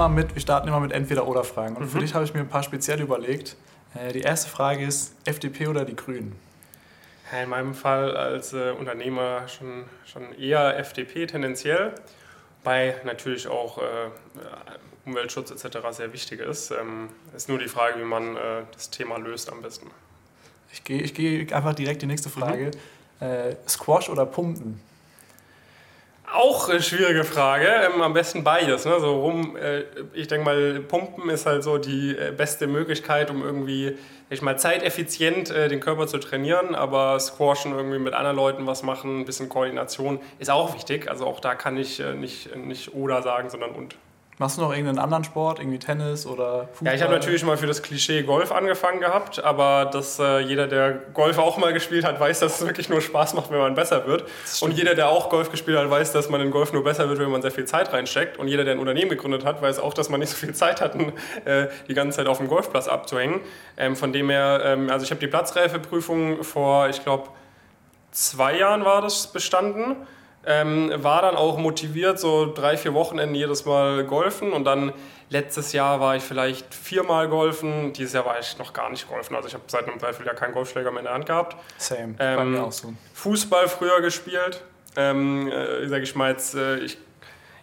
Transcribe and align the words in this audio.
immer 0.00 0.08
mit, 0.08 0.34
wir 0.34 0.40
starten 0.40 0.68
immer 0.68 0.80
mit 0.80 0.92
Entweder-Oder-Fragen. 0.92 1.76
Und 1.76 1.84
Mhm. 1.84 1.88
für 1.90 1.98
dich 1.98 2.14
habe 2.14 2.24
ich 2.24 2.32
mir 2.32 2.40
ein 2.40 2.48
paar 2.48 2.62
speziell 2.62 3.00
überlegt. 3.00 3.56
Äh, 3.94 4.12
die 4.12 4.20
erste 4.20 4.48
Frage 4.48 4.84
ist, 4.84 5.14
FDP 5.24 5.66
oder 5.66 5.84
die 5.84 5.94
Grünen? 5.96 6.34
In 7.42 7.48
meinem 7.48 7.74
Fall 7.74 8.16
als 8.16 8.52
äh, 8.52 8.70
Unternehmer 8.72 9.46
schon, 9.46 9.84
schon 10.04 10.32
eher 10.38 10.78
FDP 10.78 11.26
tendenziell, 11.26 11.94
weil 12.64 13.00
natürlich 13.04 13.46
auch 13.46 13.78
äh, 13.78 13.82
Umweltschutz 15.06 15.50
etc. 15.50 15.78
sehr 15.90 16.12
wichtig 16.12 16.40
ist. 16.40 16.70
Ähm, 16.72 17.08
ist 17.36 17.48
nur 17.48 17.58
die 17.58 17.68
Frage, 17.68 18.00
wie 18.00 18.04
man 18.04 18.36
äh, 18.36 18.62
das 18.72 18.90
Thema 18.90 19.18
löst 19.18 19.52
am 19.52 19.62
besten. 19.62 19.90
Ich 20.72 20.82
gehe 20.82 21.00
ich 21.02 21.14
geh 21.14 21.46
einfach 21.52 21.74
direkt 21.74 22.02
die 22.02 22.06
nächste 22.06 22.30
Frage. 22.30 22.70
Äh, 23.20 23.54
Squash 23.68 24.08
oder 24.08 24.24
Pumpen? 24.26 24.80
Auch 26.32 26.68
eine 26.68 26.80
schwierige 26.80 27.24
Frage. 27.24 27.66
Ähm, 27.66 28.02
am 28.02 28.12
besten 28.12 28.44
beides. 28.44 28.84
Ne? 28.84 29.00
So 29.00 29.20
rum, 29.20 29.56
äh, 29.56 29.84
ich 30.12 30.28
denke 30.28 30.44
mal, 30.44 30.80
Pumpen 30.80 31.28
ist 31.28 31.46
halt 31.46 31.64
so 31.64 31.78
die 31.78 32.16
äh, 32.16 32.32
beste 32.32 32.66
Möglichkeit, 32.66 33.30
um 33.30 33.42
irgendwie, 33.42 33.96
ich 34.28 34.40
mal, 34.40 34.56
zeiteffizient 34.56 35.50
äh, 35.50 35.68
den 35.68 35.80
Körper 35.80 36.06
zu 36.06 36.18
trainieren. 36.18 36.74
Aber 36.74 37.18
Squashen 37.18 37.72
irgendwie 37.72 37.98
mit 37.98 38.14
anderen 38.14 38.36
Leuten 38.36 38.66
was 38.66 38.82
machen, 38.82 39.20
ein 39.20 39.24
bisschen 39.24 39.48
Koordination 39.48 40.20
ist 40.38 40.50
auch 40.50 40.74
wichtig. 40.74 41.10
Also 41.10 41.26
auch 41.26 41.40
da 41.40 41.54
kann 41.54 41.76
ich 41.76 42.00
nicht, 42.16 42.54
nicht 42.54 42.94
oder 42.94 43.22
sagen, 43.22 43.50
sondern 43.50 43.70
und. 43.70 43.96
Machst 44.40 44.56
du 44.56 44.62
noch 44.62 44.70
irgendeinen 44.70 44.98
anderen 44.98 45.22
Sport, 45.22 45.58
irgendwie 45.58 45.78
Tennis 45.78 46.24
oder 46.24 46.66
Fußball? 46.72 46.86
Ja, 46.86 46.94
ich 46.94 47.02
habe 47.02 47.12
natürlich 47.12 47.44
mal 47.44 47.58
für 47.58 47.66
das 47.66 47.82
Klischee 47.82 48.22
Golf 48.22 48.52
angefangen 48.52 48.98
gehabt, 48.98 49.44
aber 49.44 49.84
dass 49.84 50.18
äh, 50.18 50.38
jeder, 50.38 50.66
der 50.66 50.92
Golf 51.12 51.36
auch 51.36 51.58
mal 51.58 51.74
gespielt 51.74 52.06
hat, 52.06 52.18
weiß, 52.18 52.40
dass 52.40 52.58
es 52.58 52.66
wirklich 52.66 52.88
nur 52.88 53.02
Spaß 53.02 53.34
macht, 53.34 53.50
wenn 53.50 53.58
man 53.58 53.74
besser 53.74 54.06
wird. 54.06 54.24
Und 54.62 54.72
jeder, 54.72 54.94
der 54.94 55.10
auch 55.10 55.28
Golf 55.28 55.50
gespielt 55.50 55.76
hat, 55.76 55.90
weiß, 55.90 56.12
dass 56.12 56.30
man 56.30 56.40
in 56.40 56.50
Golf 56.50 56.72
nur 56.72 56.82
besser 56.82 57.10
wird, 57.10 57.18
wenn 57.18 57.30
man 57.30 57.42
sehr 57.42 57.50
viel 57.50 57.66
Zeit 57.66 57.92
reinsteckt. 57.92 58.38
Und 58.38 58.48
jeder, 58.48 58.64
der 58.64 58.76
ein 58.76 58.78
Unternehmen 58.78 59.10
gegründet 59.10 59.44
hat, 59.44 59.60
weiß 59.60 59.78
auch, 59.78 59.92
dass 59.92 60.08
man 60.08 60.20
nicht 60.20 60.30
so 60.30 60.36
viel 60.36 60.54
Zeit 60.54 60.80
hat, 60.80 60.94
äh, 61.44 61.66
die 61.86 61.92
ganze 61.92 62.16
Zeit 62.16 62.26
auf 62.26 62.38
dem 62.38 62.48
Golfplatz 62.48 62.88
abzuhängen. 62.88 63.42
Ähm, 63.76 63.94
von 63.94 64.10
dem 64.14 64.30
her, 64.30 64.62
ähm, 64.64 64.88
also 64.88 65.04
ich 65.04 65.10
habe 65.10 65.20
die 65.20 65.26
Platzreifeprüfung 65.26 66.44
vor, 66.44 66.88
ich 66.88 67.04
glaube, 67.04 67.28
zwei 68.10 68.56
Jahren 68.56 68.86
war 68.86 69.02
das 69.02 69.26
bestanden. 69.26 69.96
Ähm, 70.46 70.90
war 70.96 71.20
dann 71.20 71.36
auch 71.36 71.58
motiviert, 71.58 72.18
so 72.18 72.50
drei, 72.52 72.78
vier 72.78 72.94
Wochenenden 72.94 73.34
jedes 73.34 73.66
Mal 73.66 74.04
golfen. 74.04 74.52
Und 74.52 74.64
dann 74.64 74.94
letztes 75.28 75.72
Jahr 75.72 76.00
war 76.00 76.16
ich 76.16 76.22
vielleicht 76.22 76.74
viermal 76.74 77.28
golfen, 77.28 77.92
dieses 77.92 78.14
Jahr 78.14 78.24
war 78.26 78.38
ich 78.38 78.58
noch 78.58 78.72
gar 78.72 78.90
nicht 78.90 79.08
golfen, 79.08 79.36
also 79.36 79.48
ich 79.48 79.54
habe 79.54 79.64
seit 79.68 79.86
einem 79.86 79.98
Dreivierteljahr 79.98 80.34
keinen 80.34 80.52
Golfschläger 80.52 80.90
mehr 80.90 81.00
in 81.00 81.04
der 81.04 81.14
Hand 81.14 81.26
gehabt. 81.26 81.56
Same, 81.78 82.14
bei 82.14 82.34
Ähm, 82.34 82.52
mir 82.52 82.64
auch 82.64 82.72
so. 82.72 82.92
Fußball 83.14 83.68
früher 83.68 84.00
gespielt, 84.00 84.62
ähm, 84.96 85.50
äh, 85.50 85.86
sage 85.86 86.02
ich 86.02 86.14
mal 86.16 86.32
jetzt, 86.32 86.54
äh, 86.54 86.78
ich 86.78 86.98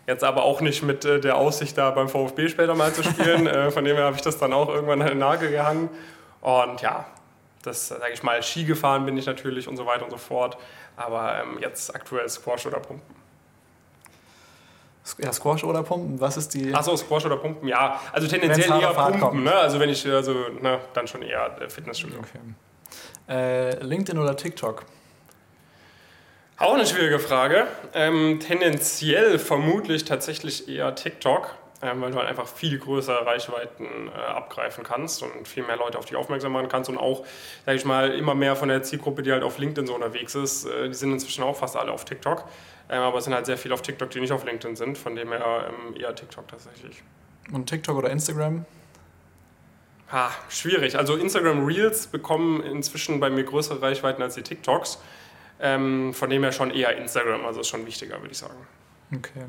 jetzt 0.08 0.24
aber 0.24 0.44
auch 0.44 0.62
nicht 0.62 0.84
mit 0.84 1.04
äh, 1.04 1.20
der 1.20 1.36
Aussicht 1.36 1.78
da 1.78 1.92
beim 1.92 2.08
VfB 2.08 2.48
später 2.48 2.74
mal 2.74 2.94
zu 2.94 3.04
spielen, 3.04 3.48
äh, 3.48 3.70
von 3.72 3.84
dem 3.84 3.98
her 3.98 4.06
habe 4.06 4.16
ich 4.16 4.22
das 4.22 4.38
dann 4.38 4.54
auch 4.54 4.70
irgendwann 4.70 5.02
an 5.02 5.10
den 5.10 5.20
Nagel 5.20 5.50
gehangen. 5.52 5.90
Und 6.40 6.82
ja, 6.82 7.06
das 7.64 7.90
sage 7.90 8.14
ich 8.14 8.24
mal, 8.24 8.42
Ski 8.42 8.64
gefahren 8.64 9.06
bin 9.06 9.18
ich 9.18 9.26
natürlich 9.26 9.68
und 9.68 9.76
so 9.76 9.86
weiter 9.86 10.06
und 10.06 10.12
so 10.12 10.18
fort. 10.18 10.58
Aber 10.98 11.42
ähm, 11.42 11.60
jetzt 11.62 11.94
aktuell 11.96 12.28
Squash 12.28 12.66
oder 12.66 12.80
Pumpen. 12.80 13.16
Ja, 15.20 15.32
Squash 15.32 15.64
oder 15.64 15.84
Pumpen? 15.84 16.20
Was 16.20 16.36
ist 16.36 16.54
die. 16.54 16.74
Achso, 16.74 16.98
Squash 16.98 17.26
oder 17.26 17.38
Pumpen, 17.38 17.70
ja. 17.70 18.02
Also 18.12 18.28
tendenziell 18.28 18.70
eher 18.82 18.94
Pumpen, 18.94 19.20
kommt. 19.22 19.44
ne? 19.44 19.54
Also 19.54 19.80
wenn 19.80 19.90
ich, 19.90 20.06
also, 20.06 20.34
ne, 20.60 20.80
dann 20.94 21.08
schon 21.08 21.22
eher 21.22 21.62
äh, 21.62 21.70
Fitnessstudio. 21.70 22.20
Okay. 22.20 22.40
Äh, 23.30 23.82
LinkedIn 23.84 24.20
oder 24.20 24.36
TikTok? 24.36 24.84
Auch 26.58 26.74
eine 26.74 26.88
schwierige 26.88 27.20
Frage. 27.20 27.68
Ähm, 27.94 28.40
tendenziell 28.40 29.38
vermutlich 29.38 30.06
tatsächlich 30.06 30.68
eher 30.68 30.96
TikTok, 30.96 31.56
weil 31.82 32.12
du 32.12 32.18
halt 32.18 32.28
einfach 32.28 32.48
viel 32.48 32.80
größere 32.80 33.26
Reichweiten 33.26 33.86
äh, 34.08 34.20
abgreifen 34.20 34.84
kannst 34.84 35.22
und 35.22 35.48
viel 35.48 35.64
mehr 35.64 35.78
Leute 35.78 35.98
auf 35.98 36.06
dich 36.06 36.16
aufmerksam 36.16 36.52
machen 36.52 36.70
kannst 36.70 36.90
und 36.90 36.98
auch, 36.98 37.26
sag 37.66 37.76
ich 37.76 37.86
mal, 37.86 38.12
immer 38.14 38.36
mehr 38.36 38.56
von 38.56 38.70
der 38.70 38.82
Zielgruppe, 38.84 39.22
die 39.22 39.32
halt 39.32 39.44
auf 39.44 39.58
LinkedIn 39.60 39.86
so 39.86 39.96
unterwegs 39.96 40.36
ist, 40.36 40.66
äh, 40.66 40.88
die 40.88 40.96
sind 40.96 41.12
inzwischen 41.12 41.44
auch 41.44 41.56
fast 41.56 41.76
alle 41.76 41.92
auf 41.92 42.06
TikTok. 42.06 42.46
Ähm, 42.90 43.02
aber 43.02 43.20
es 43.20 43.26
sind 43.26 43.34
halt 43.34 43.46
sehr 43.46 43.58
viele 43.58 43.74
auf 43.74 43.82
TikTok, 43.82 44.10
die 44.10 44.20
nicht 44.20 44.32
auf 44.32 44.46
LinkedIn 44.46 44.76
sind, 44.76 44.98
von 44.98 45.16
dem 45.16 45.32
her 45.32 45.70
ähm, 45.70 45.96
eher 46.00 46.16
TikTok 46.16 46.48
tatsächlich. 46.48 47.04
Und 47.52 47.68
TikTok 47.68 47.98
oder 47.98 48.10
Instagram? 48.10 48.66
Ha, 50.12 50.32
schwierig. 50.50 50.98
Also 50.98 51.16
Instagram 51.16 51.66
Reels 51.66 52.08
bekommen 52.08 52.64
inzwischen 52.64 53.20
bei 53.20 53.30
mir 53.30 53.44
größere 53.44 53.82
Reichweiten 53.82 54.22
als 54.22 54.36
die 54.36 54.42
TikToks. 54.42 55.00
Ähm, 55.60 56.14
von 56.14 56.30
dem 56.30 56.44
her 56.44 56.52
schon 56.52 56.72
eher 56.72 56.96
Instagram, 56.98 57.46
also 57.46 57.62
ist 57.62 57.68
schon 57.68 57.86
wichtiger, 57.86 58.20
würde 58.22 58.32
ich 58.32 58.38
sagen. 58.38 58.68
Okay. 59.14 59.46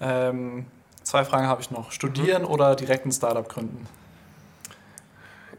Ähm, 0.00 0.66
zwei 1.10 1.24
Fragen 1.24 1.46
habe 1.46 1.60
ich 1.60 1.70
noch. 1.70 1.90
Studieren 1.90 2.44
oder 2.44 2.76
direkt 2.76 3.04
ein 3.04 3.12
Startup 3.12 3.48
gründen? 3.48 3.86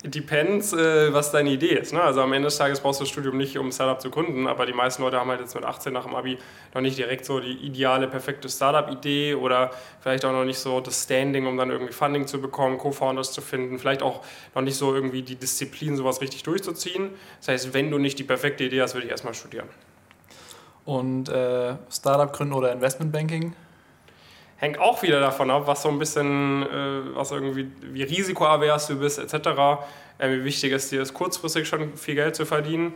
It 0.03 0.15
depends, 0.15 0.73
äh, 0.73 1.13
was 1.13 1.31
deine 1.31 1.51
Idee 1.51 1.75
ist. 1.75 1.93
Ne? 1.93 2.01
Also 2.01 2.21
am 2.21 2.33
Ende 2.33 2.47
des 2.47 2.57
Tages 2.57 2.79
brauchst 2.79 3.01
du 3.01 3.03
das 3.03 3.11
Studium 3.11 3.37
nicht, 3.37 3.55
um 3.57 3.67
ein 3.67 3.71
Startup 3.71 4.01
zu 4.01 4.09
gründen, 4.09 4.47
aber 4.47 4.65
die 4.65 4.73
meisten 4.73 5.03
Leute 5.03 5.19
haben 5.19 5.29
halt 5.29 5.41
jetzt 5.41 5.53
mit 5.53 5.63
18 5.63 5.93
nach 5.93 6.05
dem 6.05 6.15
Abi 6.15 6.39
noch 6.73 6.81
nicht 6.81 6.97
direkt 6.97 7.25
so 7.25 7.39
die 7.39 7.51
ideale, 7.51 8.07
perfekte 8.07 8.49
Startup-Idee 8.49 9.35
oder 9.35 9.71
vielleicht 9.99 10.25
auch 10.25 10.31
noch 10.31 10.45
nicht 10.45 10.57
so 10.57 10.79
das 10.79 11.03
Standing, 11.03 11.45
um 11.45 11.55
dann 11.57 11.69
irgendwie 11.69 11.93
Funding 11.93 12.25
zu 12.25 12.41
bekommen, 12.41 12.79
Co-Founders 12.79 13.31
zu 13.31 13.41
finden, 13.41 13.77
vielleicht 13.77 14.01
auch 14.01 14.21
noch 14.55 14.63
nicht 14.63 14.77
so 14.77 14.95
irgendwie 14.95 15.21
die 15.21 15.35
Disziplin, 15.35 15.97
sowas 15.97 16.21
richtig 16.21 16.41
durchzuziehen. 16.43 17.11
Das 17.39 17.49
heißt, 17.49 17.73
wenn 17.73 17.91
du 17.91 17.99
nicht 17.99 18.17
die 18.17 18.23
perfekte 18.23 18.63
Idee 18.63 18.81
hast, 18.81 18.95
würde 18.95 19.05
ich 19.05 19.11
erstmal 19.11 19.35
studieren. 19.35 19.67
Und 20.85 21.29
äh, 21.29 21.75
Startup 21.91 22.33
gründen 22.33 22.53
oder 22.53 22.71
Investmentbanking? 22.71 23.53
Hängt 24.61 24.77
auch 24.77 25.01
wieder 25.01 25.19
davon 25.19 25.49
ab, 25.49 25.63
was 25.65 25.81
so 25.81 25.89
ein 25.89 25.97
bisschen, 25.97 26.61
äh, 26.61 27.15
was 27.15 27.31
irgendwie, 27.31 27.71
wie 27.81 28.03
risikoavers 28.03 28.85
du 28.85 28.99
bist, 28.99 29.17
etc. 29.17 29.33
Äh, 30.19 30.29
wie 30.29 30.43
wichtig 30.43 30.71
es 30.71 30.89
dir 30.89 31.01
ist, 31.01 31.15
kurzfristig 31.15 31.67
schon 31.67 31.97
viel 31.97 32.13
Geld 32.13 32.35
zu 32.35 32.45
verdienen. 32.45 32.93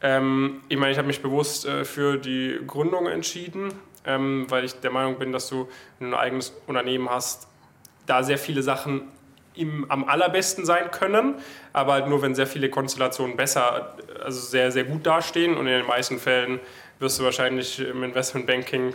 Ähm, 0.00 0.62
ich 0.70 0.78
meine, 0.78 0.90
ich 0.90 0.96
habe 0.96 1.06
mich 1.06 1.20
bewusst 1.20 1.66
äh, 1.66 1.84
für 1.84 2.16
die 2.16 2.60
Gründung 2.66 3.08
entschieden, 3.08 3.74
ähm, 4.06 4.46
weil 4.48 4.64
ich 4.64 4.80
der 4.80 4.90
Meinung 4.90 5.18
bin, 5.18 5.32
dass 5.32 5.50
du 5.50 5.68
ein 6.00 6.14
eigenes 6.14 6.54
Unternehmen 6.66 7.10
hast, 7.10 7.46
da 8.06 8.22
sehr 8.22 8.38
viele 8.38 8.62
Sachen 8.62 9.02
im, 9.54 9.84
am 9.90 10.04
allerbesten 10.04 10.64
sein 10.64 10.90
können, 10.92 11.34
aber 11.74 11.92
halt 11.92 12.08
nur, 12.08 12.22
wenn 12.22 12.34
sehr 12.34 12.46
viele 12.46 12.70
Konstellationen 12.70 13.36
besser, 13.36 13.98
also 14.24 14.40
sehr, 14.40 14.72
sehr 14.72 14.84
gut 14.84 15.06
dastehen 15.06 15.58
und 15.58 15.66
in 15.66 15.74
den 15.74 15.86
meisten 15.86 16.18
Fällen 16.18 16.58
wirst 17.00 17.20
du 17.20 17.24
wahrscheinlich 17.24 17.80
im 17.80 18.02
Investmentbanking 18.02 18.94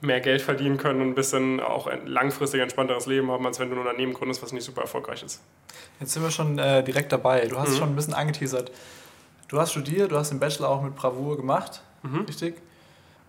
mehr 0.00 0.20
Geld 0.20 0.42
verdienen 0.42 0.76
können 0.76 1.00
und 1.00 1.08
ein 1.08 1.14
bisschen 1.14 1.60
auch 1.60 1.86
ein 1.88 2.06
langfristig 2.06 2.60
entspannteres 2.60 3.06
Leben 3.06 3.30
haben, 3.30 3.44
als 3.46 3.58
wenn 3.58 3.68
du 3.70 3.74
ein 3.76 3.80
Unternehmen 3.80 4.14
gründest, 4.14 4.42
was 4.42 4.52
nicht 4.52 4.64
super 4.64 4.82
erfolgreich 4.82 5.22
ist. 5.22 5.40
Jetzt 5.98 6.12
sind 6.12 6.22
wir 6.22 6.30
schon 6.30 6.58
äh, 6.58 6.84
direkt 6.84 7.10
dabei. 7.12 7.46
Du 7.46 7.58
hast 7.58 7.70
Mhm. 7.70 7.76
schon 7.76 7.88
ein 7.90 7.96
bisschen 7.96 8.14
angeteasert. 8.14 8.70
Du 9.48 9.58
hast 9.60 9.72
studiert, 9.72 10.12
du 10.12 10.16
hast 10.16 10.30
den 10.30 10.38
Bachelor 10.38 10.68
auch 10.68 10.82
mit 10.82 10.94
Bravour 10.94 11.36
gemacht, 11.36 11.82
Mhm. 12.02 12.20
richtig? 12.28 12.60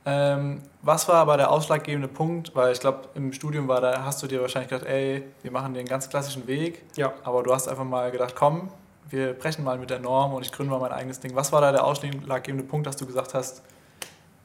Ähm, 0.06 0.62
was 0.82 1.08
war 1.08 1.16
aber 1.16 1.38
der 1.38 1.52
ausschlaggebende 1.52 2.08
Punkt? 2.08 2.56
Weil 2.56 2.72
ich 2.72 2.80
glaube, 2.80 3.10
im 3.16 3.34
Studium 3.34 3.68
war 3.68 3.82
da, 3.82 4.04
hast 4.06 4.22
du 4.24 4.28
dir 4.28 4.42
wahrscheinlich 4.42 4.70
gedacht, 4.70 4.88
ey, 4.88 5.24
wir 5.42 5.52
machen 5.52 5.74
den 5.74 5.86
ganz 5.86 6.10
klassischen 6.10 6.48
Weg. 6.48 6.84
Ja. 6.96 7.14
Aber 7.24 7.44
du 7.44 7.54
hast 7.54 7.68
einfach 7.68 7.84
mal 7.84 8.10
gedacht, 8.12 8.36
komm, 8.36 8.70
wir 9.10 9.34
brechen 9.34 9.64
mal 9.64 9.78
mit 9.78 9.90
der 9.90 10.00
Norm 10.00 10.34
und 10.34 10.44
ich 10.46 10.52
gründe 10.52 10.72
mal 10.72 10.80
mein 10.80 10.92
eigenes 10.92 11.20
Ding. 11.20 11.36
Was 11.36 11.52
war 11.52 11.62
da 11.62 11.72
der 11.72 11.84
ausschlaggebende 11.84 12.64
Punkt, 12.64 12.86
dass 12.88 12.96
du 12.96 13.06
gesagt 13.06 13.34
hast, 13.34 13.64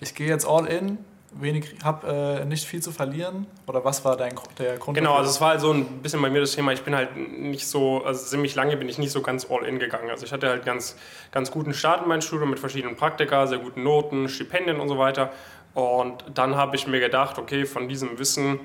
ich 0.00 0.14
gehe 0.14 0.26
jetzt 0.26 0.46
all 0.46 0.66
in, 0.66 0.98
wenig, 1.40 1.76
habe 1.82 2.40
äh, 2.42 2.44
nicht 2.44 2.66
viel 2.66 2.82
zu 2.82 2.92
verlieren? 2.92 3.46
Oder 3.66 3.84
was 3.84 4.04
war 4.04 4.16
dein, 4.16 4.34
der 4.58 4.76
Grund? 4.76 4.96
Genau, 4.96 5.14
also 5.14 5.30
es 5.30 5.40
war 5.40 5.50
halt 5.50 5.60
so 5.60 5.72
ein 5.72 6.02
bisschen 6.02 6.20
bei 6.22 6.30
mir 6.30 6.40
das 6.40 6.52
Thema, 6.52 6.72
ich 6.72 6.82
bin 6.82 6.94
halt 6.94 7.16
nicht 7.16 7.66
so, 7.66 8.04
also 8.04 8.24
ziemlich 8.24 8.54
lange 8.54 8.76
bin 8.76 8.88
ich 8.88 8.98
nicht 8.98 9.12
so 9.12 9.22
ganz 9.22 9.50
all 9.50 9.64
in 9.64 9.78
gegangen. 9.78 10.10
Also 10.10 10.24
ich 10.24 10.32
hatte 10.32 10.48
halt 10.48 10.64
ganz, 10.64 10.96
ganz 11.32 11.50
guten 11.50 11.74
Start 11.74 12.02
in 12.02 12.08
mein 12.08 12.22
Studium 12.22 12.50
mit 12.50 12.58
verschiedenen 12.58 12.96
Praktika, 12.96 13.46
sehr 13.46 13.58
guten 13.58 13.82
Noten, 13.82 14.28
Stipendien 14.28 14.80
und 14.80 14.88
so 14.88 14.98
weiter. 14.98 15.32
Und 15.74 16.24
dann 16.34 16.56
habe 16.56 16.76
ich 16.76 16.86
mir 16.86 17.00
gedacht, 17.00 17.38
okay, 17.38 17.66
von 17.66 17.88
diesem 17.88 18.18
Wissen, 18.18 18.60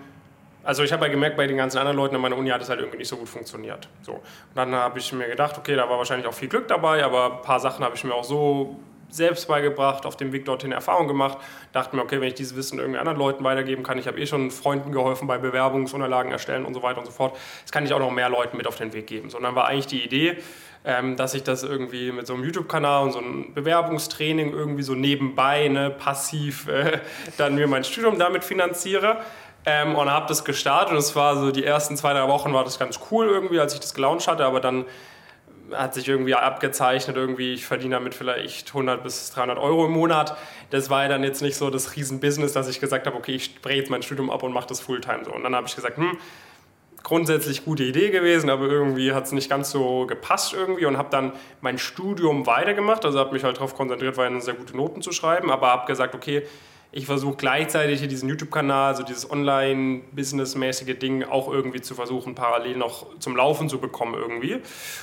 also 0.63 0.83
ich 0.83 0.93
habe 0.93 1.03
halt 1.03 1.11
gemerkt, 1.11 1.37
bei 1.37 1.47
den 1.47 1.57
ganzen 1.57 1.79
anderen 1.79 1.97
Leuten 1.97 2.15
an 2.15 2.21
meiner 2.21 2.37
Uni 2.37 2.49
hat 2.49 2.61
es 2.61 2.69
halt 2.69 2.79
irgendwie 2.79 2.99
nicht 2.99 3.07
so 3.07 3.17
gut 3.17 3.29
funktioniert. 3.29 3.87
So. 4.03 4.13
Und 4.13 4.21
dann 4.55 4.73
habe 4.75 4.99
ich 4.99 5.11
mir 5.13 5.27
gedacht, 5.27 5.57
okay, 5.57 5.75
da 5.75 5.89
war 5.89 5.97
wahrscheinlich 5.97 6.27
auch 6.27 6.33
viel 6.33 6.49
Glück 6.49 6.67
dabei, 6.67 7.03
aber 7.03 7.37
ein 7.37 7.41
paar 7.41 7.59
Sachen 7.59 7.83
habe 7.83 7.95
ich 7.95 8.03
mir 8.03 8.13
auch 8.13 8.23
so 8.23 8.77
selbst 9.09 9.47
beigebracht, 9.47 10.05
auf 10.05 10.17
dem 10.17 10.31
Weg 10.31 10.45
dorthin 10.45 10.71
Erfahrung 10.71 11.07
gemacht. 11.07 11.37
Dachte 11.71 11.95
mir, 11.95 12.01
okay, 12.01 12.21
wenn 12.21 12.27
ich 12.27 12.35
dieses 12.35 12.55
Wissen 12.55 12.79
irgendwie 12.79 12.99
anderen 12.99 13.17
Leuten 13.17 13.43
weitergeben 13.43 13.83
kann, 13.83 13.97
ich 13.97 14.07
habe 14.07 14.19
eh 14.19 14.25
schon 14.25 14.51
Freunden 14.51 14.91
geholfen 14.91 15.27
bei 15.27 15.37
Bewerbungsunterlagen 15.37 16.31
erstellen 16.31 16.65
und 16.65 16.73
so 16.73 16.83
weiter 16.83 16.99
und 16.99 17.05
so 17.05 17.11
fort, 17.11 17.35
das 17.63 17.71
kann 17.71 17.85
ich 17.85 17.93
auch 17.93 17.99
noch 17.99 18.11
mehr 18.11 18.29
Leuten 18.29 18.57
mit 18.57 18.67
auf 18.67 18.75
den 18.75 18.93
Weg 18.93 19.07
geben. 19.07 19.29
So, 19.29 19.37
und 19.37 19.43
dann 19.43 19.55
war 19.55 19.67
eigentlich 19.67 19.87
die 19.87 20.03
Idee, 20.03 20.37
ähm, 20.85 21.15
dass 21.17 21.33
ich 21.33 21.43
das 21.43 21.63
irgendwie 21.63 22.11
mit 22.11 22.25
so 22.27 22.33
einem 22.33 22.43
YouTube-Kanal 22.43 23.03
und 23.03 23.11
so 23.11 23.19
einem 23.19 23.53
Bewerbungstraining 23.53 24.53
irgendwie 24.53 24.83
so 24.83 24.95
nebenbei, 24.95 25.67
ne, 25.67 25.89
passiv, 25.89 26.67
äh, 26.67 26.99
dann 27.37 27.55
mir 27.55 27.67
mein 27.67 27.83
Studium 27.83 28.17
damit 28.17 28.43
finanziere. 28.43 29.17
Ähm, 29.65 29.95
und 29.95 30.09
habe 30.09 30.25
das 30.27 30.45
gestartet 30.45 30.93
und 30.93 30.97
es 30.97 31.17
war 31.17 31.35
so, 31.35 31.51
die 31.51 31.65
ersten 31.65 31.97
zwei, 31.97 32.13
drei 32.13 32.29
Wochen 32.29 32.53
war 32.53 32.63
das 32.63 32.79
ganz 32.79 32.97
cool 33.11 33.27
irgendwie, 33.27 33.59
als 33.59 33.73
ich 33.73 33.81
das 33.81 33.93
gelauncht 33.93 34.25
hatte, 34.29 34.45
aber 34.45 34.61
dann 34.61 34.85
hat 35.73 35.93
sich 35.93 36.07
irgendwie 36.07 36.35
abgezeichnet, 36.35 37.15
irgendwie 37.15 37.53
ich 37.53 37.65
verdiene 37.65 37.95
damit 37.95 38.15
vielleicht 38.15 38.69
100 38.69 39.03
bis 39.03 39.31
300 39.31 39.57
Euro 39.57 39.85
im 39.85 39.91
Monat. 39.91 40.37
Das 40.69 40.89
war 40.89 41.03
ja 41.03 41.09
dann 41.09 41.23
jetzt 41.23 41.41
nicht 41.41 41.55
so 41.55 41.69
das 41.69 41.95
Riesenbusiness, 41.95 42.53
dass 42.53 42.67
ich 42.67 42.79
gesagt 42.79 43.07
habe, 43.07 43.17
okay, 43.17 43.35
ich 43.35 43.45
spreche 43.45 43.77
jetzt 43.77 43.89
mein 43.89 44.01
Studium 44.01 44.29
ab 44.29 44.43
und 44.43 44.53
mache 44.53 44.67
das 44.67 44.79
Fulltime 44.79 45.25
so. 45.25 45.33
Und 45.33 45.43
dann 45.43 45.55
habe 45.55 45.67
ich 45.67 45.75
gesagt, 45.75 45.97
hm, 45.97 46.17
grundsätzlich 47.03 47.65
gute 47.65 47.83
Idee 47.83 48.09
gewesen, 48.09 48.49
aber 48.49 48.65
irgendwie 48.65 49.13
hat 49.13 49.25
es 49.25 49.31
nicht 49.31 49.49
ganz 49.49 49.71
so 49.71 50.05
gepasst 50.05 50.53
irgendwie 50.53 50.85
und 50.85 50.97
habe 50.97 51.09
dann 51.09 51.33
mein 51.61 51.77
Studium 51.77 52.45
weitergemacht. 52.45 53.05
Also 53.05 53.19
habe 53.19 53.33
mich 53.33 53.43
halt 53.43 53.57
darauf 53.57 53.75
konzentriert, 53.75 54.17
weiterhin 54.17 54.41
sehr 54.41 54.53
gute 54.53 54.75
Noten 54.75 55.01
zu 55.01 55.11
schreiben, 55.11 55.51
aber 55.51 55.69
habe 55.69 55.87
gesagt, 55.87 56.15
okay, 56.15 56.43
ich 56.91 57.05
versuche 57.05 57.37
gleichzeitig 57.37 57.99
hier 57.99 58.07
diesen 58.07 58.29
YouTube-Kanal, 58.29 58.95
so 58.95 59.03
dieses 59.03 59.29
Online-Business-mäßige 59.29 60.97
Ding 60.97 61.23
auch 61.23 61.51
irgendwie 61.51 61.81
zu 61.81 61.93
versuchen, 61.93 62.33
parallel 62.33 62.77
noch 62.77 63.05
zum 63.19 63.35
Laufen 63.35 63.69
zu 63.69 63.79
bekommen 63.79 64.15
irgendwie. 64.15 64.59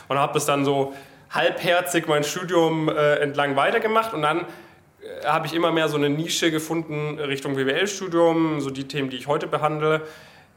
Und 0.09 0.19
habe 0.19 0.35
das 0.35 0.47
dann 0.47 0.65
so 0.65 0.95
halbherzig 1.31 2.09
mein 2.09 2.25
Studium 2.25 2.89
äh, 2.89 3.17
entlang 3.17 3.57
weitergemacht 3.57 4.15
und 4.15 4.23
dann 4.23 4.41
äh, 4.41 5.27
habe 5.27 5.47
ich 5.47 5.55
immer 5.55 5.71
mehr 5.71 5.89
so 5.89 5.97
eine 5.97 6.11
Nische 6.11 6.51
gefunden 6.51 7.21
Richtung 7.21 7.55
BWL-Studium, 7.55 8.61
so 8.61 8.71
die 8.71 8.89
Themen, 8.89 9.11
die 9.11 9.17
ich 9.17 9.29
heute 9.29 9.47
behandle 9.47 10.03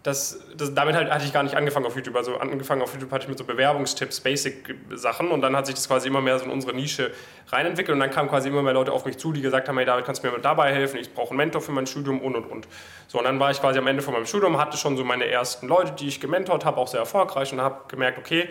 das, 0.03 0.39
das, 0.55 0.73
damit 0.73 0.95
halt, 0.95 1.11
hatte 1.11 1.25
ich 1.25 1.33
gar 1.33 1.43
nicht 1.43 1.55
angefangen 1.55 1.85
auf 1.85 1.95
YouTube. 1.95 2.15
Also 2.15 2.37
angefangen 2.37 2.81
auf 2.81 2.93
YouTube 2.93 3.11
hatte 3.11 3.23
ich 3.23 3.29
mit 3.29 3.37
so 3.37 3.43
Bewerbungstipps, 3.43 4.21
Basic-Sachen 4.21 5.29
und 5.29 5.41
dann 5.41 5.55
hat 5.55 5.65
sich 5.65 5.75
das 5.75 5.87
quasi 5.87 6.07
immer 6.07 6.21
mehr 6.21 6.39
so 6.39 6.45
in 6.45 6.51
unsere 6.51 6.73
Nische 6.73 7.11
reinentwickelt 7.49 7.93
und 7.93 7.99
dann 7.99 8.09
kamen 8.09 8.29
quasi 8.29 8.47
immer 8.47 8.61
mehr 8.61 8.73
Leute 8.73 8.93
auf 8.93 9.05
mich 9.05 9.17
zu, 9.17 9.33
die 9.33 9.41
gesagt 9.41 9.67
haben, 9.67 9.77
hey 9.77 9.85
David, 9.85 10.05
kannst 10.05 10.23
du 10.23 10.31
mir 10.31 10.39
dabei 10.39 10.73
helfen, 10.73 10.99
ich 10.99 11.13
brauche 11.13 11.31
einen 11.31 11.37
Mentor 11.37 11.61
für 11.61 11.73
mein 11.73 11.85
Studium 11.85 12.21
und 12.21 12.35
und 12.35 12.45
und. 12.45 12.67
So, 13.07 13.17
und 13.17 13.25
dann 13.25 13.39
war 13.39 13.51
ich 13.51 13.59
quasi 13.59 13.77
am 13.77 13.87
Ende 13.87 14.01
von 14.01 14.13
meinem 14.13 14.25
Studium, 14.25 14.57
hatte 14.57 14.77
schon 14.77 14.95
so 14.95 15.03
meine 15.03 15.27
ersten 15.27 15.67
Leute, 15.67 15.91
die 15.91 16.07
ich 16.07 16.21
gementort 16.21 16.63
habe, 16.63 16.77
auch 16.77 16.87
sehr 16.87 17.01
erfolgreich 17.01 17.51
und 17.51 17.59
habe 17.59 17.81
gemerkt, 17.89 18.17
okay, 18.19 18.49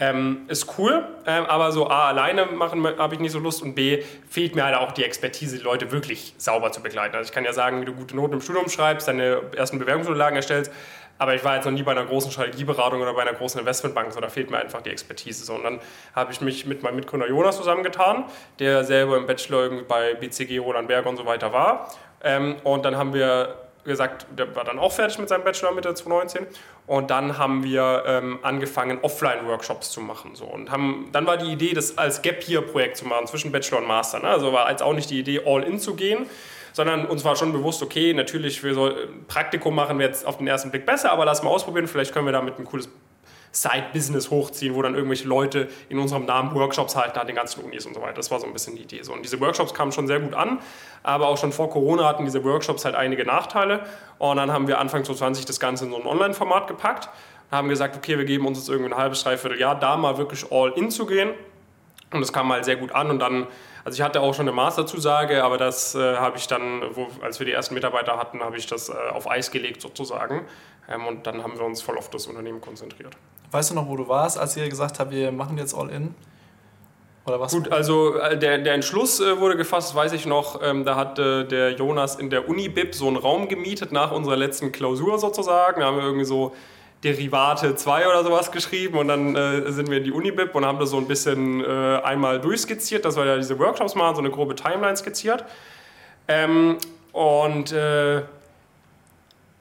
ähm, 0.00 0.46
ist 0.48 0.78
cool, 0.78 1.04
ähm, 1.26 1.44
aber 1.46 1.70
so 1.72 1.88
A, 1.88 2.08
alleine 2.08 2.46
machen 2.46 2.84
habe 2.98 3.14
ich 3.14 3.20
nicht 3.20 3.32
so 3.32 3.38
Lust 3.38 3.62
und 3.62 3.74
B, 3.74 4.02
fehlt 4.28 4.56
mir 4.56 4.64
halt 4.64 4.76
auch 4.76 4.92
die 4.92 5.04
Expertise, 5.04 5.56
die 5.56 5.62
Leute 5.62 5.92
wirklich 5.92 6.34
sauber 6.36 6.72
zu 6.72 6.82
begleiten. 6.82 7.14
Also 7.14 7.28
ich 7.28 7.34
kann 7.34 7.44
ja 7.44 7.52
sagen, 7.52 7.80
wie 7.80 7.84
du 7.84 7.94
gute 7.94 8.16
Noten 8.16 8.34
im 8.34 8.40
Studium 8.40 8.68
schreibst, 8.68 9.06
deine 9.06 9.42
ersten 9.56 9.78
Bewerbungsunterlagen 9.78 10.36
erstellst, 10.36 10.72
aber 11.18 11.34
ich 11.34 11.44
war 11.44 11.54
jetzt 11.54 11.64
noch 11.64 11.72
nie 11.72 11.82
bei 11.82 11.92
einer 11.92 12.04
großen 12.04 12.32
Strategieberatung 12.32 13.00
oder 13.00 13.14
bei 13.14 13.22
einer 13.22 13.34
großen 13.34 13.60
Investmentbank, 13.60 14.12
so 14.12 14.20
da 14.20 14.28
fehlt 14.28 14.50
mir 14.50 14.58
einfach 14.58 14.82
die 14.82 14.90
Expertise. 14.90 15.44
So. 15.44 15.54
Und 15.54 15.62
dann 15.62 15.80
habe 16.14 16.32
ich 16.32 16.40
mich 16.40 16.66
mit 16.66 16.82
meinem 16.82 16.96
Mitgründer 16.96 17.28
Jonas 17.28 17.56
zusammengetan, 17.56 18.24
der 18.58 18.84
selber 18.84 19.16
im 19.16 19.26
Bachelor 19.26 19.82
bei 19.82 20.14
BCG, 20.14 20.58
Roland 20.58 20.88
Berger 20.88 21.08
und 21.08 21.16
so 21.16 21.24
weiter 21.24 21.52
war. 21.52 21.92
Ähm, 22.22 22.56
und 22.64 22.84
dann 22.84 22.96
haben 22.96 23.14
wir 23.14 23.63
gesagt, 23.84 24.26
der 24.36 24.54
war 24.56 24.64
dann 24.64 24.78
auch 24.78 24.92
fertig 24.92 25.18
mit 25.18 25.28
seinem 25.28 25.44
Bachelor 25.44 25.72
Mitte 25.72 25.94
2019. 25.94 26.46
Und 26.86 27.10
dann 27.10 27.38
haben 27.38 27.64
wir 27.64 28.04
ähm, 28.06 28.38
angefangen, 28.42 28.98
Offline-Workshops 29.02 29.90
zu 29.90 30.00
machen. 30.00 30.34
So. 30.34 30.44
Und 30.44 30.70
haben, 30.70 31.08
dann 31.12 31.26
war 31.26 31.36
die 31.36 31.52
Idee, 31.52 31.72
das 31.72 31.96
als 31.96 32.22
Gap-Year-Projekt 32.22 32.96
zu 32.96 33.06
machen, 33.06 33.26
zwischen 33.26 33.52
Bachelor 33.52 33.78
und 33.78 33.86
Master. 33.86 34.20
Ne? 34.20 34.28
Also 34.28 34.52
war 34.52 34.70
jetzt 34.70 34.82
auch 34.82 34.94
nicht 34.94 35.10
die 35.10 35.20
Idee, 35.20 35.42
all-in 35.44 35.78
zu 35.78 35.94
gehen, 35.94 36.26
sondern 36.72 37.06
uns 37.06 37.24
war 37.24 37.36
schon 37.36 37.52
bewusst, 37.52 37.82
okay, 37.82 38.12
natürlich, 38.12 38.60
für 38.60 38.74
so 38.74 38.86
ein 38.86 39.24
Praktikum 39.28 39.74
machen 39.74 39.98
wir 39.98 40.06
jetzt 40.06 40.26
auf 40.26 40.38
den 40.38 40.46
ersten 40.46 40.70
Blick 40.70 40.84
besser, 40.84 41.12
aber 41.12 41.24
lass 41.24 41.42
mal 41.42 41.50
ausprobieren, 41.50 41.86
vielleicht 41.86 42.12
können 42.12 42.26
wir 42.26 42.32
damit 42.32 42.58
ein 42.58 42.64
cooles 42.64 42.88
Side-Business 43.54 44.30
hochziehen, 44.30 44.74
wo 44.74 44.82
dann 44.82 44.94
irgendwelche 44.94 45.26
Leute 45.26 45.68
in 45.88 45.98
unserem 45.98 46.26
Namen 46.26 46.54
Workshops 46.54 46.96
halten 46.96 47.18
an 47.18 47.26
den 47.26 47.36
ganzen 47.36 47.64
Unis 47.64 47.86
und 47.86 47.94
so 47.94 48.02
weiter. 48.02 48.14
Das 48.14 48.30
war 48.30 48.40
so 48.40 48.46
ein 48.46 48.52
bisschen 48.52 48.76
die 48.76 48.82
Idee. 48.82 49.02
So. 49.02 49.12
Und 49.12 49.24
diese 49.24 49.40
Workshops 49.40 49.72
kamen 49.72 49.92
schon 49.92 50.06
sehr 50.06 50.20
gut 50.20 50.34
an, 50.34 50.58
aber 51.02 51.28
auch 51.28 51.38
schon 51.38 51.52
vor 51.52 51.70
Corona 51.70 52.04
hatten 52.06 52.24
diese 52.24 52.44
Workshops 52.44 52.84
halt 52.84 52.96
einige 52.96 53.24
Nachteile. 53.24 53.86
Und 54.18 54.36
dann 54.36 54.52
haben 54.52 54.66
wir 54.66 54.80
Anfang 54.80 55.04
2020 55.04 55.44
das 55.46 55.60
Ganze 55.60 55.84
in 55.84 55.92
so 55.92 55.96
ein 56.00 56.06
Online-Format 56.06 56.66
gepackt 56.66 57.08
und 57.50 57.56
haben 57.56 57.68
gesagt, 57.68 57.96
okay, 57.96 58.18
wir 58.18 58.24
geben 58.24 58.46
uns 58.46 58.58
jetzt 58.58 58.68
irgendwie 58.68 58.92
ein 58.92 58.98
halbes, 58.98 59.22
dreiviertel 59.22 59.58
Jahr, 59.58 59.78
da 59.78 59.96
mal 59.96 60.18
wirklich 60.18 60.50
all 60.50 60.72
in 60.72 60.90
zu 60.90 61.06
gehen. 61.06 61.30
Und 62.12 62.20
das 62.20 62.32
kam 62.32 62.48
mal 62.48 62.62
sehr 62.64 62.76
gut 62.76 62.92
an 62.92 63.10
und 63.10 63.18
dann 63.18 63.46
also 63.84 63.96
ich 63.96 64.02
hatte 64.02 64.22
auch 64.22 64.32
schon 64.32 64.48
eine 64.48 64.56
Masterzusage, 64.56 65.44
aber 65.44 65.58
das 65.58 65.94
äh, 65.94 66.16
habe 66.16 66.38
ich 66.38 66.46
dann, 66.46 66.82
wo, 66.92 67.08
als 67.20 67.38
wir 67.38 67.44
die 67.44 67.52
ersten 67.52 67.74
Mitarbeiter 67.74 68.16
hatten, 68.16 68.40
habe 68.40 68.56
ich 68.56 68.66
das 68.66 68.88
äh, 68.88 68.92
auf 68.92 69.30
Eis 69.30 69.50
gelegt 69.50 69.82
sozusagen. 69.82 70.46
Ähm, 70.88 71.06
und 71.06 71.26
dann 71.26 71.42
haben 71.42 71.58
wir 71.58 71.66
uns 71.66 71.82
voll 71.82 71.98
auf 71.98 72.08
das 72.08 72.26
Unternehmen 72.26 72.62
konzentriert. 72.62 73.14
Weißt 73.54 73.70
du 73.70 73.76
noch, 73.76 73.86
wo 73.86 73.96
du 73.96 74.08
warst, 74.08 74.36
als 74.36 74.56
ihr 74.56 74.68
gesagt 74.68 74.98
habt, 74.98 75.12
wir 75.12 75.30
machen 75.30 75.56
jetzt 75.58 75.76
All-In? 75.76 76.12
Oder 77.24 77.38
was? 77.38 77.52
Gut, 77.52 77.70
also 77.70 78.16
äh, 78.16 78.36
der, 78.36 78.58
der 78.58 78.74
Entschluss 78.74 79.20
äh, 79.20 79.38
wurde 79.38 79.56
gefasst, 79.56 79.94
weiß 79.94 80.12
ich 80.12 80.26
noch. 80.26 80.60
Ähm, 80.60 80.84
da 80.84 80.96
hat 80.96 81.20
äh, 81.20 81.44
der 81.44 81.70
Jonas 81.70 82.16
in 82.16 82.30
der 82.30 82.48
Uni-Bib 82.48 82.96
so 82.96 83.06
einen 83.06 83.16
Raum 83.16 83.46
gemietet 83.46 83.92
nach 83.92 84.10
unserer 84.10 84.34
letzten 84.34 84.72
Klausur 84.72 85.20
sozusagen. 85.20 85.82
Da 85.82 85.86
haben 85.86 85.98
wir 85.98 86.02
irgendwie 86.02 86.24
so 86.24 86.52
Derivate 87.04 87.76
2 87.76 88.08
oder 88.08 88.24
sowas 88.24 88.50
geschrieben 88.50 88.98
und 88.98 89.06
dann 89.06 89.36
äh, 89.36 89.70
sind 89.70 89.88
wir 89.88 89.98
in 89.98 90.04
die 90.04 90.12
Uni-Bib 90.12 90.52
und 90.52 90.66
haben 90.66 90.80
das 90.80 90.90
so 90.90 90.96
ein 90.96 91.06
bisschen 91.06 91.62
äh, 91.64 92.00
einmal 92.02 92.40
durchskizziert, 92.40 93.04
dass 93.04 93.16
wir 93.16 93.24
ja 93.24 93.36
diese 93.36 93.56
Workshops 93.60 93.94
machen, 93.94 94.16
so 94.16 94.20
eine 94.20 94.30
grobe 94.30 94.56
Timeline 94.56 94.96
skizziert. 94.96 95.44
Ähm, 96.26 96.78
und 97.12 97.70
äh, 97.70 98.16
ja, 98.16 98.24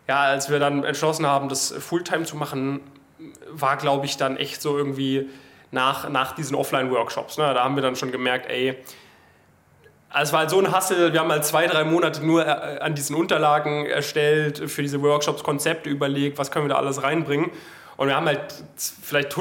als 0.07 0.49
wir 0.49 0.57
dann 0.57 0.83
entschlossen 0.83 1.27
haben, 1.27 1.47
das 1.47 1.71
Fulltime 1.71 2.23
zu 2.23 2.35
machen, 2.37 2.81
war, 3.51 3.77
glaube 3.77 4.05
ich, 4.05 4.17
dann 4.17 4.37
echt 4.37 4.61
so 4.61 4.77
irgendwie 4.77 5.29
nach, 5.71 6.09
nach 6.09 6.33
diesen 6.33 6.55
Offline-Workshops. 6.55 7.37
Ne? 7.37 7.53
Da 7.53 7.63
haben 7.63 7.75
wir 7.75 7.81
dann 7.81 7.95
schon 7.95 8.11
gemerkt, 8.11 8.49
ey, 8.49 8.77
es 10.21 10.31
war 10.31 10.41
halt 10.41 10.51
so 10.51 10.59
ein 10.59 10.71
Hassel, 10.71 11.11
wir 11.11 11.19
haben 11.19 11.31
halt 11.31 11.43
zwei, 11.43 11.65
drei 11.65 11.83
Monate 11.83 12.23
nur 12.25 12.45
äh, 12.45 12.79
an 12.79 12.93
diesen 12.93 13.15
Unterlagen 13.15 13.85
erstellt, 13.87 14.69
für 14.69 14.83
diese 14.83 15.01
Workshops 15.01 15.43
Konzepte 15.43 15.89
überlegt, 15.89 16.37
was 16.37 16.51
können 16.51 16.65
wir 16.65 16.69
da 16.69 16.75
alles 16.75 17.01
reinbringen. 17.01 17.49
Und 17.97 18.07
wir 18.07 18.15
haben 18.15 18.27
halt 18.27 18.63
vielleicht 18.77 19.31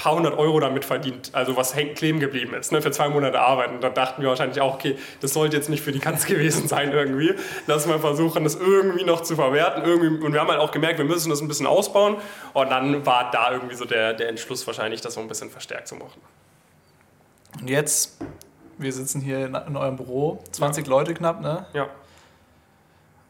paar 0.00 0.14
hundert 0.14 0.38
Euro 0.38 0.58
damit 0.60 0.86
verdient, 0.86 1.30
also 1.34 1.56
was 1.58 1.74
hängen, 1.74 1.94
kleben 1.94 2.20
geblieben 2.20 2.54
ist, 2.54 2.72
ne, 2.72 2.80
für 2.80 2.90
zwei 2.90 3.10
Monate 3.10 3.38
Arbeit. 3.38 3.70
Und 3.70 3.82
da 3.82 3.90
dachten 3.90 4.22
wir 4.22 4.30
wahrscheinlich 4.30 4.58
auch, 4.62 4.74
okay, 4.74 4.96
das 5.20 5.34
sollte 5.34 5.58
jetzt 5.58 5.68
nicht 5.68 5.82
für 5.82 5.92
die 5.92 5.98
Katz 5.98 6.24
gewesen 6.26 6.68
sein 6.68 6.90
irgendwie. 6.90 7.34
Lass 7.66 7.86
mal 7.86 7.98
versuchen, 7.98 8.44
das 8.44 8.54
irgendwie 8.54 9.04
noch 9.04 9.20
zu 9.20 9.36
verwerten. 9.36 9.84
Irgendwie. 9.84 10.24
Und 10.24 10.32
wir 10.32 10.40
haben 10.40 10.48
halt 10.48 10.60
auch 10.60 10.70
gemerkt, 10.70 10.98
wir 10.98 11.04
müssen 11.04 11.28
das 11.28 11.42
ein 11.42 11.48
bisschen 11.48 11.66
ausbauen. 11.66 12.16
Und 12.54 12.70
dann 12.70 13.04
war 13.04 13.30
da 13.30 13.52
irgendwie 13.52 13.74
so 13.74 13.84
der, 13.84 14.14
der 14.14 14.30
Entschluss 14.30 14.66
wahrscheinlich, 14.66 15.02
das 15.02 15.14
so 15.14 15.20
ein 15.20 15.28
bisschen 15.28 15.50
verstärkt 15.50 15.88
zu 15.88 15.96
machen. 15.96 16.20
Und 17.60 17.68
jetzt, 17.68 18.16
wir 18.78 18.92
sitzen 18.94 19.20
hier 19.20 19.44
in, 19.44 19.54
in 19.54 19.76
eurem 19.76 19.96
Büro, 19.96 20.42
20 20.52 20.86
ja. 20.86 20.90
Leute 20.90 21.12
knapp, 21.12 21.42
ne? 21.42 21.66
Ja. 21.74 21.90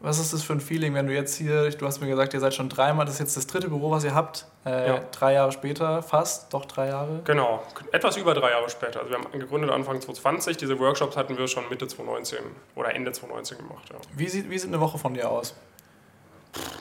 Was 0.03 0.19
ist 0.19 0.33
das 0.33 0.43
für 0.43 0.55
ein 0.55 0.61
Feeling, 0.61 0.95
wenn 0.95 1.07
du 1.07 1.15
jetzt 1.15 1.37
hier, 1.37 1.69
du 1.71 1.87
hast 1.87 2.01
mir 2.01 2.09
gesagt, 2.09 2.33
ihr 2.33 2.41
seid 2.41 2.55
schon 2.55 2.71
dreimal, 2.71 3.05
das 3.05 3.17
ist 3.17 3.21
jetzt 3.21 3.37
das 3.37 3.47
dritte 3.47 3.69
Büro, 3.69 3.91
was 3.91 4.03
ihr 4.03 4.15
habt, 4.15 4.47
äh, 4.65 4.89
ja. 4.89 5.01
drei 5.13 5.35
Jahre 5.35 5.53
später, 5.53 6.03
fast, 6.03 6.55
doch 6.55 6.65
drei 6.65 6.89
Jahre? 6.89 7.21
Genau, 7.25 7.63
etwas 7.93 8.17
über 8.17 8.33
drei 8.33 8.51
Jahre 8.53 8.71
später. 8.71 9.01
Also 9.01 9.11
wir 9.13 9.19
haben 9.19 9.31
gegründet 9.39 9.71
Anfang 9.71 10.01
2020, 10.01 10.57
diese 10.57 10.79
Workshops 10.79 11.19
hatten 11.19 11.37
wir 11.37 11.47
schon 11.49 11.69
Mitte 11.69 11.87
2019 11.87 12.39
oder 12.77 12.95
Ende 12.95 13.13
2019 13.13 13.59
gemacht. 13.59 13.91
Ja. 13.91 13.97
Wie, 14.17 14.27
sieht, 14.27 14.49
wie 14.49 14.59
sieht 14.59 14.71
eine 14.71 14.81
Woche 14.81 14.97
von 14.97 15.13
dir 15.13 15.31
aus? 15.31 15.55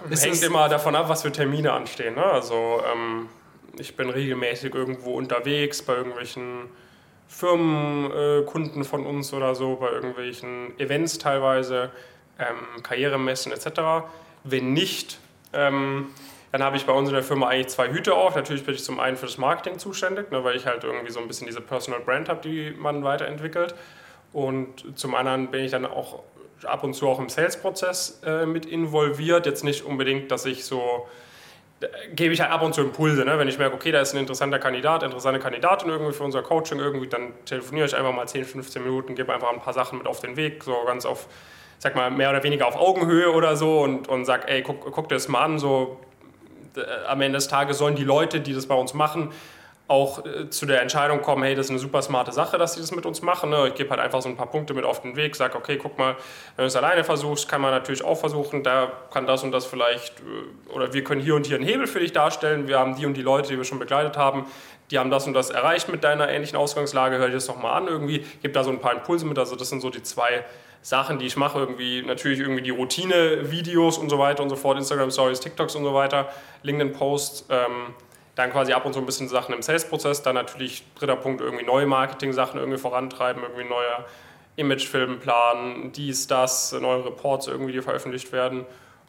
Ist 0.10 0.26
Hängt 0.26 0.42
immer 0.42 0.70
davon 0.70 0.96
ab, 0.96 1.10
was 1.10 1.24
für 1.24 1.32
Termine 1.32 1.74
anstehen. 1.74 2.16
Ne? 2.16 2.24
Also 2.24 2.82
ähm, 2.90 3.28
ich 3.78 3.98
bin 3.98 4.10
regelmäßig 4.10 4.74
irgendwo 4.74 5.12
unterwegs 5.16 5.82
bei 5.82 5.96
irgendwelchen 5.96 6.70
Firmenkunden 7.28 8.82
äh, 8.82 8.86
von 8.86 9.06
uns 9.06 9.34
oder 9.34 9.54
so, 9.56 9.76
bei 9.76 9.90
irgendwelchen 9.90 10.80
Events 10.80 11.20
teilweise 11.20 11.92
ähm, 12.40 12.84
Karrieremessen 12.84 13.52
etc. 13.52 14.08
Wenn 14.44 14.74
nicht, 14.74 15.20
ähm, 15.54 16.08
dann 16.52 16.64
habe 16.64 16.78
ich 16.78 16.86
bei 16.86 16.94
uns 16.94 17.10
in 17.10 17.16
der 17.16 17.24
Firma 17.24 17.48
eigentlich 17.48 17.68
zwei 17.68 17.90
Hüte 17.90 18.16
auf. 18.16 18.36
Natürlich 18.36 18.66
bin 18.66 18.74
ich 18.74 18.84
zum 18.84 19.00
einen 19.00 19.18
für 19.18 19.28
das 19.28 19.38
Marketing 19.38 19.78
zuständig, 19.78 20.32
ne, 20.32 20.44
weil 20.44 20.56
ich 20.56 20.66
halt 20.66 20.84
irgendwie 20.84 21.12
so 21.12 21.20
ein 21.20 21.28
bisschen 21.28 21.46
diese 21.46 21.62
Personal 21.62 22.00
Brand 22.00 22.30
habe, 22.30 22.42
die 22.42 22.72
man 22.72 23.04
weiterentwickelt. 23.04 23.76
Und 24.34 24.98
zum 24.98 25.16
anderen 25.16 25.52
bin 25.52 25.64
ich 25.64 25.72
dann 25.72 25.86
auch 25.86 26.24
ab 26.64 26.84
und 26.84 26.94
zu 26.94 27.08
auch 27.08 27.20
im 27.20 27.30
Sales-Prozess 27.30 28.22
äh, 28.26 28.46
mit 28.46 28.66
involviert. 28.66 29.46
Jetzt 29.46 29.64
nicht 29.64 29.84
unbedingt, 29.84 30.32
dass 30.32 30.46
ich 30.46 30.66
so 30.66 31.08
gebe 32.14 32.34
ich 32.34 32.42
halt 32.42 32.52
ab 32.52 32.62
und 32.62 32.74
zu 32.74 32.82
Impulse. 32.82 33.24
Ne? 33.24 33.38
Wenn 33.38 33.48
ich 33.48 33.58
merke, 33.58 33.76
okay, 33.76 33.92
da 33.92 34.02
ist 34.02 34.14
ein 34.14 34.20
interessanter 34.20 34.60
Kandidat, 34.60 35.04
interessante 35.04 35.40
Kandidatin 35.40 35.90
irgendwie 35.90 36.14
für 36.14 36.24
unser 36.24 36.42
Coaching 36.42 36.80
irgendwie, 36.80 37.08
dann 37.08 37.34
telefoniere 37.46 37.86
ich 37.86 37.96
einfach 37.96 38.14
mal 38.14 38.28
10, 38.28 38.46
15 38.46 38.84
Minuten, 38.84 39.16
gebe 39.16 39.34
einfach 39.34 39.52
ein 39.52 39.62
paar 39.62 39.74
Sachen 39.74 39.98
mit 39.98 40.08
auf 40.08 40.20
den 40.20 40.36
Weg, 40.36 40.64
so 40.64 40.76
ganz 40.86 41.06
auf 41.06 41.28
sag 41.80 41.96
mal, 41.96 42.12
mehr 42.12 42.30
oder 42.30 42.44
weniger 42.44 42.68
auf 42.68 42.76
Augenhöhe 42.76 43.32
oder 43.32 43.56
so 43.56 43.82
und, 43.82 44.08
und 44.08 44.26
sag, 44.26 44.50
ey, 44.50 44.62
guck, 44.62 44.92
guck 44.92 45.10
dir 45.10 45.16
das 45.16 45.28
mal 45.28 45.42
an, 45.42 45.60
so 45.60 46.00
äh, 46.76 46.82
am 47.08 47.22
Ende 47.22 47.38
des 47.38 47.48
Tages 47.48 47.78
sollen 47.78 47.96
die 47.96 48.04
Leute, 48.04 48.42
die 48.42 48.54
das 48.54 48.68
bei 48.68 48.76
uns 48.76 48.94
machen, 48.94 49.32
auch 49.88 50.24
äh, 50.24 50.50
zu 50.50 50.66
der 50.66 50.82
Entscheidung 50.82 51.22
kommen, 51.22 51.42
hey, 51.44 51.56
das 51.56 51.68
ist 51.68 51.70
eine 51.72 51.80
super 51.80 52.02
smarte 52.02 52.32
Sache, 52.34 52.58
dass 52.58 52.76
sie 52.76 52.82
das 52.82 52.92
mit 52.92 53.06
uns 53.06 53.22
machen. 53.22 53.50
Ne? 53.50 53.70
Ich 53.70 53.76
gebe 53.76 53.90
halt 53.90 54.00
einfach 54.00 54.22
so 54.22 54.30
ein 54.30 54.36
paar 54.36 54.52
Punkte 54.52 54.74
mit 54.74 54.84
auf 54.84 55.02
den 55.02 55.16
Weg, 55.16 55.36
sage, 55.36 55.58
okay, 55.58 55.78
guck 55.78 55.98
mal, 55.98 56.16
wenn 56.58 56.64
du 56.64 56.68
es 56.68 56.76
alleine 56.76 57.04
versuchst, 57.04 57.50
kann 57.50 57.62
man 57.62 57.72
natürlich 57.72 58.04
auch 58.04 58.18
versuchen, 58.18 58.62
da 58.62 58.92
kann 59.12 59.26
das 59.26 59.44
und 59.44 59.52
das 59.52 59.66
vielleicht, 59.66 60.20
äh, 60.20 60.74
oder 60.74 60.94
wir 60.94 61.04
können 61.04 61.22
hier 61.22 61.36
und 61.36 61.48
hier 61.48 61.56
einen 61.56 61.66
Hebel 61.66 61.88
für 61.88 62.00
dich 62.00 62.12
darstellen. 62.12 62.68
Wir 62.68 62.78
haben 62.78 62.96
die 62.98 63.06
und 63.06 63.16
die 63.16 63.24
Leute, 63.24 63.50
die 63.50 63.58
wir 63.58 63.64
schon 63.64 63.80
begleitet 63.80 64.18
haben, 64.18 64.46
die 64.92 65.00
haben 65.00 65.10
das 65.10 65.26
und 65.28 65.34
das 65.34 65.50
erreicht 65.50 65.88
mit 65.90 66.04
deiner 66.04 66.30
ähnlichen 66.30 66.58
Ausgangslage, 66.58 67.18
hör 67.18 67.28
dir 67.28 67.36
das 67.36 67.48
doch 67.48 67.58
mal 67.58 67.74
an 67.74 67.88
irgendwie, 67.88 68.26
gib 68.42 68.54
da 68.54 68.64
so 68.64 68.72
ein 68.72 68.80
paar 68.80 68.94
Impulse 68.94 69.26
mit, 69.26 69.40
also 69.40 69.56
das 69.56 69.70
sind 69.70 69.82
so 69.82 69.90
die 69.90 70.04
zwei 70.04 70.44
Sachen, 70.82 71.20
die 71.20 71.26
ich 71.26 71.36
mache, 71.36 71.60
irgendwie 71.60 72.02
natürlich 72.02 72.40
irgendwie 72.40 72.62
die 72.62 72.70
Routine-Videos 72.70 73.98
und 73.98 74.10
so 74.10 74.18
weiter 74.18 74.44
und 74.44 74.50
so 74.50 74.56
fort, 74.56 74.78
Instagram-Stories, 74.78 75.40
TikToks 75.40 75.76
und 75.76 75.84
so 75.84 75.94
weiter, 75.94 76.30
LinkedIn-Posts, 76.64 77.48
ähm, 77.50 77.94
dann 78.36 78.52
quasi 78.52 78.72
ab 78.72 78.86
und 78.86 78.94
zu 78.94 79.00
ein 79.00 79.06
bisschen 79.06 79.28
Sachen 79.28 79.54
im 79.54 79.62
Sales-Prozess, 79.62 80.22
dann 80.22 80.36
natürlich 80.36 80.84
dritter 80.96 81.18
Punkt 81.18 81.42
irgendwie 81.42 81.66
neue 81.66 81.86
Marketing-Sachen 81.86 82.60
irgendwie 82.60 82.78
vorantreiben, 82.78 83.44
irgendwie 83.44 83.66
neuer 83.66 84.06
Imagefilm 84.56 85.20
planen, 85.20 85.92
dies, 85.92 86.28
das, 86.28 86.72
neue 86.72 87.06
Reports 87.06 87.48
irgendwie, 87.48 87.74
die 87.74 87.82
veröffentlicht 87.82 88.32
werden. 88.32 88.66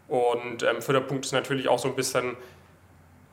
Und 0.09 0.65
ähm, 0.65 0.83
vierter 0.83 1.01
Punkt 1.01 1.25
ist 1.25 1.33
natürlich 1.33 1.69
auch 1.69 1.79
so 1.79 1.89
ein 1.89 1.95
bisschen 1.95 2.37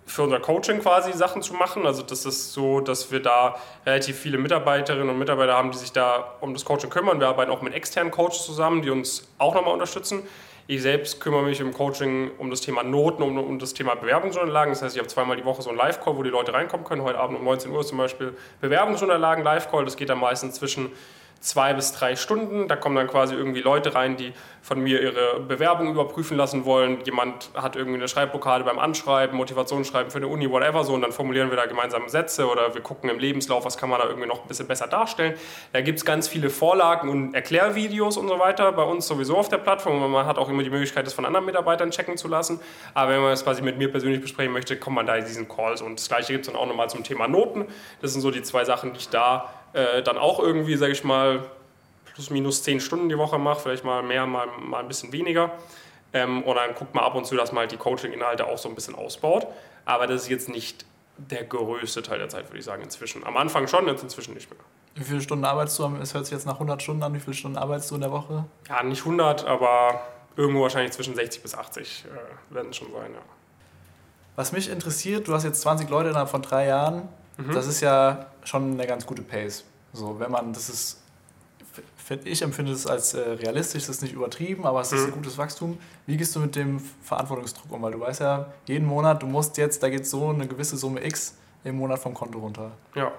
für 0.07 0.23
unser 0.23 0.39
Coaching 0.39 0.79
quasi 0.79 1.13
Sachen 1.13 1.41
zu 1.41 1.53
machen. 1.53 1.85
Also 1.85 2.01
das 2.01 2.25
ist 2.25 2.53
so, 2.53 2.79
dass 2.79 3.11
wir 3.11 3.21
da 3.21 3.57
relativ 3.85 4.17
viele 4.17 4.37
Mitarbeiterinnen 4.37 5.09
und 5.09 5.19
Mitarbeiter 5.19 5.53
haben, 5.53 5.71
die 5.71 5.77
sich 5.77 5.91
da 5.91 6.35
um 6.39 6.53
das 6.53 6.65
Coaching 6.65 6.89
kümmern. 6.89 7.19
Wir 7.19 7.27
arbeiten 7.27 7.51
auch 7.51 7.61
mit 7.61 7.73
externen 7.73 8.11
Coaches 8.11 8.45
zusammen, 8.45 8.81
die 8.81 8.89
uns 8.89 9.27
auch 9.37 9.53
nochmal 9.53 9.73
unterstützen. 9.73 10.23
Ich 10.69 10.81
selbst 10.81 11.21
kümmere 11.21 11.43
mich 11.43 11.59
im 11.59 11.73
Coaching 11.73 12.31
um 12.37 12.49
das 12.49 12.61
Thema 12.61 12.83
Noten, 12.83 13.21
um, 13.21 13.37
um 13.37 13.59
das 13.59 13.73
Thema 13.73 13.95
Bewerbungsunterlagen. 13.95 14.73
Das 14.73 14.81
heißt, 14.81 14.95
ich 14.95 14.99
habe 14.99 15.07
zweimal 15.07 15.37
die 15.37 15.45
Woche 15.45 15.61
so 15.61 15.69
einen 15.69 15.77
Live-Call, 15.77 16.17
wo 16.17 16.23
die 16.23 16.29
Leute 16.29 16.53
reinkommen 16.53 16.85
können. 16.85 17.03
Heute 17.03 17.19
Abend 17.19 17.37
um 17.37 17.45
19 17.45 17.71
Uhr 17.71 17.85
zum 17.85 17.97
Beispiel 17.97 18.35
Bewerbungsunterlagen 18.59 19.43
Live-Call. 19.43 19.85
Das 19.85 19.97
geht 19.97 20.09
dann 20.09 20.19
meistens 20.19 20.55
zwischen 20.55 20.91
zwei 21.39 21.73
bis 21.73 21.91
drei 21.91 22.15
Stunden. 22.15 22.67
Da 22.67 22.75
kommen 22.75 22.95
dann 22.95 23.07
quasi 23.07 23.35
irgendwie 23.35 23.61
Leute 23.61 23.95
rein, 23.95 24.17
die 24.17 24.33
von 24.67 24.81
mir 24.81 25.01
ihre 25.01 25.39
Bewerbung 25.39 25.89
überprüfen 25.89 26.35
lassen 26.35 26.65
wollen. 26.65 26.99
Jemand 27.05 27.51
hat 27.53 27.77
irgendwie 27.77 27.99
eine 27.99 28.09
Schreibblockade 28.09 28.65
beim 28.65 28.79
Anschreiben, 28.79 29.37
Motivationsschreiben 29.37 30.11
für 30.11 30.17
eine 30.17 30.27
Uni, 30.27 30.51
whatever 30.51 30.83
so. 30.83 30.93
Und 30.93 31.01
dann 31.01 31.13
formulieren 31.13 31.49
wir 31.49 31.55
da 31.55 31.67
gemeinsam 31.67 32.09
Sätze 32.09 32.49
oder 32.49 32.73
wir 32.73 32.81
gucken 32.81 33.09
im 33.09 33.17
Lebenslauf, 33.17 33.63
was 33.63 33.77
kann 33.77 33.89
man 33.89 34.01
da 34.01 34.07
irgendwie 34.07 34.27
noch 34.27 34.41
ein 34.41 34.47
bisschen 34.47 34.67
besser 34.67 34.87
darstellen. 34.87 35.35
Da 35.71 35.79
gibt 35.79 35.99
es 35.99 36.05
ganz 36.05 36.27
viele 36.27 36.49
Vorlagen 36.49 37.07
und 37.07 37.33
Erklärvideos 37.33 38.17
und 38.17 38.27
so 38.27 38.39
weiter 38.39 38.73
bei 38.73 38.83
uns 38.83 39.07
sowieso 39.07 39.37
auf 39.37 39.47
der 39.47 39.59
Plattform. 39.59 40.03
Und 40.03 40.11
man 40.11 40.25
hat 40.25 40.37
auch 40.37 40.49
immer 40.49 40.63
die 40.63 40.69
Möglichkeit, 40.69 41.05
das 41.05 41.13
von 41.13 41.25
anderen 41.25 41.45
Mitarbeitern 41.45 41.91
checken 41.91 42.17
zu 42.17 42.27
lassen. 42.27 42.59
Aber 42.93 43.11
wenn 43.11 43.21
man 43.21 43.29
das 43.29 43.45
quasi 43.45 43.61
mit 43.61 43.77
mir 43.77 43.89
persönlich 43.89 44.19
besprechen 44.19 44.51
möchte, 44.51 44.75
kommt 44.77 44.97
man 44.97 45.05
da 45.05 45.15
in 45.15 45.23
diesen 45.23 45.47
Calls. 45.47 45.81
Und 45.81 45.97
das 45.97 46.09
gleiche 46.09 46.33
gibt 46.33 46.45
es 46.45 46.51
dann 46.51 46.59
auch 46.59 46.67
nochmal 46.67 46.89
zum 46.89 47.05
Thema 47.05 47.29
Noten. 47.29 47.67
Das 48.01 48.11
sind 48.11 48.21
so 48.21 48.31
die 48.31 48.41
zwei 48.41 48.65
Sachen, 48.65 48.91
die 48.91 48.99
ich 48.99 49.09
da 49.09 49.56
äh, 49.73 50.01
dann 50.03 50.17
auch 50.17 50.39
irgendwie, 50.39 50.75
sage 50.75 50.91
ich 50.91 51.03
mal, 51.03 51.43
plus 52.13 52.29
minus 52.29 52.63
zehn 52.63 52.79
Stunden 52.79 53.09
die 53.09 53.17
Woche 53.17 53.37
mache, 53.37 53.59
vielleicht 53.61 53.83
mal 53.83 54.01
mehr, 54.01 54.25
mal, 54.25 54.47
mal 54.59 54.79
ein 54.79 54.87
bisschen 54.87 55.11
weniger. 55.11 55.51
Ähm, 56.13 56.43
und 56.43 56.55
dann 56.55 56.73
guckt 56.73 56.95
man 56.95 57.03
ab 57.03 57.15
und 57.15 57.25
zu, 57.25 57.35
dass 57.35 57.51
man 57.51 57.61
halt 57.61 57.71
die 57.71 57.77
Coaching-Inhalte 57.77 58.45
auch 58.47 58.57
so 58.57 58.69
ein 58.69 58.75
bisschen 58.75 58.95
ausbaut. 58.95 59.47
Aber 59.85 60.07
das 60.07 60.23
ist 60.23 60.29
jetzt 60.29 60.49
nicht 60.49 60.85
der 61.17 61.43
größte 61.43 62.01
Teil 62.01 62.19
der 62.19 62.29
Zeit, 62.29 62.49
würde 62.49 62.59
ich 62.59 62.65
sagen, 62.65 62.83
inzwischen. 62.83 63.25
Am 63.25 63.37
Anfang 63.37 63.67
schon, 63.67 63.87
jetzt 63.87 64.03
inzwischen 64.03 64.33
nicht 64.33 64.49
mehr. 64.49 64.59
Wie 64.95 65.03
viele 65.03 65.21
Stunden 65.21 65.45
arbeitest 65.45 65.77
du? 65.79 65.95
Es 66.01 66.13
hört 66.13 66.25
sich 66.25 66.33
jetzt 66.33 66.45
nach 66.45 66.55
100 66.55 66.81
Stunden 66.81 67.03
an. 67.03 67.13
Wie 67.13 67.19
viele 67.19 67.35
Stunden 67.35 67.57
arbeitest 67.57 67.91
du 67.91 67.95
in 67.95 68.01
der 68.01 68.11
Woche? 68.11 68.45
Ja, 68.67 68.81
nicht 68.83 69.01
100, 69.01 69.45
aber 69.45 70.01
irgendwo 70.35 70.63
wahrscheinlich 70.63 70.91
zwischen 70.91 71.15
60 71.15 71.41
bis 71.43 71.55
80 71.55 72.05
äh, 72.05 72.55
werden 72.55 72.69
es 72.71 72.77
schon 72.77 72.91
sein, 72.91 73.13
ja. 73.13 73.21
Was 74.35 74.51
mich 74.51 74.69
interessiert, 74.69 75.27
du 75.27 75.33
hast 75.33 75.43
jetzt 75.43 75.61
20 75.61 75.89
Leute 75.89 76.09
innerhalb 76.09 76.29
von 76.29 76.43
drei 76.43 76.67
Jahren. 76.67 77.09
Mhm. 77.37 77.53
Das 77.53 77.67
ist 77.67 77.81
ja 77.81 78.27
schon 78.47 78.73
eine 78.73 78.87
ganz 78.87 79.05
gute 79.05 79.21
Pace. 79.21 79.65
So, 79.93 80.19
wenn 80.19 80.31
man, 80.31 80.53
das 80.53 80.69
ist, 80.69 81.01
ich 82.23 82.41
empfinde 82.41 82.71
es 82.71 82.87
als 82.87 83.13
äh, 83.13 83.19
realistisch, 83.19 83.85
das 83.87 83.97
ist 83.97 84.01
nicht 84.01 84.13
übertrieben, 84.13 84.65
aber 84.65 84.81
es 84.81 84.91
ist 84.93 85.01
mhm. 85.01 85.07
ein 85.07 85.11
gutes 85.13 85.37
Wachstum. 85.37 85.77
Wie 86.05 86.15
gehst 86.15 86.35
du 86.35 86.39
mit 86.39 86.55
dem 86.55 86.79
Verantwortungsdruck 87.03 87.71
um? 87.71 87.81
Weil 87.81 87.91
du 87.91 87.99
weißt 87.99 88.21
ja, 88.21 88.51
jeden 88.65 88.87
Monat, 88.87 89.21
du 89.21 89.27
musst 89.27 89.57
jetzt, 89.57 89.83
da 89.83 89.89
geht 89.89 90.07
so 90.07 90.29
eine 90.29 90.47
gewisse 90.47 90.77
Summe 90.77 91.05
X 91.05 91.37
im 91.63 91.77
Monat 91.77 91.99
vom 91.99 92.13
Konto 92.13 92.39
runter. 92.39 92.71
Ja. 92.95 93.11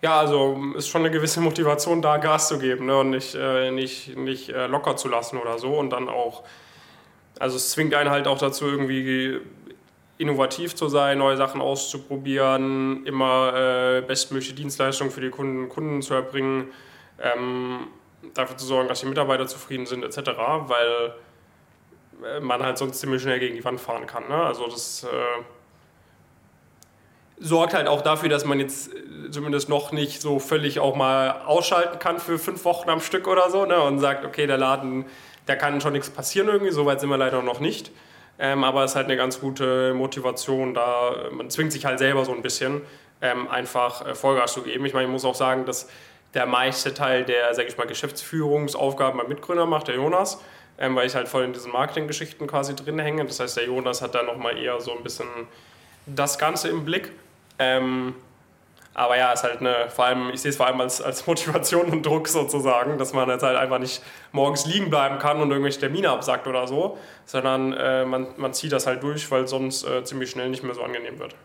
Ja, 0.00 0.20
also 0.20 0.56
ist 0.76 0.88
schon 0.88 1.02
eine 1.02 1.10
gewisse 1.10 1.40
Motivation 1.40 2.00
da, 2.00 2.18
Gas 2.18 2.46
zu 2.46 2.58
geben 2.60 2.86
ne? 2.86 2.98
und 2.98 3.10
nicht, 3.10 3.34
äh, 3.34 3.72
nicht, 3.72 4.16
nicht 4.16 4.48
äh, 4.48 4.68
locker 4.68 4.96
zu 4.96 5.08
lassen 5.08 5.38
oder 5.38 5.58
so. 5.58 5.76
Und 5.76 5.90
dann 5.90 6.08
auch, 6.08 6.44
also 7.40 7.56
es 7.56 7.70
zwingt 7.70 7.94
einen 7.94 8.08
halt 8.08 8.28
auch 8.28 8.38
dazu, 8.38 8.66
irgendwie 8.66 9.40
innovativ 10.18 10.74
zu 10.74 10.88
sein, 10.88 11.18
neue 11.18 11.36
Sachen 11.36 11.60
auszuprobieren, 11.60 13.06
immer 13.06 13.54
äh, 13.54 14.00
bestmögliche 14.02 14.52
Dienstleistungen 14.52 15.12
für 15.12 15.20
die 15.20 15.30
Kunden 15.30 15.64
und 15.64 15.68
Kunden 15.68 16.02
zu 16.02 16.14
erbringen, 16.14 16.72
ähm, 17.22 17.86
dafür 18.34 18.56
zu 18.56 18.66
sorgen, 18.66 18.88
dass 18.88 19.00
die 19.00 19.06
Mitarbeiter 19.06 19.46
zufrieden 19.46 19.86
sind 19.86 20.04
etc., 20.04 20.30
weil 20.66 21.14
äh, 22.24 22.40
man 22.40 22.62
halt 22.62 22.78
sonst 22.78 22.98
ziemlich 22.98 23.22
schnell 23.22 23.38
gegen 23.38 23.54
die 23.54 23.64
Wand 23.64 23.80
fahren 23.80 24.06
kann. 24.06 24.28
Ne? 24.28 24.34
Also 24.34 24.66
das 24.66 25.04
äh, 25.04 25.08
sorgt 27.38 27.74
halt 27.74 27.86
auch 27.86 28.02
dafür, 28.02 28.28
dass 28.28 28.44
man 28.44 28.58
jetzt 28.58 28.92
äh, 28.92 29.30
zumindest 29.30 29.68
noch 29.68 29.92
nicht 29.92 30.20
so 30.20 30.40
völlig 30.40 30.80
auch 30.80 30.96
mal 30.96 31.42
ausschalten 31.46 32.00
kann 32.00 32.18
für 32.18 32.40
fünf 32.40 32.64
Wochen 32.64 32.90
am 32.90 33.00
Stück 33.00 33.28
oder 33.28 33.50
so 33.50 33.66
ne? 33.66 33.80
und 33.80 34.00
sagt, 34.00 34.24
okay, 34.24 34.48
der 34.48 34.58
Laden, 34.58 35.06
da 35.46 35.54
kann 35.54 35.80
schon 35.80 35.92
nichts 35.92 36.10
passieren 36.10 36.48
irgendwie, 36.48 36.72
so 36.72 36.86
weit 36.86 37.00
sind 37.00 37.08
wir 37.08 37.16
leider 37.18 37.40
noch 37.42 37.60
nicht. 37.60 37.92
Ähm, 38.38 38.62
aber 38.64 38.84
es 38.84 38.92
ist 38.92 38.96
halt 38.96 39.06
eine 39.06 39.16
ganz 39.16 39.40
gute 39.40 39.94
Motivation 39.94 40.74
da. 40.74 41.14
Man 41.32 41.50
zwingt 41.50 41.72
sich 41.72 41.84
halt 41.84 41.98
selber 41.98 42.24
so 42.24 42.32
ein 42.32 42.42
bisschen, 42.42 42.82
ähm, 43.20 43.48
einfach 43.48 44.06
äh, 44.06 44.14
Vollgas 44.14 44.52
zu 44.52 44.62
geben. 44.62 44.84
Ich 44.86 44.94
meine, 44.94 45.06
ich 45.06 45.10
muss 45.12 45.24
auch 45.24 45.34
sagen, 45.34 45.64
dass 45.64 45.88
der 46.34 46.46
meiste 46.46 46.94
Teil 46.94 47.24
der, 47.24 47.54
sage 47.54 47.68
ich 47.68 47.76
mal, 47.76 47.86
Geschäftsführungsaufgaben 47.86 49.18
beim 49.18 49.28
Mitgründer 49.28 49.66
macht, 49.66 49.88
der 49.88 49.96
Jonas, 49.96 50.40
ähm, 50.78 50.94
weil 50.94 51.06
ich 51.06 51.14
halt 51.14 51.28
voll 51.28 51.44
in 51.44 51.52
diesen 51.52 51.72
Marketinggeschichten 51.72 52.46
quasi 52.46 52.76
drin 52.76 52.98
hänge. 52.98 53.24
Das 53.24 53.40
heißt, 53.40 53.56
der 53.56 53.64
Jonas 53.64 54.02
hat 54.02 54.14
da 54.14 54.22
nochmal 54.22 54.56
eher 54.56 54.80
so 54.80 54.96
ein 54.96 55.02
bisschen 55.02 55.26
das 56.06 56.38
Ganze 56.38 56.68
im 56.68 56.84
Blick. 56.84 57.10
Ähm, 57.58 58.14
aber 58.98 59.16
ja, 59.16 59.32
ist 59.32 59.44
halt 59.44 59.60
eine, 59.60 59.88
vor 59.88 60.06
allem, 60.06 60.30
ich 60.30 60.42
sehe 60.42 60.50
es 60.50 60.56
vor 60.56 60.66
allem 60.66 60.80
als, 60.80 61.00
als 61.00 61.24
Motivation 61.28 61.86
und 61.90 62.04
Druck 62.04 62.26
sozusagen, 62.26 62.98
dass 62.98 63.12
man 63.12 63.28
jetzt 63.28 63.44
halt 63.44 63.56
einfach 63.56 63.78
nicht 63.78 64.02
morgens 64.32 64.66
liegen 64.66 64.90
bleiben 64.90 65.18
kann 65.18 65.40
und 65.40 65.50
irgendwelche 65.50 65.78
Termine 65.78 66.10
absagt 66.10 66.48
oder 66.48 66.66
so, 66.66 66.98
sondern 67.24 67.72
äh, 67.74 68.04
man, 68.04 68.26
man 68.36 68.52
zieht 68.52 68.72
das 68.72 68.88
halt 68.88 69.02
durch, 69.04 69.30
weil 69.30 69.46
sonst 69.46 69.84
äh, 69.84 70.02
ziemlich 70.02 70.30
schnell 70.30 70.48
nicht 70.48 70.64
mehr 70.64 70.74
so 70.74 70.82
angenehm 70.82 71.18
wird. 71.20 71.36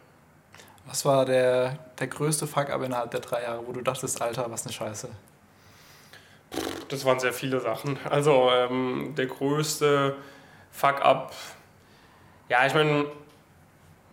Was 0.88 1.06
war 1.06 1.26
der, 1.26 1.78
der 2.00 2.08
größte 2.08 2.48
Fuck-up 2.48 2.82
innerhalb 2.82 3.12
der 3.12 3.20
drei 3.20 3.44
Jahre, 3.44 3.66
wo 3.68 3.72
du 3.72 3.82
dachtest, 3.82 4.20
Alter, 4.20 4.50
was 4.50 4.66
eine 4.66 4.74
Scheiße? 4.74 5.10
Das 6.90 7.06
waren 7.06 7.20
sehr 7.20 7.34
viele 7.34 7.60
Sachen. 7.60 8.00
Also 8.10 8.50
ähm, 8.52 9.14
der 9.16 9.28
größte 9.28 10.16
Fuck-up, 10.72 11.34
ja, 12.50 12.66
ich 12.66 12.74
meine, 12.74 13.06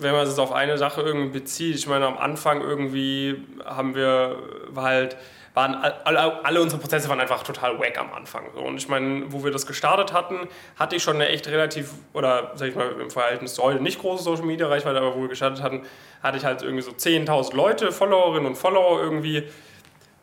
wenn 0.02 0.12
man 0.12 0.26
es 0.26 0.38
auf 0.38 0.52
eine 0.52 0.78
Sache 0.78 1.02
irgendwie 1.02 1.38
bezieht, 1.40 1.75
ich 1.75 1.87
meine, 1.87 2.07
am 2.07 2.19
Anfang 2.19 2.61
irgendwie 2.61 3.42
haben 3.64 3.95
wir 3.95 4.37
halt, 4.75 5.16
waren 5.54 5.75
alle, 5.75 6.45
alle 6.45 6.61
unsere 6.61 6.80
Prozesse 6.80 7.09
waren 7.09 7.21
einfach 7.21 7.42
total 7.42 7.78
wack 7.78 7.99
am 7.99 8.12
Anfang. 8.12 8.47
Und 8.50 8.76
ich 8.76 8.88
meine, 8.88 9.33
wo 9.33 9.45
wir 9.45 9.50
das 9.50 9.66
gestartet 9.66 10.12
hatten, 10.12 10.49
hatte 10.76 10.97
ich 10.97 11.02
schon 11.02 11.16
eine 11.16 11.28
echt 11.28 11.49
relativ, 11.49 11.90
oder 12.12 12.52
sag 12.54 12.69
ich 12.69 12.75
mal, 12.75 12.90
im 13.00 13.11
Verhältnis 13.11 13.54
zu 13.54 13.62
heute 13.62 13.83
nicht 13.83 14.00
große 14.00 14.23
Social 14.23 14.45
Media 14.45 14.69
Reichweite, 14.69 14.99
aber 14.99 15.14
wo 15.16 15.23
wir 15.23 15.28
gestartet 15.28 15.62
hatten, 15.62 15.83
hatte 16.23 16.38
ich 16.38 16.45
halt 16.45 16.62
irgendwie 16.62 16.83
so 16.83 16.92
10.000 16.92 17.54
Leute, 17.54 17.92
Followerinnen 17.92 18.47
und 18.47 18.57
Follower 18.57 19.00
irgendwie, 19.00 19.45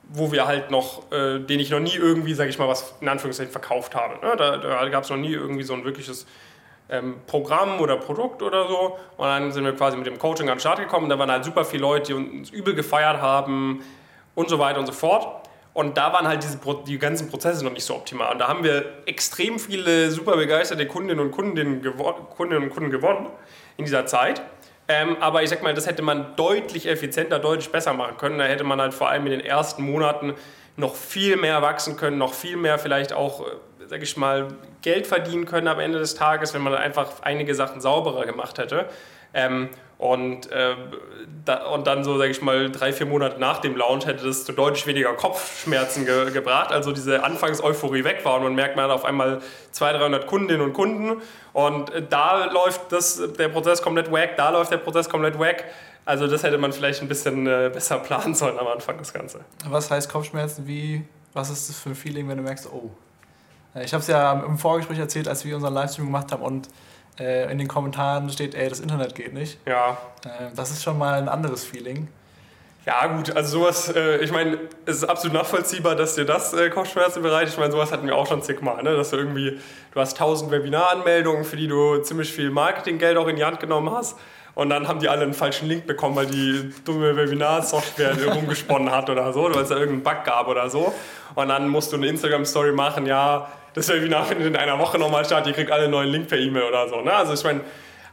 wo 0.09 0.31
wir 0.31 0.47
halt 0.47 0.71
noch, 0.71 1.11
äh, 1.11 1.39
denen 1.39 1.59
ich 1.59 1.69
noch 1.69 1.79
nie 1.79 1.95
irgendwie, 1.95 2.33
sag 2.33 2.47
ich 2.47 2.57
mal, 2.57 2.67
was 2.67 2.95
in 3.01 3.09
Anführungszeichen 3.09 3.51
verkauft 3.51 3.95
habe. 3.95 4.25
Ne? 4.25 4.35
Da, 4.37 4.57
da 4.57 4.87
gab 4.89 5.03
es 5.03 5.09
noch 5.09 5.17
nie 5.17 5.33
irgendwie 5.33 5.63
so 5.63 5.73
ein 5.73 5.83
wirkliches 5.83 6.25
Programm 7.25 7.81
oder 7.81 7.97
Produkt 7.97 8.41
oder 8.41 8.67
so. 8.67 8.97
Und 9.17 9.27
dann 9.27 9.51
sind 9.51 9.65
wir 9.65 9.73
quasi 9.73 9.97
mit 9.97 10.07
dem 10.07 10.17
Coaching 10.17 10.49
an 10.49 10.55
den 10.55 10.59
Start 10.61 10.79
gekommen. 10.79 11.09
Da 11.09 11.19
waren 11.19 11.29
halt 11.29 11.43
super 11.43 11.65
viele 11.65 11.81
Leute, 11.81 12.07
die 12.07 12.13
uns 12.13 12.49
übel 12.49 12.73
gefeiert 12.75 13.21
haben 13.21 13.83
und 14.35 14.49
so 14.49 14.59
weiter 14.59 14.79
und 14.79 14.85
so 14.85 14.93
fort. 14.93 15.47
Und 15.73 15.97
da 15.97 16.11
waren 16.11 16.27
halt 16.27 16.41
diese, 16.41 16.59
die 16.87 16.97
ganzen 16.97 17.29
Prozesse 17.29 17.63
noch 17.63 17.73
nicht 17.73 17.83
so 17.83 17.95
optimal. 17.95 18.31
Und 18.33 18.39
da 18.39 18.47
haben 18.47 18.63
wir 18.63 18.85
extrem 19.05 19.59
viele 19.59 20.09
super 20.09 20.35
begeisterte 20.35 20.87
Kundinnen 20.87 21.23
und 21.23 21.31
Kunden, 21.31 21.83
Kundinnen 22.35 22.63
und 22.63 22.69
Kunden 22.71 22.89
gewonnen 22.89 23.27
in 23.77 23.85
dieser 23.85 24.05
Zeit. 24.05 24.41
Ähm, 24.87 25.17
aber 25.19 25.43
ich 25.43 25.49
sag 25.49 25.61
mal, 25.61 25.73
das 25.73 25.85
hätte 25.85 26.01
man 26.01 26.35
deutlich 26.35 26.87
effizienter, 26.87 27.39
deutlich 27.39 27.71
besser 27.71 27.93
machen 27.93 28.17
können. 28.17 28.39
Da 28.39 28.45
hätte 28.45 28.63
man 28.63 28.81
halt 28.81 28.93
vor 28.93 29.09
allem 29.09 29.25
in 29.25 29.33
den 29.33 29.41
ersten 29.41 29.83
Monaten 29.83 30.33
noch 30.77 30.95
viel 30.95 31.35
mehr 31.35 31.61
wachsen 31.61 31.97
können, 31.97 32.17
noch 32.17 32.33
viel 32.33 32.55
mehr 32.55 32.79
vielleicht 32.79 33.11
auch 33.11 33.45
äh, 33.87 33.89
sag 33.89 34.01
ich 34.01 34.17
mal, 34.17 34.47
Geld 34.81 35.07
verdienen 35.07 35.45
können 35.45 35.67
am 35.67 35.79
Ende 35.79 35.99
des 35.99 36.15
Tages, 36.15 36.53
wenn 36.53 36.61
man 36.61 36.75
einfach 36.75 37.07
einige 37.21 37.55
Sachen 37.55 37.81
sauberer 37.81 38.25
gemacht 38.25 38.57
hätte. 38.57 38.87
Ähm, 39.33 39.69
und, 39.97 40.51
äh, 40.51 40.75
da, 41.43 41.65
und 41.67 41.87
dann 41.87 42.03
so, 42.03 42.17
sage 42.19 42.29
ich 42.29 42.41
mal, 42.41 42.71
drei, 42.71 42.93
vier 42.93 43.07
Monate 43.07 43.39
nach 43.39 43.59
dem 43.59 43.75
Launch 43.75 44.05
hätte 44.05 44.27
das 44.27 44.45
zu 44.45 44.51
deutlich 44.51 44.85
weniger 44.85 45.13
Kopfschmerzen 45.13 46.05
ge 46.05 46.31
gebracht. 46.31 46.71
Also 46.71 46.91
diese 46.91 47.23
Anfangseuphorie 47.23 48.03
weg 48.03 48.23
war 48.23 48.35
und 48.35 48.43
man 48.43 48.53
merkt, 48.53 48.75
man 48.75 48.85
hat 48.85 48.91
auf 48.91 49.05
einmal 49.05 49.41
200, 49.71 50.01
300 50.01 50.27
Kundinnen 50.27 50.61
und 50.61 50.73
Kunden 50.73 51.21
und 51.53 51.89
äh, 51.89 52.03
da 52.07 52.45
läuft 52.45 52.91
das, 52.91 53.21
der 53.39 53.49
Prozess 53.49 53.81
komplett 53.81 54.11
wack, 54.11 54.37
da 54.37 54.51
läuft 54.51 54.71
der 54.71 54.77
Prozess 54.77 55.09
komplett 55.09 55.39
wack. 55.39 55.63
Also 56.05 56.27
das 56.27 56.43
hätte 56.43 56.57
man 56.57 56.71
vielleicht 56.71 57.01
ein 57.01 57.07
bisschen 57.07 57.47
äh, 57.47 57.71
besser 57.73 57.97
planen 58.03 58.35
sollen 58.35 58.59
am 58.59 58.67
Anfang, 58.67 58.99
das 58.99 59.11
Ganze. 59.11 59.41
Was 59.67 59.89
heißt 59.89 60.11
Kopfschmerzen? 60.11 60.67
Wie, 60.67 61.03
was 61.33 61.49
ist 61.49 61.69
das 61.69 61.79
für 61.79 61.89
ein 61.89 61.95
Feeling, 61.95 62.29
wenn 62.29 62.37
du 62.37 62.43
merkst, 62.43 62.67
oh, 62.71 62.91
ich 63.83 63.93
habe 63.93 64.01
es 64.01 64.07
ja 64.07 64.33
im 64.33 64.57
Vorgespräch 64.57 64.99
erzählt, 64.99 65.27
als 65.27 65.45
wir 65.45 65.55
unseren 65.55 65.73
Livestream 65.73 66.05
gemacht 66.05 66.31
haben 66.31 66.43
und 66.43 66.69
äh, 67.19 67.51
in 67.51 67.57
den 67.57 67.67
Kommentaren 67.67 68.29
steht, 68.29 68.55
ey, 68.55 68.69
das 68.69 68.79
Internet 68.79 69.15
geht 69.15 69.33
nicht. 69.33 69.59
Ja. 69.65 69.97
Äh, 70.23 70.55
das 70.55 70.71
ist 70.71 70.83
schon 70.83 70.97
mal 70.97 71.15
ein 71.15 71.29
anderes 71.29 71.63
Feeling. 71.63 72.07
Ja, 72.85 73.05
gut, 73.07 73.35
also 73.35 73.59
sowas, 73.59 73.93
äh, 73.93 74.19
ich 74.19 74.31
meine, 74.31 74.59
es 74.85 74.97
ist 74.97 75.03
absolut 75.03 75.35
nachvollziehbar, 75.35 75.95
dass 75.95 76.15
dir 76.15 76.23
das 76.23 76.53
äh, 76.53 76.69
Kopfschmerzen 76.69 77.21
bereitet. 77.21 77.49
Ich 77.49 77.59
meine, 77.59 77.71
sowas 77.71 77.91
hatten 77.91 78.07
wir 78.07 78.15
auch 78.15 78.27
schon 78.27 78.41
zigmal, 78.41 78.81
ne? 78.81 78.95
dass 78.95 79.09
du 79.09 79.17
irgendwie, 79.17 79.59
du 79.93 79.99
hast 79.99 80.15
tausend 80.15 80.51
Webinaranmeldungen, 80.51 81.43
für 81.43 81.57
die 81.57 81.67
du 81.67 81.97
ziemlich 81.97 82.31
viel 82.31 82.49
Marketinggeld 82.49 83.17
auch 83.17 83.27
in 83.27 83.35
die 83.35 83.43
Hand 83.43 83.59
genommen 83.59 83.91
hast. 83.91 84.17
Und 84.55 84.69
dann 84.69 84.87
haben 84.87 84.99
die 84.99 85.09
alle 85.09 85.23
einen 85.23 85.33
falschen 85.33 85.67
Link 85.67 85.85
bekommen, 85.85 86.15
weil 86.15 86.27
die 86.27 86.73
dumme 86.85 87.15
Webinar-Software 87.15 88.15
rumgesponnen 88.33 88.89
hat 88.89 89.09
oder 89.09 89.33
so, 89.33 89.43
weil 89.53 89.63
es 89.63 89.69
da 89.69 89.75
irgendeinen 89.75 90.03
Bug 90.03 90.23
gab 90.23 90.47
oder 90.47 90.69
so. 90.69 90.93
Und 91.35 91.49
dann 91.49 91.67
musst 91.67 91.91
du 91.91 91.97
eine 91.97 92.07
Instagram-Story 92.07 92.71
machen, 92.71 93.05
ja, 93.05 93.51
das 93.73 93.89
Webinar 93.89 94.25
findet 94.25 94.47
in 94.47 94.55
einer 94.55 94.79
Woche 94.79 94.97
nochmal 94.97 95.25
statt, 95.25 95.45
ihr 95.47 95.53
kriegt 95.53 95.71
alle 95.71 95.83
einen 95.83 95.91
neuen 95.91 96.09
Link 96.09 96.27
per 96.27 96.37
E-Mail 96.37 96.63
oder 96.63 96.87
so. 96.89 97.01
Ne? 97.01 97.13
Also 97.13 97.33
ich 97.33 97.43
meine, 97.43 97.61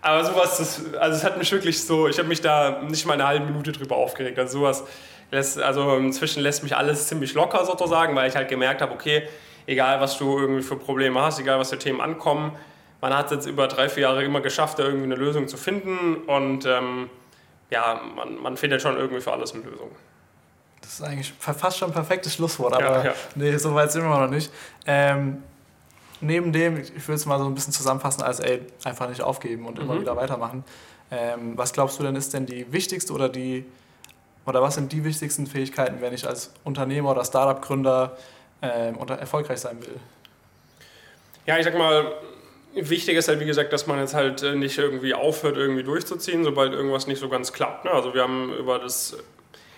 Aber 0.02 0.23
sowas, 0.23 0.58
das, 0.58 0.94
also 0.96 1.16
es 1.16 1.25
hat 1.25 1.38
mich 1.38 1.50
wirklich 1.50 1.82
so, 1.82 2.08
ich 2.08 2.18
habe 2.18 2.28
mich 2.28 2.42
da 2.42 2.82
nicht 2.82 3.06
mal 3.06 3.14
eine 3.14 3.26
halbe 3.26 3.46
Minute 3.46 3.73
drüber 3.73 3.96
aufgeregt. 3.96 4.38
Also 4.38 4.58
sowas 4.58 4.84
lässt, 5.30 5.58
also 5.58 5.96
inzwischen 5.96 6.42
lässt 6.42 6.62
mich 6.62 6.76
alles 6.76 7.08
ziemlich 7.08 7.32
locker 7.32 7.64
sozusagen, 7.64 8.14
weil 8.14 8.28
ich 8.28 8.37
halt 8.37 8.49
gemerkt 8.49 8.82
habe, 8.82 8.92
okay, 8.92 9.23
egal 9.66 10.02
was 10.02 10.18
du 10.18 10.38
irgendwie 10.38 10.62
für 10.62 10.76
Probleme 10.76 11.23
hast, 11.23 11.40
egal 11.40 11.58
was 11.58 11.70
für 11.70 11.78
Themen 11.78 12.02
ankommen, 12.02 12.52
man 13.00 13.16
hat 13.16 13.26
es 13.26 13.32
jetzt 13.32 13.46
über 13.46 13.66
drei, 13.66 13.88
vier 13.88 14.02
Jahre 14.02 14.23
immer 14.23 14.42
geschafft, 14.42 14.78
da 14.78 14.84
irgendwie 14.84 15.04
eine 15.04 15.16
Lösung 15.16 15.49
zu 15.49 15.56
finden 15.56 16.16
und 16.26 16.66
ähm, 16.66 17.08
ja, 17.70 18.02
man, 18.14 18.37
man 18.37 18.58
findet 18.58 18.82
schon 18.82 18.99
irgendwie 18.99 19.23
für 19.23 19.32
alles 19.32 19.54
eine 19.54 19.62
Lösung. 19.62 19.90
Das 20.85 20.93
ist 20.95 21.03
eigentlich 21.03 21.33
fast 21.38 21.79
schon 21.79 21.91
ein 21.91 21.95
perfektes 21.95 22.35
Schlusswort, 22.35 22.75
aber 22.75 22.99
ja, 22.99 23.05
ja. 23.07 23.14
nee, 23.35 23.57
so 23.57 23.75
weit 23.75 23.91
sind 23.91 24.03
wir 24.03 24.19
noch 24.19 24.29
nicht. 24.29 24.53
Ähm, 24.87 25.43
neben 26.21 26.53
dem, 26.53 26.79
ich 26.79 27.09
will 27.09 27.14
es 27.14 27.25
mal 27.25 27.38
so 27.38 27.47
ein 27.47 27.55
bisschen 27.55 27.73
zusammenfassen, 27.73 28.23
als 28.23 28.38
ey, 28.41 28.61
einfach 28.85 29.09
nicht 29.09 29.23
aufgeben 29.23 29.67
und 29.67 29.79
mhm. 29.79 29.85
immer 29.85 30.00
wieder 30.00 30.14
weitermachen. 30.14 30.62
Ähm, 31.11 31.57
was 31.57 31.73
glaubst 31.73 31.99
du 31.99 32.03
denn 32.03 32.17
ist 32.17 32.35
denn 32.35 32.45
die 32.45 32.71
wichtigste 32.71 33.12
oder 33.14 33.29
die 33.31 33.64
oder 34.47 34.61
was 34.61 34.75
sind 34.75 34.93
die 34.93 35.05
wichtigsten 35.05 35.47
Fähigkeiten, 35.47 36.03
wenn 36.03 36.12
ich 36.12 36.26
als 36.26 36.53
Unternehmer 36.64 37.12
oder 37.12 37.25
Startup-Gründer 37.25 38.17
ähm, 38.61 38.97
erfolgreich 39.09 39.61
sein 39.61 39.81
will? 39.81 39.99
Ja, 41.47 41.57
ich 41.57 41.64
sag 41.64 41.79
mal, 41.79 42.12
wichtig 42.75 43.17
ist 43.17 43.29
halt, 43.29 43.41
wie 43.41 43.47
gesagt, 43.47 43.73
dass 43.73 43.87
man 43.87 43.99
jetzt 43.99 44.12
halt 44.12 44.43
äh, 44.43 44.55
nicht 44.55 44.76
irgendwie 44.76 45.14
aufhört, 45.14 45.57
irgendwie 45.57 45.83
durchzuziehen, 45.83 46.45
sobald 46.45 46.75
irgendwas 46.75 47.07
nicht 47.07 47.21
so 47.21 47.31
ganz 47.31 47.55
klappt. 47.55 47.87
Ne? 47.87 47.91
Also 47.91 48.12
wir 48.12 48.23
haben 48.23 48.53
über 48.55 48.79
das 48.79 49.17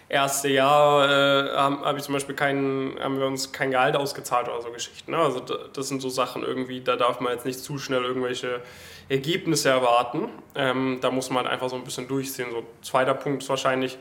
erste 0.09 0.49
Jahr 0.49 1.09
äh, 1.09 1.57
haben, 1.57 1.85
hab 1.85 1.97
ich 1.97 2.05
zum 2.05 2.15
Beispiel 2.15 2.35
keinen, 2.35 2.99
haben 3.01 3.19
wir 3.19 3.27
uns 3.27 3.53
kein 3.53 3.71
Gehalt 3.71 3.97
ausgezahlt 3.97 4.49
oder 4.49 4.63
so 4.63 4.71
Geschichten. 4.71 5.11
Ne? 5.11 5.19
Also 5.19 5.41
das 5.41 5.89
sind 5.89 6.01
so 6.01 6.09
Sachen 6.09 6.43
irgendwie, 6.43 6.81
da 6.81 6.97
darf 6.97 7.21
man 7.21 7.33
jetzt 7.33 7.45
nicht 7.45 7.59
zu 7.59 7.79
schnell 7.79 8.05
irgendwelche 8.05 8.61
Ergebnisse 9.09 9.71
erwarten. 9.71 10.29
Ähm, 10.55 10.99
da 11.01 11.11
muss 11.11 11.31
man 11.31 11.45
halt 11.45 11.53
einfach 11.53 11.69
so 11.69 11.77
ein 11.77 11.85
bisschen 11.85 12.07
durchziehen. 12.07 12.49
So 12.51 12.63
zweiter 12.83 13.15
Punkt 13.15 13.43
ist 13.43 13.49
wahrscheinlich, 13.49 13.99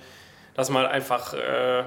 dass 0.56 0.70
man 0.70 0.84
halt 0.84 0.94
einfach 0.94 1.34
äh, 1.34 1.84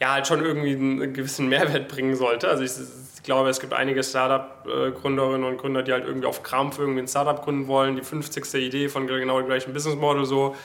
ja 0.00 0.12
halt 0.12 0.26
schon 0.26 0.44
irgendwie 0.44 0.74
einen 0.74 1.12
gewissen 1.12 1.48
Mehrwert 1.48 1.88
bringen 1.88 2.16
sollte. 2.16 2.48
Also 2.48 2.64
ich, 2.64 2.72
ich 3.16 3.22
glaube, 3.22 3.48
es 3.50 3.60
gibt 3.60 3.72
einige 3.72 4.02
Startup-Gründerinnen 4.02 5.44
und 5.44 5.58
Gründer, 5.58 5.82
die 5.82 5.92
halt 5.92 6.06
irgendwie 6.06 6.26
auf 6.26 6.42
Krampf 6.42 6.78
irgendwie 6.78 7.00
ein 7.00 7.08
Startup 7.08 7.42
gründen 7.42 7.66
wollen, 7.68 7.96
die 7.96 8.02
50. 8.02 8.54
Idee 8.54 8.88
von 8.88 9.06
genau 9.06 9.38
dem 9.38 9.46
gleichen 9.46 9.72
Business 9.72 9.96
Model 9.96 10.24
so 10.24 10.56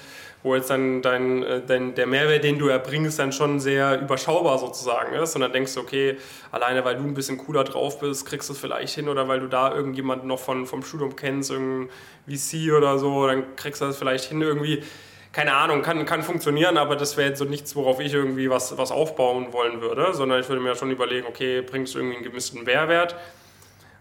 wo 0.43 0.55
jetzt 0.55 0.69
dann 0.69 1.01
dein, 1.01 1.41
äh, 1.41 1.61
dein, 1.65 1.95
der 1.95 2.05
Mehrwert, 2.05 2.43
den 2.43 2.59
du 2.59 2.67
erbringst, 2.67 3.17
dann 3.17 3.31
schon 3.31 3.59
sehr 3.59 3.99
überschaubar 4.01 4.59
sozusagen 4.59 5.13
ist. 5.15 5.35
Und 5.35 5.41
dann 5.41 5.53
denkst 5.53 5.73
du, 5.73 5.79
okay, 5.79 6.17
alleine 6.51 6.85
weil 6.85 6.97
du 6.97 7.03
ein 7.03 7.13
bisschen 7.13 7.37
cooler 7.37 7.63
drauf 7.63 7.99
bist, 7.99 8.25
kriegst 8.25 8.49
du 8.49 8.53
es 8.53 8.59
vielleicht 8.59 8.93
hin 8.93 9.09
oder 9.09 9.27
weil 9.27 9.39
du 9.39 9.47
da 9.47 9.73
irgendjemanden 9.73 10.27
noch 10.27 10.39
von, 10.39 10.65
vom 10.65 10.83
Studium 10.83 11.15
kennst, 11.15 11.49
irgendein 11.49 11.89
VC 12.27 12.73
oder 12.73 12.99
so, 12.99 13.25
dann 13.25 13.55
kriegst 13.55 13.81
du 13.81 13.85
das 13.85 13.97
vielleicht 13.97 14.25
hin 14.25 14.41
irgendwie. 14.41 14.83
Keine 15.31 15.55
Ahnung, 15.55 15.81
kann, 15.81 16.05
kann 16.05 16.21
funktionieren, 16.21 16.77
aber 16.77 16.95
das 16.95 17.17
wäre 17.17 17.29
jetzt 17.29 17.39
so 17.39 17.45
nichts, 17.45 17.75
worauf 17.75 17.99
ich 17.99 18.13
irgendwie 18.13 18.51
was, 18.51 18.77
was 18.77 18.91
aufbauen 18.91 19.51
wollen 19.51 19.81
würde, 19.81 20.13
sondern 20.13 20.39
ich 20.39 20.47
würde 20.47 20.61
mir 20.61 20.75
schon 20.75 20.91
überlegen, 20.91 21.25
okay, 21.27 21.61
bringst 21.61 21.95
du 21.95 21.99
irgendwie 21.99 22.17
einen 22.17 22.23
gewissen 22.23 22.63
Mehrwert? 22.65 23.15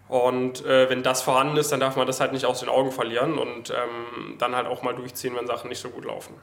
Und 0.07 0.65
äh, 0.65 0.89
wenn 0.89 1.01
das 1.01 1.21
vorhanden 1.21 1.57
ist, 1.57 1.71
dann 1.71 1.79
darf 1.79 1.95
man 1.95 2.05
das 2.05 2.19
halt 2.19 2.33
nicht 2.33 2.45
aus 2.45 2.59
den 2.59 2.69
Augen 2.69 2.91
verlieren 2.91 3.37
und 3.37 3.69
ähm, 3.71 4.37
dann 4.37 4.55
halt 4.55 4.67
auch 4.67 4.83
mal 4.83 4.93
durchziehen, 4.93 5.35
wenn 5.35 5.47
Sachen 5.47 5.69
nicht 5.69 5.79
so 5.79 5.89
gut 5.89 6.05
laufen. 6.05 6.35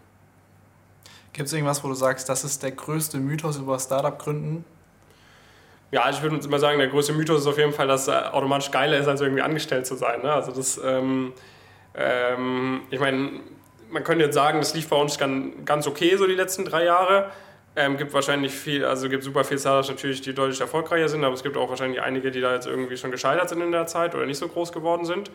Gibt 1.32 1.46
es 1.46 1.52
irgendwas, 1.52 1.84
wo 1.84 1.88
du 1.88 1.94
sagst, 1.94 2.28
das 2.28 2.42
ist 2.42 2.62
der 2.62 2.72
größte 2.72 3.18
Mythos 3.18 3.58
über 3.58 3.78
Startup-Gründen? 3.78 4.64
Ja, 5.92 6.08
ich 6.08 6.22
würde 6.22 6.36
immer 6.36 6.58
sagen, 6.58 6.78
der 6.78 6.88
größte 6.88 7.12
Mythos 7.12 7.40
ist 7.40 7.46
auf 7.46 7.58
jeden 7.58 7.72
Fall, 7.72 7.86
dass 7.86 8.08
es 8.08 8.08
automatisch 8.08 8.70
geiler 8.70 8.96
ist, 8.96 9.08
als 9.08 9.20
irgendwie 9.20 9.42
angestellt 9.42 9.86
zu 9.86 9.96
sein. 9.96 10.22
Ne? 10.22 10.32
Also 10.32 10.52
das, 10.52 10.80
ähm, 10.82 11.32
ähm, 11.94 12.82
ich 12.90 13.00
meine, 13.00 13.40
man 13.90 14.04
könnte 14.04 14.24
jetzt 14.24 14.34
sagen, 14.34 14.60
das 14.60 14.74
lief 14.74 14.88
bei 14.88 14.96
uns 14.96 15.18
ganz 15.18 15.86
okay 15.86 16.16
so 16.16 16.26
die 16.26 16.34
letzten 16.34 16.64
drei 16.64 16.84
Jahre. 16.84 17.30
Ähm, 17.76 17.96
gibt 17.96 18.12
wahrscheinlich 18.12 18.52
viel, 18.52 18.84
also 18.84 19.08
gibt 19.08 19.22
super 19.22 19.44
viele 19.44 19.60
Startups 19.60 19.88
natürlich, 19.88 20.20
die 20.20 20.34
deutlich 20.34 20.60
erfolgreicher 20.60 21.08
sind, 21.08 21.22
aber 21.22 21.34
es 21.34 21.44
gibt 21.44 21.56
auch 21.56 21.70
wahrscheinlich 21.70 22.02
einige, 22.02 22.32
die 22.32 22.40
da 22.40 22.52
jetzt 22.52 22.66
irgendwie 22.66 22.96
schon 22.96 23.12
gescheitert 23.12 23.48
sind 23.48 23.60
in 23.60 23.70
der 23.70 23.86
Zeit 23.86 24.14
oder 24.14 24.26
nicht 24.26 24.38
so 24.38 24.48
groß 24.48 24.72
geworden 24.72 25.04
sind. 25.04 25.30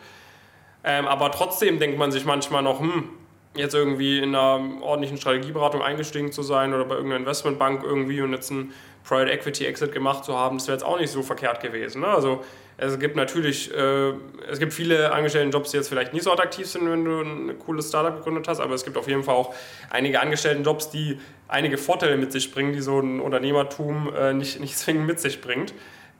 Ähm, 0.84 1.06
aber 1.06 1.32
trotzdem 1.32 1.78
denkt 1.78 1.98
man 1.98 2.12
sich 2.12 2.26
manchmal 2.26 2.62
noch, 2.62 2.80
hm, 2.80 3.08
jetzt 3.54 3.74
irgendwie 3.74 4.18
in 4.18 4.34
einer 4.34 4.82
ordentlichen 4.82 5.16
Strategieberatung 5.16 5.82
eingestiegen 5.82 6.30
zu 6.30 6.42
sein 6.42 6.74
oder 6.74 6.84
bei 6.84 6.94
irgendeiner 6.96 7.20
Investmentbank 7.20 7.82
irgendwie 7.82 8.20
und 8.20 8.32
jetzt 8.32 8.50
ein 8.50 8.72
Private 9.02 9.30
Equity 9.30 9.64
Exit 9.64 9.92
gemacht 9.92 10.24
zu 10.24 10.36
haben, 10.38 10.58
das 10.58 10.66
wäre 10.66 10.76
jetzt 10.76 10.84
auch 10.84 10.98
nicht 10.98 11.10
so 11.10 11.22
verkehrt 11.22 11.60
gewesen. 11.60 12.02
Ne? 12.02 12.08
Also 12.08 12.44
es 12.78 12.98
gibt 12.98 13.16
natürlich, 13.16 13.72
äh, 13.74 14.12
es 14.50 14.58
gibt 14.58 14.74
viele 14.74 15.12
Angestelltenjobs, 15.12 15.70
die 15.70 15.78
jetzt 15.78 15.88
vielleicht 15.88 16.12
nicht 16.12 16.24
so 16.24 16.32
attraktiv 16.32 16.66
sind, 16.66 16.88
wenn 16.90 17.04
du 17.04 17.20
ein 17.22 17.58
cooles 17.58 17.88
Startup 17.88 18.14
gegründet 18.14 18.48
hast, 18.48 18.60
aber 18.60 18.74
es 18.74 18.84
gibt 18.84 18.98
auf 18.98 19.08
jeden 19.08 19.22
Fall 19.22 19.34
auch 19.34 19.54
einige 19.88 20.20
Angestelltenjobs, 20.20 20.90
die 20.90 21.18
einige 21.48 21.78
Vorteile 21.78 22.18
mit 22.18 22.32
sich 22.32 22.52
bringen, 22.52 22.74
die 22.74 22.80
so 22.80 23.00
ein 23.00 23.20
Unternehmertum 23.20 24.12
äh, 24.14 24.34
nicht, 24.34 24.60
nicht 24.60 24.78
zwingend 24.78 25.06
mit 25.06 25.20
sich 25.20 25.40
bringt. 25.40 25.72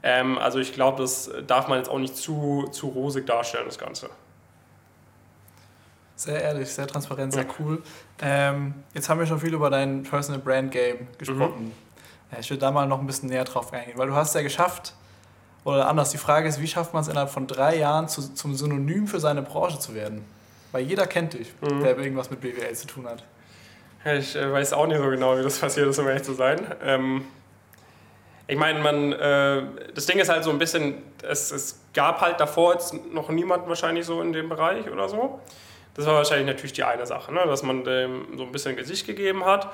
Ähm, 0.02 0.38
also 0.38 0.58
ich 0.58 0.72
glaube, 0.72 1.02
das 1.02 1.30
darf 1.46 1.68
man 1.68 1.78
jetzt 1.78 1.90
auch 1.90 1.98
nicht 1.98 2.16
zu, 2.16 2.68
zu 2.72 2.88
rosig 2.88 3.26
darstellen, 3.26 3.64
das 3.66 3.78
Ganze. 3.78 4.08
Sehr 6.14 6.40
ehrlich, 6.40 6.70
sehr 6.70 6.86
transparent, 6.86 7.34
sehr 7.34 7.46
cool. 7.58 7.82
Ähm, 8.22 8.72
jetzt 8.94 9.10
haben 9.10 9.20
wir 9.20 9.26
schon 9.26 9.40
viel 9.40 9.52
über 9.52 9.68
dein 9.68 10.04
Personal 10.04 10.40
Brand 10.40 10.72
Game 10.72 11.08
gesprochen. 11.18 11.66
Mhm. 11.66 12.38
Ich 12.40 12.48
würde 12.48 12.60
da 12.60 12.70
mal 12.70 12.86
noch 12.86 13.00
ein 13.00 13.06
bisschen 13.06 13.28
näher 13.28 13.44
drauf 13.44 13.72
eingehen, 13.74 13.98
weil 13.98 14.08
du 14.08 14.14
hast 14.14 14.34
ja 14.34 14.40
geschafft, 14.40 14.94
oder 15.66 15.88
anders, 15.88 16.10
die 16.10 16.18
Frage 16.18 16.48
ist, 16.48 16.60
wie 16.60 16.68
schafft 16.68 16.94
man 16.94 17.02
es 17.02 17.08
innerhalb 17.08 17.28
von 17.28 17.48
drei 17.48 17.76
Jahren 17.76 18.08
zu, 18.08 18.32
zum 18.34 18.54
Synonym 18.54 19.08
für 19.08 19.18
seine 19.18 19.42
Branche 19.42 19.80
zu 19.80 19.96
werden? 19.96 20.24
Weil 20.70 20.84
jeder 20.84 21.08
kennt 21.08 21.34
dich, 21.34 21.52
mhm. 21.60 21.80
der 21.80 21.98
irgendwas 21.98 22.30
mit 22.30 22.40
BWL 22.40 22.72
zu 22.74 22.86
tun 22.86 23.08
hat. 23.08 23.24
Ich 24.04 24.36
äh, 24.36 24.52
weiß 24.52 24.72
auch 24.74 24.86
nicht 24.86 24.98
so 24.98 25.10
genau, 25.10 25.36
wie 25.36 25.42
das 25.42 25.58
passiert 25.58 25.88
ist, 25.88 25.98
um 25.98 26.06
ehrlich 26.06 26.22
zu 26.22 26.34
sein. 26.34 26.60
Ähm, 26.84 27.24
ich 28.46 28.56
meine, 28.56 28.78
man, 28.78 29.12
äh, 29.12 29.62
das 29.92 30.06
Ding 30.06 30.20
ist 30.20 30.28
halt 30.28 30.44
so 30.44 30.50
ein 30.50 30.58
bisschen, 30.58 31.02
es, 31.22 31.50
es 31.50 31.80
gab 31.92 32.20
halt 32.20 32.38
davor 32.38 32.74
jetzt 32.74 32.94
noch 33.12 33.28
niemanden 33.30 33.68
wahrscheinlich 33.68 34.06
so 34.06 34.22
in 34.22 34.32
dem 34.32 34.48
Bereich 34.48 34.88
oder 34.88 35.08
so. 35.08 35.40
Das 35.94 36.06
war 36.06 36.14
wahrscheinlich 36.14 36.46
natürlich 36.46 36.74
die 36.74 36.84
eine 36.84 37.06
Sache, 37.06 37.34
ne? 37.34 37.40
dass 37.44 37.64
man 37.64 37.82
dem 37.82 38.36
so 38.36 38.44
ein 38.44 38.52
bisschen 38.52 38.76
Gesicht 38.76 39.04
gegeben 39.04 39.44
hat. 39.44 39.68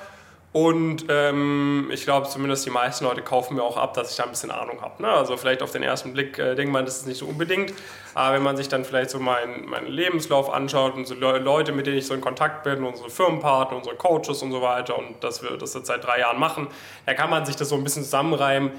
Und 0.53 1.07
ähm, 1.09 1.89
ich 1.91 2.03
glaube, 2.03 2.29
zumindest 2.29 2.63
die 2.63 2.69
meisten 2.69 3.05
Leute 3.05 3.23
kaufen 3.23 3.55
mir 3.55 3.63
auch 3.63 3.75
ab, 3.75 3.95
dass 3.95 4.11
ich 4.11 4.17
da 4.17 4.23
ein 4.23 4.29
bisschen 4.29 4.51
Ahnung 4.51 4.81
habe. 4.81 5.01
Ne? 5.01 5.09
Also 5.09 5.35
vielleicht 5.35 5.63
auf 5.63 5.71
den 5.71 5.81
ersten 5.81 6.13
Blick 6.13 6.37
äh, 6.37 6.53
denkt 6.53 6.71
man, 6.71 6.85
das 6.85 6.97
ist 6.97 7.07
nicht 7.07 7.17
so 7.17 7.25
unbedingt. 7.25 7.73
Aber 8.13 8.35
wenn 8.35 8.43
man 8.43 8.55
sich 8.55 8.69
dann 8.69 8.85
vielleicht 8.85 9.09
so 9.09 9.17
meinen 9.17 9.67
mein 9.67 9.87
Lebenslauf 9.87 10.53
anschaut 10.53 10.93
und 10.93 11.07
so 11.07 11.15
Le 11.15 11.39
Leute, 11.39 11.71
mit 11.71 11.87
denen 11.87 11.97
ich 11.97 12.05
so 12.05 12.13
in 12.13 12.21
Kontakt 12.21 12.63
bin, 12.63 12.83
unsere 12.83 13.09
Firmenpartner, 13.09 13.77
unsere 13.77 13.95
Coaches 13.95 14.43
und 14.43 14.51
so 14.51 14.61
weiter 14.61 14.95
und 14.95 15.23
dass 15.23 15.41
wir 15.41 15.57
das 15.57 15.73
jetzt 15.73 15.87
seit 15.87 16.03
drei 16.03 16.19
Jahren 16.19 16.39
machen, 16.39 16.67
da 17.07 17.15
kann 17.15 17.31
man 17.31 17.47
sich 17.47 17.55
das 17.55 17.69
so 17.69 17.75
ein 17.75 17.83
bisschen 17.83 18.03
zusammenreimen, 18.03 18.73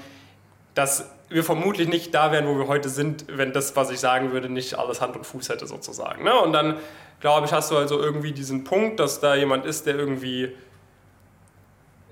dass 0.75 1.09
wir 1.27 1.43
vermutlich 1.43 1.89
nicht 1.89 2.13
da 2.13 2.31
wären, 2.31 2.47
wo 2.47 2.57
wir 2.57 2.67
heute 2.67 2.87
sind, 2.87 3.25
wenn 3.27 3.51
das, 3.51 3.75
was 3.75 3.89
ich 3.89 3.99
sagen 3.99 4.31
würde, 4.31 4.47
nicht 4.47 4.75
alles 4.79 5.01
Hand 5.01 5.17
und 5.17 5.25
Fuß 5.25 5.49
hätte 5.49 5.67
sozusagen. 5.67 6.23
Ne? 6.23 6.33
Und 6.39 6.53
dann, 6.53 6.77
glaube 7.19 7.47
ich, 7.47 7.51
hast 7.51 7.69
du 7.71 7.77
also 7.77 7.99
irgendwie 7.99 8.31
diesen 8.31 8.63
Punkt, 8.63 9.01
dass 9.01 9.19
da 9.19 9.35
jemand 9.35 9.65
ist, 9.65 9.85
der 9.87 9.95
irgendwie 9.95 10.53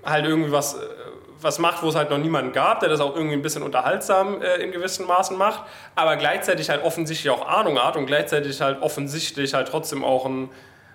halt 0.04 0.26
irgendwie 0.26 0.52
was, 0.52 0.74
äh, 0.74 0.78
was 1.40 1.58
macht, 1.58 1.82
wo 1.82 1.88
es 1.88 1.94
halt 1.94 2.10
noch 2.10 2.18
niemanden 2.18 2.52
gab, 2.52 2.80
der 2.80 2.88
das 2.88 3.00
auch 3.00 3.14
irgendwie 3.14 3.34
ein 3.34 3.42
bisschen 3.42 3.62
unterhaltsam 3.62 4.40
äh, 4.42 4.56
in 4.56 4.72
gewissen 4.72 5.06
Maßen 5.06 5.36
macht, 5.36 5.62
aber 5.94 6.16
gleichzeitig 6.16 6.70
halt 6.70 6.82
offensichtlich 6.82 7.30
auch 7.30 7.46
Ahnung 7.46 7.78
hat 7.78 7.96
und 7.96 8.06
gleichzeitig 8.06 8.60
halt 8.60 8.82
offensichtlich 8.82 9.54
halt 9.54 9.68
trotzdem 9.68 10.04
auch 10.04 10.26
ein 10.26 10.50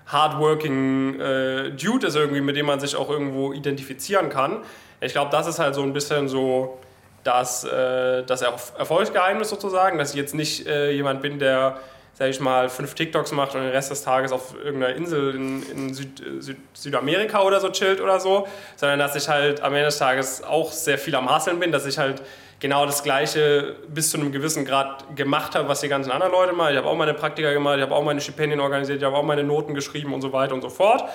hardworking 0.08 1.19
äh, 1.19 1.72
Dude 1.72 2.08
ist 2.08 2.15
irgendwie, 2.15 2.41
mit 2.41 2.56
dem 2.56 2.65
man 2.65 2.80
sich 2.80 2.95
auch 2.95 3.10
irgendwo 3.10 3.54
identifizieren 3.54 4.30
kann. 4.30 4.63
Ich 5.02 5.13
glaube, 5.13 5.32
das 5.32 5.48
ist 5.48 5.60
halt 5.60 5.76
so 5.76 5.84
ein 5.84 5.93
bisschen 5.93 6.28
so 6.28 6.80
das, 7.24 7.63
äh, 7.63 8.24
das 8.24 8.41
Erfolgsgeheimnis 8.41 9.50
sozusagen, 9.50 9.98
dass 9.98 10.12
ich 10.12 10.15
jetzt 10.15 10.34
nicht 10.34 10.67
äh, 10.67 10.91
jemand 10.91 11.22
bin, 11.22 11.38
der 11.39 11.78
sag 12.20 12.30
ich 12.30 12.40
mal, 12.42 12.68
fünf 12.68 12.96
TikToks 12.96 13.32
macht 13.32 13.56
und 13.56 13.62
den 13.62 13.72
Rest 13.72 13.92
des 13.92 14.04
Tages 14.04 14.34
auf 14.34 14.54
irgendeiner 14.62 14.94
Insel 14.94 15.36
in, 15.36 15.64
in 15.72 15.94
Süd, 15.94 16.22
Süd, 16.40 16.58
Südamerika 16.74 17.42
oder 17.44 17.62
so 17.62 17.70
chillt 17.70 18.02
oder 18.02 18.20
so, 18.20 18.46
sondern 18.76 19.00
dass 19.00 19.16
ich 19.16 19.30
halt 19.30 19.62
am 19.62 19.74
Ende 19.74 19.86
des 19.86 20.00
Tages 20.00 20.44
auch 20.44 20.74
sehr 20.74 20.98
viel 20.98 21.16
am 21.16 21.30
Hasseln 21.30 21.60
bin, 21.62 21.72
dass 21.72 21.86
ich 21.86 21.98
halt 21.98 22.22
genau 22.60 22.86
das 22.86 23.04
Gleiche 23.04 23.78
bis 23.88 24.12
zu 24.12 24.18
einem 24.18 24.34
gewissen 24.34 24.66
Grad 24.66 25.16
gemacht 25.16 25.56
habe, 25.56 25.70
was 25.70 25.80
die 25.80 25.88
ganzen 25.88 26.12
anderen 26.12 26.34
Leute 26.34 26.52
machen. 26.52 26.74
Ich 26.74 26.78
habe 26.78 26.90
auch 26.90 26.98
meine 26.98 27.14
Praktika 27.14 27.54
gemacht, 27.54 27.78
ich 27.78 27.84
habe 27.84 27.96
auch 27.96 28.04
meine 28.04 28.20
Stipendien 28.20 28.60
organisiert, 28.60 28.98
ich 28.98 29.06
habe 29.06 29.16
auch 29.16 29.24
meine 29.24 29.46
Noten 29.46 29.74
geschrieben 29.74 30.14
und 30.14 30.20
so 30.20 30.34
weiter 30.34 30.54
und 30.54 30.62
so 30.62 30.70
fort. 30.70 31.06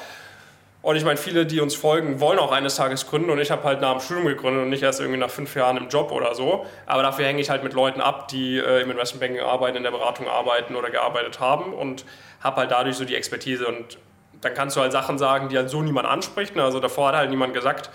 Und 0.85 0.97
ich 0.97 1.05
meine, 1.07 1.17
viele, 1.17 1.47
die 1.47 1.63
uns 1.63 1.75
folgen, 1.75 2.21
wollen 2.21 2.39
auch 2.39 2.53
eines 2.53 2.77
Tages 2.77 3.07
gründen 3.07 3.31
und 3.31 3.39
ich 3.39 3.51
habe 3.51 3.65
halt 3.65 3.81
nach 3.81 3.93
dem 3.93 4.01
Studium 4.01 4.27
gegründet 4.27 4.65
und 4.65 4.69
nicht 4.69 4.83
erst 4.83 5.01
irgendwie 5.01 5.19
nach 5.19 5.31
fünf 5.31 5.57
Jahren 5.57 5.79
im 5.79 5.89
Job 5.89 6.13
oder 6.13 6.35
so. 6.35 6.67
Aber 6.85 7.01
dafür 7.03 7.25
hänge 7.25 7.41
ich 7.41 7.49
halt 7.49 7.65
mit 7.65 7.73
Leuten 7.73 8.03
ab, 8.03 8.29
die 8.29 8.59
äh, 8.59 8.83
im 8.83 8.91
Investmentbanking 8.91 9.41
arbeiten, 9.41 9.79
in 9.79 9.83
der 9.83 9.93
Beratung 9.93 10.29
arbeiten 10.29 10.77
oder 10.77 10.91
gearbeitet 10.91 11.41
haben 11.41 11.73
und 11.73 12.05
habe 12.41 12.57
halt 12.57 12.71
dadurch 12.71 12.97
so 12.97 13.07
die 13.07 13.15
Expertise 13.15 13.67
und 13.67 13.97
dann 14.43 14.53
kannst 14.53 14.77
du 14.77 14.83
halt 14.83 14.93
Sachen 14.93 15.17
sagen, 15.17 15.49
die 15.49 15.57
halt 15.57 15.71
so 15.71 15.81
niemand 15.81 16.07
anspricht. 16.07 16.55
Also 16.59 16.81
davor 16.81 17.09
hat 17.09 17.17
halt 17.17 17.31
niemand 17.31 17.55
gesagt, 17.55 17.89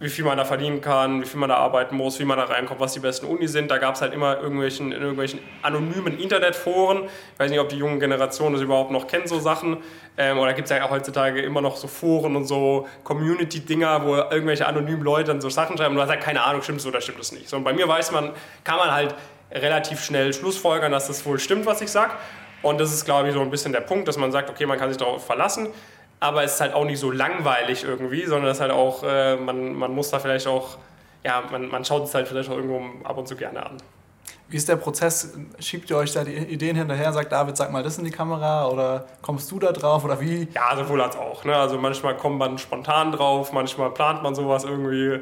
wie 0.00 0.08
viel 0.08 0.24
man 0.24 0.38
da 0.38 0.44
verdienen 0.44 0.80
kann, 0.80 1.22
wie 1.22 1.26
viel 1.26 1.40
man 1.40 1.48
da 1.48 1.56
arbeiten 1.56 1.96
muss, 1.96 2.20
wie 2.20 2.24
man 2.24 2.38
da 2.38 2.44
reinkommt, 2.44 2.78
was 2.78 2.92
die 2.92 3.00
besten 3.00 3.26
Unis 3.26 3.52
sind. 3.52 3.68
Da 3.70 3.78
gab 3.78 3.96
es 3.96 4.00
halt 4.00 4.14
immer 4.14 4.38
irgendwelchen, 4.38 4.92
in 4.92 5.00
irgendwelchen 5.00 5.40
anonymen 5.62 6.18
Internetforen. 6.18 7.04
Ich 7.04 7.40
weiß 7.40 7.50
nicht, 7.50 7.58
ob 7.58 7.68
die 7.68 7.76
junge 7.76 7.98
Generation 7.98 8.52
das 8.52 8.62
überhaupt 8.62 8.92
noch 8.92 9.08
kennt, 9.08 9.28
so 9.28 9.40
Sachen. 9.40 9.78
Ähm, 10.16 10.38
oder 10.38 10.54
gibt 10.54 10.70
es 10.70 10.76
ja 10.76 10.84
auch 10.84 10.90
heutzutage 10.90 11.40
immer 11.42 11.60
noch 11.60 11.76
so 11.76 11.88
Foren 11.88 12.36
und 12.36 12.44
so 12.44 12.86
Community-Dinger, 13.02 14.04
wo 14.04 14.14
irgendwelche 14.14 14.66
anonymen 14.66 15.02
Leute 15.02 15.32
dann 15.32 15.40
so 15.40 15.50
Sachen 15.50 15.76
schreiben 15.76 15.90
und 15.90 15.96
du 15.96 16.02
hast 16.02 16.10
halt 16.10 16.20
keine 16.20 16.44
Ahnung, 16.44 16.62
stimmt 16.62 16.80
es 16.80 16.86
oder 16.86 17.00
stimmt 17.00 17.20
es 17.20 17.32
nicht. 17.32 17.48
So, 17.48 17.56
und 17.56 17.64
bei 17.64 17.72
mir 17.72 17.88
weiß 17.88 18.12
man, 18.12 18.30
kann 18.62 18.76
man 18.76 18.92
halt 18.92 19.16
relativ 19.50 20.04
schnell 20.04 20.32
schlussfolgern, 20.32 20.92
dass 20.92 21.08
das 21.08 21.26
wohl 21.26 21.40
stimmt, 21.40 21.66
was 21.66 21.80
ich 21.80 21.90
sage. 21.90 22.12
Und 22.62 22.80
das 22.80 22.92
ist, 22.92 23.04
glaube 23.04 23.28
ich, 23.28 23.34
so 23.34 23.40
ein 23.40 23.50
bisschen 23.50 23.72
der 23.72 23.80
Punkt, 23.80 24.06
dass 24.06 24.16
man 24.16 24.30
sagt, 24.30 24.50
okay, 24.50 24.66
man 24.66 24.78
kann 24.78 24.88
sich 24.90 24.98
darauf 24.98 25.24
verlassen 25.24 25.68
aber 26.20 26.44
es 26.44 26.54
ist 26.54 26.60
halt 26.60 26.74
auch 26.74 26.84
nicht 26.84 26.98
so 26.98 27.10
langweilig 27.10 27.84
irgendwie, 27.84 28.24
sondern 28.26 28.50
es 28.50 28.58
ist 28.58 28.60
halt 28.60 28.72
auch, 28.72 29.02
äh, 29.04 29.36
man, 29.36 29.74
man 29.74 29.94
muss 29.94 30.10
da 30.10 30.18
vielleicht 30.18 30.46
auch, 30.46 30.78
ja, 31.24 31.42
man, 31.50 31.68
man 31.68 31.84
schaut 31.84 32.04
es 32.04 32.14
halt 32.14 32.28
vielleicht 32.28 32.50
auch 32.50 32.56
irgendwo 32.56 33.06
ab 33.06 33.16
und 33.16 33.28
zu 33.28 33.36
gerne 33.36 33.64
an. 33.64 33.76
Wie 34.50 34.56
ist 34.56 34.68
der 34.68 34.76
Prozess? 34.76 35.34
Schiebt 35.58 35.90
ihr 35.90 35.96
euch 35.98 36.12
da 36.12 36.24
die 36.24 36.32
Ideen 36.32 36.74
hinterher, 36.74 37.12
sagt 37.12 37.30
David, 37.32 37.56
sag 37.56 37.70
mal 37.70 37.82
das 37.82 37.98
in 37.98 38.04
die 38.04 38.10
Kamera 38.10 38.66
oder 38.68 39.06
kommst 39.20 39.50
du 39.50 39.58
da 39.58 39.72
drauf 39.72 40.04
oder 40.04 40.20
wie? 40.20 40.48
Ja, 40.54 40.74
sowohl 40.74 41.02
als 41.02 41.16
auch. 41.16 41.44
Ne? 41.44 41.54
Also 41.54 41.76
manchmal 41.76 42.16
kommt 42.16 42.38
man 42.38 42.56
spontan 42.56 43.12
drauf, 43.12 43.52
manchmal 43.52 43.90
plant 43.90 44.22
man 44.22 44.34
sowas 44.34 44.64
irgendwie. 44.64 45.20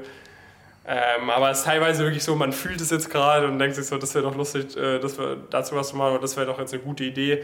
Ähm, 0.89 1.31
aber 1.31 1.51
es 1.51 1.59
ist 1.59 1.65
teilweise 1.65 2.05
wirklich 2.05 2.23
so, 2.23 2.37
man 2.37 2.53
fühlt 2.53 2.81
es 2.81 2.91
jetzt 2.91 3.11
gerade 3.11 3.49
und 3.49 3.59
denkt 3.59 3.75
sich 3.75 3.87
so, 3.87 3.99
das 3.99 4.15
wäre 4.15 4.25
doch 4.25 4.37
lustig, 4.37 4.77
äh, 4.77 5.01
das 5.01 5.19
wär, 5.19 5.37
dazu 5.51 5.75
was 5.75 5.89
zu 5.89 5.97
machen 5.97 6.13
oder 6.13 6.21
das 6.21 6.37
wäre 6.37 6.47
doch 6.47 6.61
jetzt 6.61 6.73
eine 6.73 6.83
gute 6.85 7.03
Idee. 7.03 7.43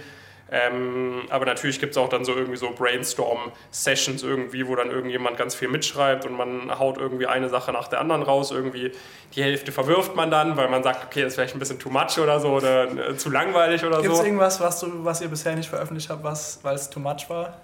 Ähm, 0.54 1.22
aber 1.30 1.46
natürlich 1.46 1.80
gibt 1.80 1.92
es 1.92 1.96
auch 1.96 2.10
dann 2.10 2.26
so 2.26 2.34
irgendwie 2.34 2.58
so 2.58 2.72
Brainstorm-Sessions 2.72 4.22
irgendwie, 4.22 4.68
wo 4.68 4.76
dann 4.76 4.90
irgendjemand 4.90 5.38
ganz 5.38 5.54
viel 5.54 5.68
mitschreibt 5.68 6.26
und 6.26 6.36
man 6.36 6.78
haut 6.78 6.98
irgendwie 6.98 7.26
eine 7.26 7.48
Sache 7.48 7.72
nach 7.72 7.88
der 7.88 8.00
anderen 8.00 8.22
raus. 8.22 8.50
Irgendwie 8.50 8.92
die 9.34 9.42
Hälfte 9.42 9.72
verwirft 9.72 10.14
man 10.14 10.30
dann, 10.30 10.58
weil 10.58 10.68
man 10.68 10.82
sagt, 10.82 11.06
okay, 11.06 11.22
das 11.22 11.28
ist 11.32 11.34
vielleicht 11.36 11.56
ein 11.56 11.58
bisschen 11.58 11.78
too 11.78 11.88
much 11.88 12.18
oder 12.18 12.38
so 12.38 12.50
oder 12.50 12.84
äh, 12.84 13.16
zu 13.16 13.30
langweilig 13.30 13.82
oder 13.82 14.02
gibt's 14.02 14.04
so. 14.04 14.10
Gibt 14.10 14.20
es 14.20 14.26
irgendwas, 14.26 14.60
was, 14.60 14.80
du, 14.80 15.04
was 15.04 15.22
ihr 15.22 15.28
bisher 15.28 15.56
nicht 15.56 15.70
veröffentlicht 15.70 16.10
habt, 16.10 16.22
weil 16.22 16.74
es 16.74 16.90
too 16.90 17.00
much 17.00 17.30
war? 17.30 17.54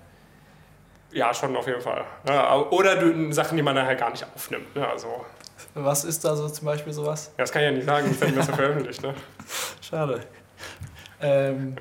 Ja, 1.12 1.35
schon 1.35 1.55
auf 1.57 1.66
jeden 1.66 1.83
Fall. 1.83 2.05
Ja, 2.27 2.57
oder 2.70 2.96
Sachen, 3.33 3.57
die 3.57 3.62
man 3.62 3.77
dann 3.77 3.87
halt 3.87 3.98
gar 3.98 4.11
nicht 4.11 4.24
aufnimmt. 4.35 4.66
Ja, 4.74 4.81
ne, 4.81 4.88
also. 4.88 5.27
Was 5.74 6.05
ist 6.05 6.24
da 6.24 6.35
so 6.35 6.48
zum 6.48 6.64
Beispiel 6.64 6.92
sowas? 6.94 7.33
Ja, 7.37 7.44
das 7.44 7.53
kann 7.53 7.62
ich 7.62 7.66
ja 7.66 7.72
nicht 7.72 7.87
sagen, 7.87 8.09
das 8.09 8.20
hätten 8.20 8.37
wir 8.37 8.42
veröffentlicht. 8.42 9.03
Ne? 9.03 9.14
Schade. 9.83 10.20
Ähm, 11.20 11.77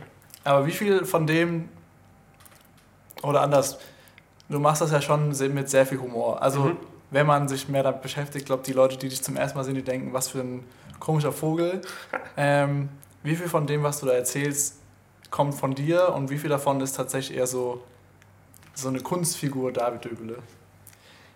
aber 0.47 0.65
wie 0.65 0.71
viel 0.71 1.03
von 1.03 1.27
dem, 1.27 1.67
oder 3.21 3.41
anders, 3.41 3.79
du 4.47 4.59
machst 4.59 4.81
das 4.81 4.91
ja 4.91 5.01
schon 5.01 5.29
mit 5.53 5.69
sehr 5.69 5.85
viel 5.85 5.99
Humor. 5.99 6.41
Also, 6.41 6.61
mhm. 6.61 6.77
wenn 7.11 7.27
man 7.27 7.49
sich 7.49 7.67
mehr 7.67 7.83
damit 7.83 8.01
beschäftigt, 8.01 8.45
glaube 8.45 8.63
die 8.63 8.71
Leute, 8.71 8.97
die 8.97 9.09
dich 9.09 9.21
zum 9.21 9.35
ersten 9.35 9.57
Mal 9.57 9.65
sehen, 9.65 9.75
die 9.75 9.83
denken, 9.83 10.13
was 10.13 10.29
für 10.29 10.39
ein 10.39 10.63
komischer 10.99 11.31
Vogel. 11.31 11.81
Ähm, 12.39 12.89
wie 13.23 13.35
viel 13.35 13.49
von 13.49 13.65
dem, 13.65 13.81
was 13.81 13.99
du 13.99 14.05
da 14.05 14.11
erzählst, 14.13 14.75
kommt 15.31 15.55
von 15.55 15.73
dir 15.73 16.13
und 16.13 16.29
wie 16.29 16.37
viel 16.37 16.51
davon 16.51 16.79
ist 16.81 16.93
tatsächlich 16.93 17.35
eher 17.35 17.47
so, 17.47 17.83
so 18.75 18.89
eine 18.89 18.99
Kunstfigur 18.99 19.73
David 19.73 20.05
Döbele? 20.05 20.37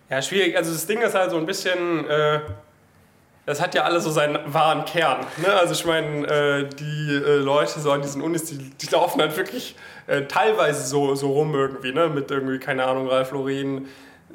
Ja, 0.08 0.22
schwierig. 0.22 0.56
Also, 0.56 0.72
das 0.72 0.86
Ding 0.86 1.00
ist 1.00 1.14
halt 1.14 1.32
so 1.32 1.38
ein 1.38 1.46
bisschen. 1.46 2.08
Äh 2.08 2.40
das 3.44 3.60
hat 3.60 3.74
ja 3.74 3.82
alles 3.82 4.04
so 4.04 4.10
seinen 4.10 4.38
wahren 4.52 4.84
Kern. 4.84 5.26
Ne? 5.38 5.52
Also 5.52 5.74
ich 5.74 5.84
meine, 5.84 6.26
äh, 6.26 6.68
die 6.68 7.14
äh, 7.14 7.36
Leute 7.36 7.80
so 7.80 7.90
an 7.90 8.02
diesen 8.02 8.22
Unis, 8.22 8.44
die, 8.44 8.58
die 8.58 8.86
laufen 8.90 9.20
halt 9.20 9.36
wirklich 9.36 9.74
äh, 10.06 10.22
teilweise 10.22 10.86
so, 10.86 11.14
so 11.14 11.32
rum 11.32 11.54
irgendwie, 11.54 11.92
ne? 11.92 12.08
mit 12.08 12.30
irgendwie, 12.30 12.58
keine 12.58 12.84
Ahnung, 12.84 13.08
Ralf 13.08 13.32
Lauren, 13.32 13.88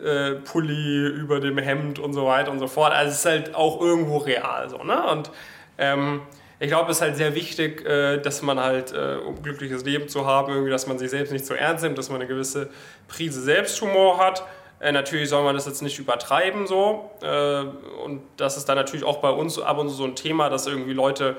äh, 0.04 0.32
Pulli 0.36 1.08
über 1.08 1.39
dem 1.39 1.58
Hemd 1.58 2.00
und 2.00 2.13
so 2.13 2.26
weiter 2.26 2.52
und 2.52 2.60
so 2.60 2.67
fort. 2.67 2.91
Also 2.91 3.12
es 3.12 3.20
ist 3.20 3.26
halt 3.26 3.56
auch 3.56 3.80
irgendwo 3.82 4.17
real 4.17 4.70
so. 4.70 4.84
Ne? 4.84 5.02
Und 5.10 5.32
ähm, 5.78 6.22
ich 6.60 6.67
glaube, 6.67 6.91
es 6.91 6.98
ist 6.98 7.02
halt 7.02 7.15
sehr 7.15 7.34
wichtig, 7.34 7.86
äh, 7.86 8.17
dass 8.17 8.41
man 8.41 8.60
halt, 8.60 8.91
äh, 8.91 9.17
um 9.26 9.36
ein 9.36 9.43
glückliches 9.43 9.86
Leben 9.86 10.10
zu 10.10 10.26
haben, 10.26 10.52
irgendwie, 10.52 10.72
dass 10.72 10.86
man 10.86 11.00
sich 11.00 11.12
selbst 11.12 11.32
nicht 11.32 11.46
so 11.46 11.54
ernst 11.54 11.84
nimmt, 11.84 11.98
dass 11.98 12.10
man 12.10 12.20
eine 12.20 12.28
gewisse 12.28 12.70
Prise 13.08 13.41
Selbsthumor 13.41 14.17
hat 14.17 14.43
äh, 14.79 14.91
natürlich 14.91 15.29
soll 15.29 15.43
man 15.43 15.55
das 15.55 15.65
jetzt 15.65 15.81
nicht 15.81 15.97
übertreiben 15.99 16.67
so. 16.67 17.11
Äh, 17.21 17.61
und 18.03 18.21
das 18.37 18.57
ist 18.57 18.69
dann 18.69 18.75
natürlich 18.75 19.05
auch 19.05 19.17
bei 19.17 19.29
uns 19.29 19.59
ab 19.59 19.77
und 19.77 19.89
zu 19.89 19.95
so 19.95 20.03
ein 20.03 20.15
Thema, 20.15 20.49
dass 20.49 20.67
irgendwie 20.67 20.93
Leute 20.93 21.37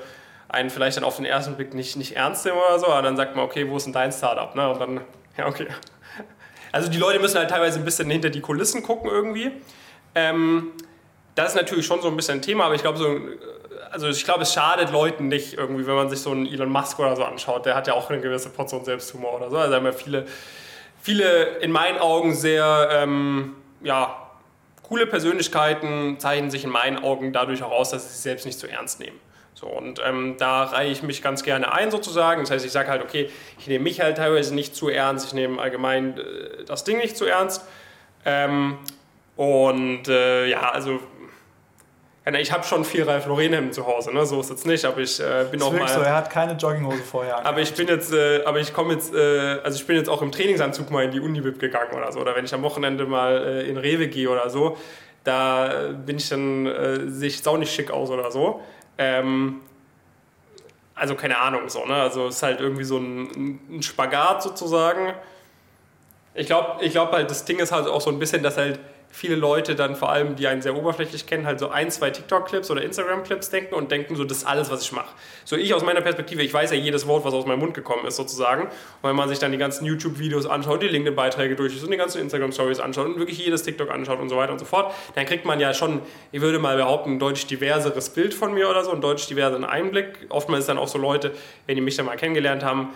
einen 0.49 0.69
vielleicht 0.69 0.97
dann 0.97 1.03
auf 1.03 1.17
den 1.17 1.25
ersten 1.25 1.55
Blick 1.55 1.73
nicht, 1.73 1.95
nicht 1.95 2.15
ernst 2.15 2.45
nehmen 2.45 2.57
oder 2.57 2.79
so, 2.79 2.87
aber 2.87 3.03
dann 3.03 3.15
sagt 3.15 3.35
man, 3.35 3.45
okay, 3.45 3.69
wo 3.69 3.77
ist 3.77 3.85
denn 3.85 3.93
dein 3.93 4.11
Startup? 4.11 4.53
Ne? 4.55 4.69
Und 4.69 4.79
dann, 4.79 5.01
ja, 5.37 5.47
okay. 5.47 5.67
Also 6.71 6.89
die 6.89 6.97
Leute 6.97 7.19
müssen 7.19 7.37
halt 7.37 7.49
teilweise 7.49 7.79
ein 7.79 7.85
bisschen 7.85 8.09
hinter 8.09 8.29
die 8.29 8.41
Kulissen 8.41 8.83
gucken 8.83 9.09
irgendwie. 9.09 9.51
Ähm, 10.15 10.71
das 11.35 11.49
ist 11.49 11.55
natürlich 11.55 11.85
schon 11.85 12.01
so 12.01 12.09
ein 12.09 12.15
bisschen 12.15 12.39
ein 12.39 12.41
Thema, 12.41 12.65
aber 12.65 12.75
ich 12.75 12.81
glaube, 12.81 12.97
so, 12.97 13.17
also 13.91 14.07
ich 14.09 14.23
glaube, 14.23 14.43
es 14.43 14.53
schadet 14.53 14.91
Leuten 14.91 15.29
nicht 15.29 15.53
irgendwie, 15.53 15.87
wenn 15.87 15.95
man 15.95 16.09
sich 16.09 16.19
so 16.19 16.31
einen 16.31 16.45
Elon 16.45 16.69
Musk 16.69 16.99
oder 16.99 17.15
so 17.15 17.23
anschaut. 17.23 17.65
Der 17.65 17.75
hat 17.75 17.87
ja 17.87 17.93
auch 17.93 18.09
eine 18.09 18.19
gewisse 18.19 18.49
Portion 18.49 18.83
Selbsthumor 18.83 19.35
oder 19.35 19.49
so. 19.49 19.57
Also 19.57 19.75
haben 19.75 19.85
ja 19.85 19.91
viele 19.91 20.25
viele 21.01 21.57
in 21.59 21.71
meinen 21.71 21.97
Augen 21.97 22.33
sehr 22.33 22.89
ähm, 22.91 23.55
ja, 23.81 24.29
coole 24.83 25.05
Persönlichkeiten 25.05 26.19
zeichnen 26.19 26.49
sich 26.49 26.63
in 26.63 26.69
meinen 26.69 26.97
Augen 26.97 27.31
dadurch 27.31 27.63
auch 27.63 27.71
aus, 27.71 27.91
dass 27.91 28.03
sie 28.03 28.09
sich 28.09 28.21
selbst 28.21 28.45
nicht 28.45 28.59
zu 28.59 28.67
so 28.67 28.73
ernst 28.73 28.99
nehmen. 28.99 29.19
So, 29.53 29.67
und 29.67 30.01
ähm, 30.05 30.35
da 30.37 30.63
reihe 30.63 30.89
ich 30.89 31.03
mich 31.03 31.21
ganz 31.21 31.43
gerne 31.43 31.73
ein 31.73 31.91
sozusagen. 31.91 32.41
Das 32.41 32.51
heißt, 32.51 32.65
ich 32.65 32.71
sage 32.71 32.89
halt, 32.89 33.03
okay, 33.03 33.29
ich 33.59 33.67
nehme 33.67 33.83
mich 33.83 33.99
halt 33.99 34.17
teilweise 34.17 34.55
nicht 34.55 34.73
zu 34.73 34.87
ernst, 34.87 35.27
ich 35.27 35.33
nehme 35.33 35.61
allgemein 35.61 36.17
äh, 36.17 36.63
das 36.65 36.85
Ding 36.85 36.97
nicht 36.97 37.17
zu 37.17 37.25
ernst. 37.25 37.65
Ähm, 38.25 38.77
und 39.35 40.07
äh, 40.07 40.47
ja, 40.47 40.71
also 40.71 41.01
ich 42.35 42.51
habe 42.51 42.63
schon 42.63 42.83
vier 42.83 43.07
Ralf 43.07 43.27
Lauren 43.27 43.71
zu 43.71 43.87
Hause, 43.87 44.13
ne? 44.13 44.25
so 44.25 44.41
ist 44.41 44.49
es 44.49 44.65
nicht, 44.65 44.83
aber 44.85 44.99
ich 44.99 45.19
äh, 45.19 45.45
bin 45.49 45.59
das 45.59 45.69
auch 45.69 45.73
mal. 45.73 45.87
So, 45.87 46.01
er 46.01 46.15
hat 46.15 46.29
keine 46.29 46.53
Jogginghose 46.53 46.97
vorher. 46.97 47.45
Aber 47.45 47.61
ich 47.61 47.73
bin 47.73 47.87
jetzt, 47.87 48.13
äh, 48.13 48.43
aber 48.43 48.59
ich 48.59 48.73
komme 48.73 48.93
jetzt, 48.93 49.13
äh, 49.13 49.59
also 49.63 49.77
ich 49.77 49.87
bin 49.87 49.95
jetzt 49.95 50.09
auch 50.09 50.21
im 50.21 50.31
Trainingsanzug 50.31 50.91
mal 50.91 51.05
in 51.05 51.11
die 51.11 51.19
Unibib 51.19 51.59
gegangen 51.59 51.93
oder 51.95 52.11
so, 52.11 52.19
oder 52.19 52.35
wenn 52.35 52.45
ich 52.45 52.53
am 52.53 52.61
Wochenende 52.61 53.05
mal 53.05 53.37
äh, 53.37 53.69
in 53.69 53.77
Rewe 53.77 54.07
gehe 54.07 54.29
oder 54.29 54.49
so, 54.49 54.77
da 55.23 55.89
äh, 55.89 55.93
bin 55.93 56.17
ich 56.17 56.27
dann 56.29 56.65
äh, 56.65 57.09
sehe 57.09 57.29
ich 57.29 57.47
auch 57.47 57.57
nicht 57.57 57.73
schick 57.73 57.91
aus 57.91 58.09
oder 58.09 58.31
so. 58.31 58.61
Ähm, 58.97 59.61
also 60.95 61.15
keine 61.15 61.37
Ahnung 61.37 61.69
so, 61.69 61.85
ne? 61.85 61.95
Also 61.95 62.27
es 62.27 62.35
ist 62.35 62.43
halt 62.43 62.59
irgendwie 62.59 62.83
so 62.83 62.97
ein, 62.97 63.59
ein 63.69 63.81
Spagat 63.81 64.43
sozusagen. 64.43 65.13
Ich 66.33 66.47
glaube, 66.47 66.83
ich 66.83 66.91
glaube 66.91 67.13
halt, 67.13 67.29
das 67.29 67.45
Ding 67.45 67.59
ist 67.59 67.71
halt 67.71 67.87
auch 67.87 68.01
so 68.01 68.09
ein 68.09 68.19
bisschen, 68.19 68.43
dass 68.43 68.57
halt 68.57 68.79
viele 69.11 69.35
Leute 69.35 69.75
dann 69.75 69.95
vor 69.95 70.11
allem, 70.11 70.35
die 70.35 70.47
einen 70.47 70.61
sehr 70.61 70.75
oberflächlich 70.75 71.25
kennen, 71.25 71.45
halt 71.45 71.59
so 71.59 71.69
ein, 71.69 71.89
zwei 71.89 72.11
TikTok-Clips 72.11 72.69
oder 72.69 72.83
Instagram-Clips 72.83 73.49
denken 73.49 73.73
und 73.73 73.91
denken 73.91 74.15
so, 74.15 74.23
das 74.23 74.39
ist 74.39 74.45
alles, 74.45 74.69
was 74.69 74.83
ich 74.83 74.91
mache. 74.91 75.09
So 75.45 75.55
ich 75.55 75.73
aus 75.73 75.83
meiner 75.83 76.01
Perspektive, 76.01 76.43
ich 76.43 76.53
weiß 76.53 76.71
ja 76.71 76.77
jedes 76.77 77.07
Wort, 77.07 77.25
was 77.25 77.33
aus 77.33 77.45
meinem 77.45 77.59
Mund 77.59 77.73
gekommen 77.73 78.05
ist 78.05 78.17
sozusagen. 78.17 78.63
Und 78.63 79.09
wenn 79.09 79.15
man 79.15 79.27
sich 79.27 79.39
dann 79.39 79.51
die 79.51 79.57
ganzen 79.57 79.85
YouTube-Videos 79.85 80.45
anschaut, 80.45 80.83
die 80.83 80.87
LinkedIn-Beiträge 80.87 81.55
durchliest 81.55 81.83
und 81.83 81.91
die 81.91 81.97
ganzen 81.97 82.21
Instagram-Stories 82.21 82.79
anschaut 82.79 83.07
und 83.07 83.17
wirklich 83.17 83.39
jedes 83.39 83.63
TikTok 83.63 83.89
anschaut 83.89 84.19
und 84.19 84.29
so 84.29 84.37
weiter 84.37 84.51
und 84.51 84.59
so 84.59 84.65
fort, 84.65 84.93
dann 85.15 85.25
kriegt 85.25 85.45
man 85.45 85.59
ja 85.59 85.73
schon, 85.73 86.01
ich 86.31 86.41
würde 86.41 86.59
mal 86.59 86.77
behaupten, 86.77 87.13
ein 87.13 87.19
deutlich 87.19 87.47
diverseres 87.47 88.09
Bild 88.11 88.33
von 88.33 88.53
mir 88.53 88.69
oder 88.69 88.83
so, 88.83 88.91
einen 88.91 89.01
deutlich 89.01 89.27
diverseren 89.27 89.65
Einblick. 89.65 90.27
Oftmals 90.29 90.63
ist 90.63 90.69
dann 90.69 90.77
auch 90.77 90.87
so 90.87 90.99
Leute, 90.99 91.31
wenn 91.65 91.75
die 91.75 91.81
mich 91.81 91.95
dann 91.95 92.05
mal 92.05 92.15
kennengelernt 92.15 92.63
haben, 92.63 92.89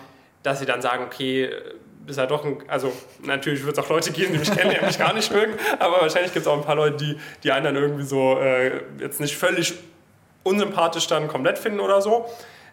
dass 0.43 0.59
sie 0.59 0.65
dann 0.65 0.81
sagen, 0.81 1.05
okay, 1.05 1.49
ist 2.07 2.17
halt 2.17 2.31
doch 2.31 2.43
ein, 2.45 2.57
also 2.67 2.91
natürlich 3.23 3.65
wird 3.65 3.77
es 3.77 3.83
auch 3.83 3.89
Leute 3.89 4.11
geben, 4.11 4.33
die 4.33 4.39
mich 4.39 4.51
kennen, 4.51 4.75
die 4.77 4.85
mich 4.85 4.97
gar 4.97 5.13
nicht 5.13 5.31
mögen, 5.31 5.53
aber 5.79 6.01
wahrscheinlich 6.01 6.33
gibt 6.33 6.45
es 6.45 6.51
auch 6.51 6.57
ein 6.57 6.63
paar 6.63 6.75
Leute, 6.75 6.97
die, 6.97 7.17
die 7.43 7.51
einen 7.51 7.65
dann 7.65 7.75
irgendwie 7.75 8.03
so 8.03 8.39
äh, 8.39 8.81
jetzt 8.99 9.19
nicht 9.19 9.35
völlig 9.35 9.73
unsympathisch 10.43 11.07
dann 11.07 11.27
komplett 11.27 11.57
finden 11.57 11.79
oder 11.79 12.01
so. 12.01 12.25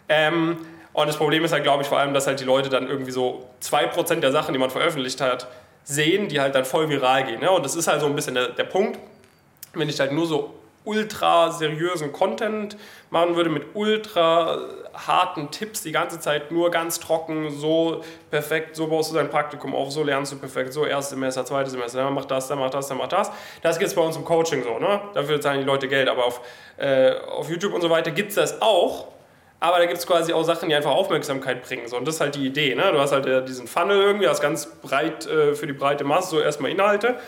Ähm, 0.09 0.59
und 0.93 1.07
das 1.07 1.17
Problem 1.17 1.45
ist 1.45 1.53
halt, 1.53 1.63
glaube 1.63 1.83
ich, 1.83 1.89
vor 1.89 1.99
allem, 1.99 2.13
dass 2.13 2.27
halt 2.27 2.41
die 2.41 2.45
Leute 2.45 2.69
dann 2.69 2.89
irgendwie 2.89 3.13
so 3.13 3.49
2% 3.63 4.17
der 4.17 4.33
Sachen, 4.33 4.53
die 4.53 4.59
man 4.59 4.71
veröffentlicht 4.71 5.21
hat, 5.21 5.47
sehen, 5.85 6.29
die 6.29 6.41
halt 6.41 6.55
dann 6.55 6.65
voll 6.65 6.89
viral 6.89 7.25
gehen. 7.25 7.41
Ne? 7.41 7.51
Und 7.51 7.65
das 7.65 7.77
ist 7.77 7.87
halt 7.87 8.01
so 8.01 8.07
ein 8.07 8.15
bisschen 8.15 8.35
der, 8.35 8.49
der 8.49 8.65
Punkt, 8.65 8.99
wenn 9.73 9.89
ich 9.89 10.01
halt 10.01 10.13
nur 10.13 10.27
so 10.27 10.53
ultra 10.85 11.51
seriösen 11.51 12.13
Content 12.13 12.77
machen 13.11 13.37
würde 13.37 13.51
mit 13.51 13.75
ultra 13.75 14.59
harten 14.95 15.51
Tipps 15.51 15.83
die 15.83 15.93
ganze 15.93 16.21
Zeit 16.21 16.51
nur 16.51 16.71
ganz 16.71 17.01
trocken, 17.01 17.51
so 17.51 18.03
perfekt, 18.31 18.77
so 18.77 18.87
baust 18.89 19.11
du 19.11 19.17
dein 19.17 19.31
Praktikum 19.31 19.75
auf, 19.75 19.91
so 19.93 20.03
lernst 20.03 20.33
du 20.33 20.37
perfekt, 20.37 20.73
so 20.73 20.85
erstes 20.85 21.11
Semester, 21.11 21.45
zweites 21.45 21.73
Semester, 21.73 22.03
dann 22.03 22.15
mach 22.15 22.25
das, 22.25 22.49
dann 22.49 22.59
mach 22.59 22.71
das, 22.71 22.89
dann 22.89 22.99
mach 22.99 23.09
das. 23.09 23.31
Das 23.63 23.79
gibt 23.79 23.89
es 23.89 23.95
bei 23.95 24.03
uns 24.03 24.17
im 24.17 24.25
Coaching 24.25 24.63
so, 24.63 24.79
ne? 24.79 25.01
Dafür 25.15 25.41
zahlen 25.41 25.61
die 25.61 25.67
Leute 25.67 25.89
Geld, 25.89 26.09
aber 26.09 26.25
auf, 26.25 26.41
äh, 26.77 27.13
auf 27.13 27.49
YouTube 27.49 27.75
und 27.75 27.83
so 27.83 27.91
weiter 27.91 28.11
gibt 28.11 28.31
es 28.31 28.37
das 28.37 28.63
auch. 28.63 29.09
Aber 29.63 29.79
da 29.79 29.85
gibt 29.85 29.99
es 29.99 30.07
quasi 30.07 30.33
auch 30.33 30.43
Sachen, 30.43 30.71
die 30.71 30.75
einfach 30.75 30.93
Aufmerksamkeit 30.93 31.63
bringen. 31.63 31.87
So. 31.87 31.99
Und 31.99 32.09
das 32.09 32.15
ist 32.15 32.23
halt 32.23 32.35
die 32.35 32.47
Idee. 32.47 32.75
Ne? 32.75 32.91
Du 32.93 32.99
hast 32.99 33.13
halt 33.13 33.27
äh, 33.27 33.45
diesen 33.45 33.67
Funnel 33.67 34.01
irgendwie, 34.01 34.27
hast 34.27 34.41
ganz 34.41 34.67
breit 34.81 35.27
äh, 35.27 35.55
für 35.55 35.67
die 35.67 35.75
breite 35.75 36.03
Masse 36.03 36.31
so 36.31 36.41
erstmal 36.41 36.71
Inhalte, 36.71 37.19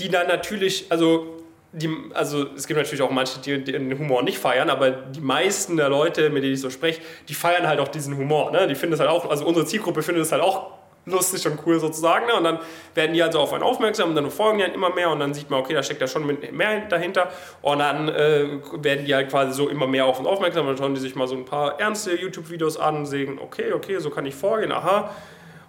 die 0.00 0.08
dann 0.08 0.26
natürlich, 0.26 0.90
also 0.90 1.35
die, 1.72 1.90
also 2.14 2.46
es 2.56 2.66
gibt 2.66 2.78
natürlich 2.78 3.02
auch 3.02 3.10
manche, 3.10 3.38
die 3.40 3.62
den 3.62 3.98
Humor 3.98 4.22
nicht 4.22 4.38
feiern, 4.38 4.70
aber 4.70 4.90
die 4.90 5.20
meisten 5.20 5.76
der 5.76 5.88
Leute, 5.88 6.30
mit 6.30 6.42
denen 6.42 6.54
ich 6.54 6.60
so 6.60 6.70
spreche, 6.70 7.00
die 7.28 7.34
feiern 7.34 7.66
halt 7.66 7.80
auch 7.80 7.88
diesen 7.88 8.16
Humor. 8.16 8.50
Ne? 8.50 8.66
Die 8.66 8.74
finden 8.74 8.94
es 8.94 9.00
halt 9.00 9.10
auch, 9.10 9.28
also 9.28 9.44
unsere 9.44 9.66
Zielgruppe 9.66 10.02
findet 10.02 10.24
es 10.24 10.32
halt 10.32 10.42
auch 10.42 10.72
lustig 11.06 11.46
und 11.46 11.58
cool 11.66 11.78
sozusagen. 11.78 12.26
Ne? 12.26 12.34
Und 12.34 12.44
dann 12.44 12.58
werden 12.94 13.14
die 13.14 13.22
also 13.22 13.38
auf 13.40 13.52
einen 13.52 13.62
aufmerksam 13.62 14.10
und 14.10 14.16
dann 14.16 14.30
folgen 14.30 14.58
die 14.58 14.64
halt 14.64 14.74
immer 14.74 14.90
mehr 14.90 15.10
und 15.10 15.20
dann 15.20 15.34
sieht 15.34 15.50
man, 15.50 15.60
okay, 15.60 15.74
da 15.74 15.82
steckt 15.82 16.00
ja 16.00 16.08
schon 16.08 16.26
mehr 16.26 16.86
dahinter. 16.88 17.30
Und 17.62 17.78
dann 17.78 18.08
äh, 18.08 18.58
werden 18.72 19.04
die 19.04 19.14
halt 19.14 19.30
quasi 19.30 19.52
so 19.52 19.68
immer 19.68 19.86
mehr 19.86 20.06
auf 20.06 20.18
uns 20.18 20.28
aufmerksam 20.28 20.62
und 20.62 20.72
dann 20.72 20.78
schauen 20.78 20.94
die 20.94 21.00
sich 21.00 21.14
mal 21.14 21.28
so 21.28 21.36
ein 21.36 21.44
paar 21.44 21.78
ernste 21.80 22.14
YouTube-Videos 22.14 22.76
an 22.78 22.96
und 22.96 23.06
sehen, 23.06 23.38
okay, 23.38 23.72
okay, 23.72 23.98
so 23.98 24.10
kann 24.10 24.26
ich 24.26 24.34
vorgehen, 24.34 24.72
aha. 24.72 25.10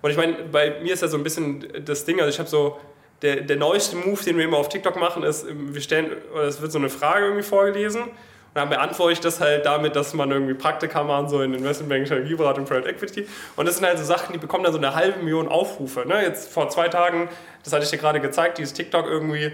Und 0.01 0.11
ich 0.11 0.17
meine, 0.17 0.35
bei 0.51 0.79
mir 0.81 0.93
ist 0.93 1.01
ja 1.01 1.07
so 1.07 1.17
ein 1.17 1.23
bisschen 1.23 1.67
das 1.83 2.05
Ding, 2.05 2.19
also 2.19 2.29
ich 2.29 2.39
habe 2.39 2.49
so, 2.49 2.77
der, 3.21 3.41
der 3.41 3.55
neueste 3.55 3.95
Move, 3.95 4.23
den 4.23 4.37
wir 4.37 4.45
immer 4.45 4.57
auf 4.57 4.69
TikTok 4.69 4.95
machen, 4.97 5.23
ist, 5.23 5.45
wir 5.49 5.81
stellen, 5.81 6.11
es 6.47 6.61
wird 6.61 6.71
so 6.71 6.77
eine 6.77 6.89
Frage 6.89 7.25
irgendwie 7.25 7.43
vorgelesen 7.43 8.11
dann 8.57 8.69
beantworte 8.69 9.13
ich 9.13 9.19
das 9.19 9.39
halt 9.39 9.67
damit, 9.67 9.95
dass 9.95 10.15
man 10.15 10.31
irgendwie 10.31 10.55
Praktika 10.55 11.03
machen 11.03 11.29
soll 11.29 11.45
in 11.45 11.53
Investmentbanking, 11.53 12.07
Strategieberatung, 12.07 12.65
Private 12.65 12.89
Equity. 12.89 13.27
Und 13.55 13.67
das 13.67 13.77
sind 13.77 13.85
halt 13.85 13.99
so 13.99 14.03
Sachen, 14.03 14.33
die 14.33 14.39
bekommen 14.39 14.63
dann 14.63 14.73
so 14.73 14.79
eine 14.79 14.95
halbe 14.95 15.19
Million 15.19 15.47
Aufrufe. 15.47 16.07
Ne? 16.07 16.23
Jetzt 16.23 16.51
vor 16.51 16.67
zwei 16.69 16.89
Tagen, 16.89 17.29
das 17.63 17.71
hatte 17.71 17.83
ich 17.83 17.91
dir 17.91 17.97
gerade 17.97 18.19
gezeigt, 18.19 18.57
dieses 18.57 18.73
TikTok 18.73 19.05
irgendwie. 19.05 19.51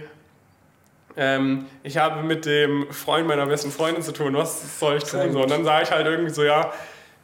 Ähm, 1.17 1.65
ich 1.83 1.97
habe 1.97 2.23
mit 2.23 2.45
dem 2.45 2.87
Freund 2.91 3.27
meiner 3.27 3.45
besten 3.45 3.71
Freundin 3.71 4.01
zu 4.01 4.13
tun, 4.13 4.35
was 4.35 4.79
soll 4.79 4.95
ich 4.95 5.03
tun? 5.03 5.33
So, 5.33 5.43
und 5.43 5.51
dann 5.51 5.65
sage 5.65 5.83
ich 5.83 5.91
halt 5.91 6.07
irgendwie 6.07 6.33
so, 6.33 6.45
ja, 6.45 6.71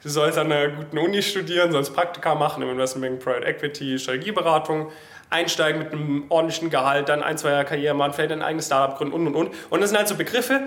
du 0.04 0.10
sollst 0.10 0.38
an 0.38 0.52
einer 0.52 0.68
guten 0.68 0.98
Uni 0.98 1.22
studieren, 1.22 1.72
sollst 1.72 1.96
Praktika 1.96 2.36
machen 2.36 2.62
im 2.62 2.72
Investmentbanking, 2.72 3.20
Private 3.24 3.46
Equity, 3.46 3.98
Strategieberatung 3.98 4.92
einsteigen 5.30 5.80
mit 5.80 5.92
einem 5.92 6.26
ordentlichen 6.30 6.70
Gehalt, 6.70 7.10
dann 7.10 7.24
ein, 7.24 7.38
zwei 7.38 7.52
Jahre 7.52 7.66
Karriere 7.66 7.94
machen, 7.94 8.14
vielleicht 8.14 8.32
ein 8.32 8.42
eigenes 8.42 8.66
Startup 8.66 8.98
gründen 8.98 9.14
und 9.14 9.28
und 9.28 9.36
und. 9.36 9.52
Und 9.70 9.82
das 9.82 9.90
sind 9.90 9.98
halt 9.98 10.08
so 10.08 10.16
Begriffe, 10.16 10.62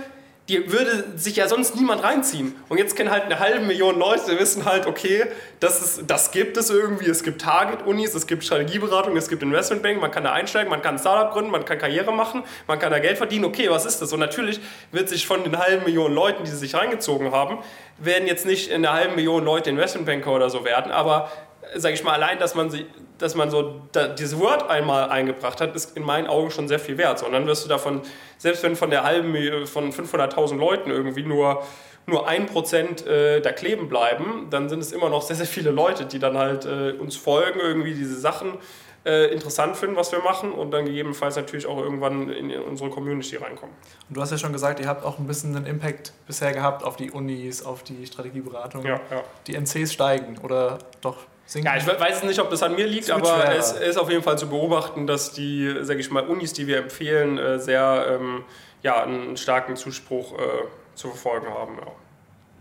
die 0.49 0.73
würde 0.73 1.05
sich 1.17 1.37
ja 1.37 1.47
sonst 1.47 1.77
niemand 1.77 2.03
reinziehen. 2.03 2.57
Und 2.69 2.79
jetzt 2.79 2.97
kennen 2.97 3.11
halt 3.11 3.25
eine 3.25 3.39
halbe 3.39 3.65
Million 3.65 3.97
Leute, 3.97 4.39
wissen 4.41 4.65
halt, 4.65 4.87
okay, 4.87 5.27
das, 5.61 5.81
ist, 5.81 6.11
das 6.11 6.33
gibt 6.33 6.57
es 6.57 6.69
irgendwie. 6.69 7.09
Es 7.09 7.23
gibt 7.23 7.41
Target-Unis, 7.41 8.15
es 8.15 8.27
gibt 8.27 8.43
Strategieberatung, 8.43 9.17
es 9.17 9.29
gibt 9.29 9.43
Investmentbank, 9.45 10.01
man 10.01 10.11
kann 10.11 10.25
da 10.25 10.33
einsteigen, 10.33 10.69
man 10.69 10.83
kann 10.83 10.97
ein 10.97 10.99
Startup 10.99 11.33
gründen, 11.33 11.53
man 11.53 11.65
kann 11.65 11.79
Karriere 11.79 12.13
machen, 12.13 12.43
man 12.67 12.81
kann 12.81 12.91
da 12.91 12.99
Geld 12.99 13.19
verdienen. 13.19 13.45
Okay, 13.45 13.71
was 13.71 13.87
ist 13.87 14.03
das? 14.03 14.13
Und 14.13 14.19
natürlich 14.19 14.61
wird 14.91 15.09
sich 15.09 15.29
von 15.29 15.45
den 15.45 15.57
halben 15.57 15.85
Millionen 15.85 16.15
Leuten, 16.15 16.43
die 16.43 16.51
sich 16.51 16.75
reingezogen 16.75 17.31
haben, 17.31 17.59
werden 17.99 18.27
jetzt 18.27 18.45
nicht 18.45 18.69
in 18.69 18.85
einer 18.85 18.95
halben 18.95 19.15
Million 19.15 19.45
Leute 19.45 19.71
Investmentbanker 19.71 20.33
oder 20.33 20.51
so 20.51 20.65
werden, 20.65 20.91
aber 20.91 21.31
sage 21.77 21.95
ich 21.95 22.05
mal, 22.05 22.13
allein, 22.13 22.39
dass 22.39 22.55
man, 22.55 22.71
sie, 22.71 22.87
dass 23.19 23.35
man 23.35 23.51
so 23.51 23.83
da, 23.93 24.09
dieses 24.09 24.39
Wort 24.39 24.69
einmal 24.69 25.11
eingebracht 25.11 25.61
hat, 25.61 25.75
ist 25.75 25.97
in 25.97 26.03
meinen 26.03 26.27
Augen 26.27 26.51
schon 26.51 26.69
sehr 26.69 26.79
viel 26.79 26.99
wert. 26.99 27.19
So, 27.19 27.27
und 27.27 27.33
dann 27.33 27.47
wirst 27.47 27.65
du 27.65 27.69
davon, 27.69 28.03
selbst 28.39 28.63
wenn 28.63 28.77
von 28.77 28.91
der 28.91 29.05
halben, 29.05 29.67
von 29.67 29.93
500.000 29.93 30.57
Leuten 30.57 30.91
irgendwie 30.91 31.23
nur 31.23 31.63
nur 32.05 32.27
ein 32.27 32.47
Prozent 32.47 33.07
äh, 33.07 33.41
da 33.41 33.53
kleben 33.53 33.89
bleiben, 33.89 34.49
dann 34.51 34.69
sind 34.69 34.81
es 34.81 34.91
immer 34.91 35.09
noch 35.09 35.23
sehr, 35.23 35.37
sehr 35.37 35.47
viele 35.47 35.71
Leute, 35.71 36.05
die 36.05 36.19
dann 36.19 36.37
halt 36.37 36.65
äh, 36.65 36.93
uns 36.99 37.17
folgen, 37.17 37.61
irgendwie 37.61 37.95
diese 37.95 38.19
Sachen 38.19 38.55
äh, 39.05 39.33
interessant 39.33 39.77
finden, 39.77 39.97
was 39.97 40.13
wir 40.13 40.21
machen 40.21 40.53
und 40.53 40.71
dann 40.71 40.85
gegebenenfalls 40.85 41.37
natürlich 41.37 41.67
auch 41.67 41.79
irgendwann 41.79 42.29
in 42.29 42.51
unsere 42.53 42.91
Community 42.91 43.37
reinkommen. 43.37 43.75
Und 44.09 44.17
du 44.17 44.21
hast 44.21 44.31
ja 44.31 44.39
schon 44.39 44.53
gesagt, 44.53 44.81
ihr 44.81 44.87
habt 44.87 45.05
auch 45.05 45.19
ein 45.19 45.27
bisschen 45.27 45.57
einen 45.57 45.67
Impact 45.67 46.13
bisher 46.27 46.53
gehabt 46.53 46.85
auf 46.85 46.97
die 46.97 47.11
Unis, 47.11 47.65
auf 47.65 47.83
die 47.83 48.07
Strategieberatung. 48.07 48.85
Ja, 48.85 49.01
ja. 49.11 49.23
Die 49.47 49.55
NCs 49.55 49.93
steigen 49.93 50.39
oder 50.39 50.79
doch 51.01 51.19
Sinken. 51.45 51.67
Ja, 51.67 51.77
ich 51.77 51.87
weiß 51.87 52.23
nicht, 52.23 52.41
ob 52.41 52.51
das 52.51 52.63
an 52.63 52.75
mir 52.75 52.87
liegt, 52.87 53.11
aber 53.11 53.55
es 53.55 53.73
ist 53.73 53.99
auf 53.99 54.11
jeden 54.11 54.23
Fall 54.23 54.39
zu 54.39 54.49
beobachten, 54.49 55.07
dass 55.07 55.33
die, 55.33 55.75
sage 55.83 56.01
ich 56.01 56.11
mal, 56.11 56.27
Unis, 56.27 56.53
die 56.53 56.67
wir 56.67 56.79
empfehlen, 56.79 57.39
äh, 57.39 57.59
sehr 57.59 58.07
ähm, 58.21 58.45
ja, 58.83 59.03
einen 59.03 59.37
starken 59.37 59.77
Zuspruch 59.77 60.39
äh, 60.39 60.47
zu 60.95 61.09
verfolgen 61.09 61.49
haben. 61.49 61.79
Ja. 61.79 61.93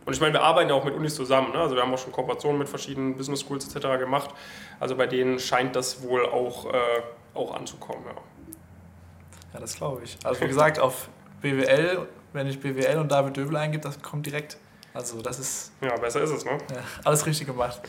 Und 0.05 0.13
ich 0.13 0.19
meine, 0.19 0.33
wir 0.33 0.41
arbeiten 0.41 0.69
ja 0.69 0.75
auch 0.75 0.83
mit 0.83 0.95
Unis 0.95 1.15
zusammen. 1.15 1.51
Ne? 1.51 1.59
Also 1.59 1.75
wir 1.75 1.83
haben 1.83 1.93
auch 1.93 1.97
schon 1.99 2.11
Kooperationen 2.11 2.57
mit 2.57 2.67
verschiedenen 2.67 3.15
Business 3.15 3.41
Schools 3.41 3.73
etc. 3.73 3.99
gemacht. 3.99 4.31
Also 4.79 4.95
bei 4.95 5.05
denen 5.07 5.39
scheint 5.39 5.75
das 5.75 6.01
wohl 6.01 6.25
auch, 6.25 6.65
äh, 6.65 6.77
auch 7.33 7.53
anzukommen. 7.53 8.03
Ja, 8.05 8.13
ja 9.53 9.59
das 9.59 9.75
glaube 9.75 10.01
ich. 10.03 10.17
Also 10.23 10.41
wie 10.41 10.47
gesagt, 10.47 10.79
auf 10.79 11.09
BWL, 11.41 12.07
wenn 12.33 12.47
ich 12.47 12.59
BWL 12.59 12.97
und 12.97 13.11
David 13.11 13.37
Döbel 13.37 13.55
eingebe, 13.57 13.83
das 13.83 14.01
kommt 14.01 14.25
direkt. 14.25 14.57
Also 14.93 15.21
das 15.21 15.39
ist... 15.39 15.71
Ja, 15.81 15.95
besser 15.97 16.21
ist 16.21 16.31
es, 16.31 16.45
ne? 16.45 16.57
Ja, 16.71 16.77
alles 17.05 17.25
richtig 17.25 17.47
gemacht. 17.47 17.81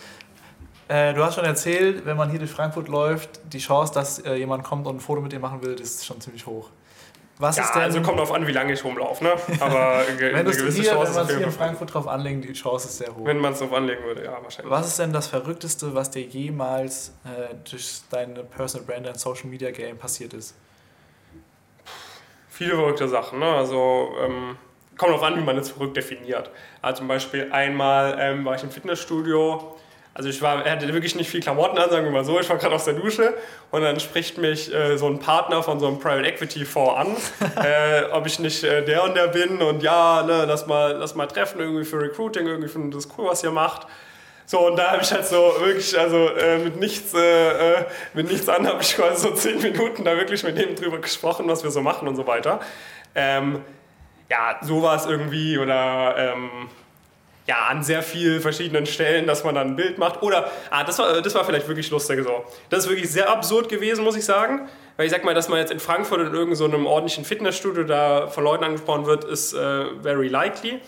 Äh, 0.92 1.14
du 1.14 1.24
hast 1.24 1.37
schon 1.37 1.44
erzählt, 1.46 2.05
wenn 2.05 2.18
man 2.18 2.28
hier 2.28 2.38
durch 2.38 2.50
Frankfurt 2.50 2.88
läuft, 2.88 3.40
die 3.50 3.59
Chance, 3.59 3.94
dass 3.94 4.18
äh, 4.18 4.35
jemand 4.35 4.62
kommt 4.62 4.87
und 4.87 4.96
ein 4.96 5.00
Foto 5.00 5.22
mit 5.22 5.33
dir 5.33 5.38
machen 5.38 5.62
will, 5.62 5.72
ist 5.81 6.05
schon 6.05 6.20
ziemlich 6.20 6.44
hoch. 6.44 6.68
Was 7.38 7.57
ja, 7.57 7.64
ist 7.64 7.74
denn, 7.74 7.83
also 7.83 8.02
kommt 8.02 8.18
darauf 8.18 8.33
an, 8.33 8.46
wie 8.46 8.52
lange 8.52 8.74
ich 8.74 8.85
rumlaufe, 8.85 9.24
ne? 9.24 9.33
Aber 9.61 10.02
wenn 10.18 10.35
eine 10.35 10.50
gewisse 10.50 10.83
hier, 10.83 10.92
Chance 10.92 11.09
Wenn 11.09 11.14
man 11.14 11.26
es 11.26 11.37
hier 11.37 11.46
in 11.46 11.52
Frankfurt 11.52 11.94
drauf 11.94 12.07
anlegen, 12.07 12.42
die 12.42 12.52
Chance 12.52 12.88
ist 12.88 12.98
sehr 12.98 13.09
hoch. 13.09 13.24
Wenn 13.24 13.38
man 13.38 13.55
es 13.55 13.61
drauf 13.61 13.72
anlegen 13.72 14.05
würde, 14.05 14.24
ja, 14.24 14.33
wahrscheinlich. 14.42 14.70
Was 14.70 14.87
ist 14.87 14.98
denn 14.98 15.14
das 15.14 15.28
Verrückteste, 15.28 15.94
was 15.94 16.11
dir 16.11 16.24
jemals 16.24 17.14
äh, 17.24 17.55
durch 17.70 18.02
deine 18.11 18.44
Personal 18.44 18.87
Brand 18.87 19.07
und 19.07 19.18
Social 19.18 19.48
Media 19.48 19.70
Game 19.70 19.96
passiert 19.96 20.35
ist? 20.35 20.55
Viele 22.50 22.74
verrückte 22.74 23.09
Sachen, 23.09 23.38
ne? 23.38 23.46
Also, 23.46 24.11
ähm, 24.22 24.59
kommt 24.98 25.12
darauf 25.12 25.22
an, 25.22 25.38
wie 25.38 25.42
man 25.42 25.57
es 25.57 25.70
verrückt 25.70 25.96
definiert. 25.96 26.50
Also 26.83 26.98
zum 26.98 27.09
Beispiel 27.09 27.50
einmal 27.50 28.14
ähm, 28.20 28.44
war 28.44 28.57
ich 28.57 28.62
im 28.62 28.70
Fitnessstudio 28.70 29.74
also 30.14 30.29
ich 30.29 30.42
war, 30.42 30.64
er 30.66 30.72
hatte 30.72 30.92
wirklich 30.92 31.14
nicht 31.14 31.31
viel 31.31 31.40
Klamotten 31.40 31.79
an, 31.79 31.88
sagen 31.88 32.05
wir 32.05 32.12
mal 32.12 32.25
so. 32.25 32.38
Ich 32.38 32.48
war 32.51 32.59
gerade 32.59 32.75
aus 32.75 32.85
der 32.85 32.94
Dusche 32.94 33.35
und 33.70 33.81
dann 33.81 33.98
spricht 33.98 34.37
mich 34.37 34.72
äh, 34.72 34.98
so 34.98 35.07
ein 35.07 35.18
Partner 35.18 35.62
von 35.62 35.81
so 35.81 35.87
einem 35.87 35.98
Private 35.98 36.27
Equity 36.29 36.66
Fonds 36.66 37.01
an, 37.01 37.16
äh, 37.64 38.05
ob 38.12 38.27
ich 38.27 38.38
nicht 38.38 38.62
äh, 38.62 38.85
der 38.85 39.05
und 39.05 39.16
der 39.16 39.29
bin 39.29 39.62
und 39.62 39.83
ja, 39.83 40.22
ne, 40.22 40.44
lass 40.46 40.66
mal, 40.66 40.96
lass 40.98 41.14
mal 41.14 41.27
treffen 41.27 41.61
irgendwie 41.61 41.85
für 41.85 42.01
Recruiting, 42.01 42.46
irgendwie 42.46 42.68
finde 42.68 42.94
das 42.94 43.09
cool, 43.16 43.29
was 43.29 43.42
ihr 43.42 43.53
macht. 43.53 43.87
So, 44.44 44.66
und 44.66 44.77
da 44.77 44.90
habe 44.90 45.03
ich 45.03 45.11
halt 45.11 45.25
so 45.25 45.55
wirklich, 45.61 45.98
also 45.98 46.29
äh, 46.29 46.59
mit 46.59 46.77
nichts, 46.77 47.14
äh, 47.14 47.79
äh, 47.81 47.85
mit 48.12 48.31
nichts 48.31 48.48
an 48.51 48.66
habe 48.66 48.83
ich 48.83 48.94
quasi 48.94 49.22
so 49.29 49.35
zehn 49.35 49.62
Minuten 49.62 50.05
da 50.05 50.14
wirklich 50.16 50.42
mit 50.42 50.59
dem 50.59 50.75
drüber 50.75 50.98
gesprochen, 50.98 51.48
was 51.48 51.62
wir 51.62 51.70
so 51.70 51.81
machen 51.81 52.07
und 52.07 52.16
so 52.16 52.27
weiter. 52.27 52.61
Ähm, 53.14 53.62
ja, 54.29 54.59
sowas 54.61 55.07
irgendwie 55.07 55.57
oder 55.57 56.14
ähm, 56.18 56.68
ja, 57.46 57.66
an 57.68 57.83
sehr 57.83 58.02
vielen 58.02 58.40
verschiedenen 58.40 58.87
Stellen, 58.87 59.26
dass 59.26 59.42
man 59.42 59.55
dann 59.55 59.68
ein 59.68 59.76
Bild 59.76 59.98
macht. 59.98 60.22
Oder, 60.22 60.50
ah, 60.70 60.85
das 60.85 60.98
war, 60.98 61.20
das 61.20 61.35
war 61.35 61.44
vielleicht 61.44 61.66
wirklich 61.66 61.90
lustig 61.90 62.22
so. 62.22 62.44
Das 62.70 62.85
ist 62.85 62.90
wirklich 62.90 63.11
sehr 63.11 63.28
absurd 63.28 63.68
gewesen, 63.68 64.05
muss 64.05 64.16
ich 64.16 64.24
sagen. 64.24 64.68
Weil 64.96 65.07
ich 65.07 65.12
sag 65.12 65.24
mal, 65.24 65.35
dass 65.35 65.48
man 65.48 65.59
jetzt 65.59 65.72
in 65.72 65.81
Frankfurt 65.81 66.20
in 66.20 66.35
irgendeinem 66.35 66.85
so 66.85 66.88
ordentlichen 66.88 67.24
Fitnessstudio 67.24 67.85
da 67.85 68.28
von 68.28 68.44
Leuten 68.44 68.62
angesprochen 68.62 69.07
wird, 69.07 69.24
ist 69.24 69.55
äh, 69.55 69.87
very 70.02 70.28
likely. 70.28 70.81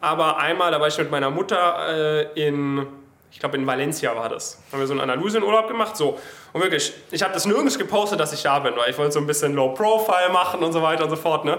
Aber 0.00 0.36
einmal, 0.36 0.70
da 0.70 0.80
war 0.80 0.88
ich 0.88 0.98
mit 0.98 1.10
meiner 1.10 1.30
Mutter 1.30 2.26
äh, 2.36 2.46
in, 2.46 2.86
ich 3.30 3.38
glaube 3.38 3.56
in 3.56 3.66
Valencia 3.66 4.14
war 4.14 4.28
das. 4.28 4.58
Da 4.66 4.72
haben 4.72 4.80
wir 4.80 4.86
so 4.86 4.92
einen 4.92 5.00
Andalusien-Urlaub 5.00 5.68
gemacht. 5.68 5.96
So. 5.96 6.18
Und 6.52 6.62
wirklich, 6.62 6.92
ich 7.10 7.22
habe 7.22 7.32
das 7.32 7.46
nirgends 7.46 7.78
gepostet, 7.78 8.20
dass 8.20 8.32
ich 8.34 8.42
da 8.42 8.58
bin, 8.58 8.76
weil 8.76 8.90
ich 8.90 8.98
wollte 8.98 9.12
so 9.12 9.20
ein 9.20 9.26
bisschen 9.26 9.54
Low 9.54 9.70
Profile 9.70 10.28
machen 10.30 10.62
und 10.62 10.72
so 10.72 10.82
weiter 10.82 11.04
und 11.04 11.10
so 11.10 11.16
fort. 11.16 11.46
Ne? 11.46 11.58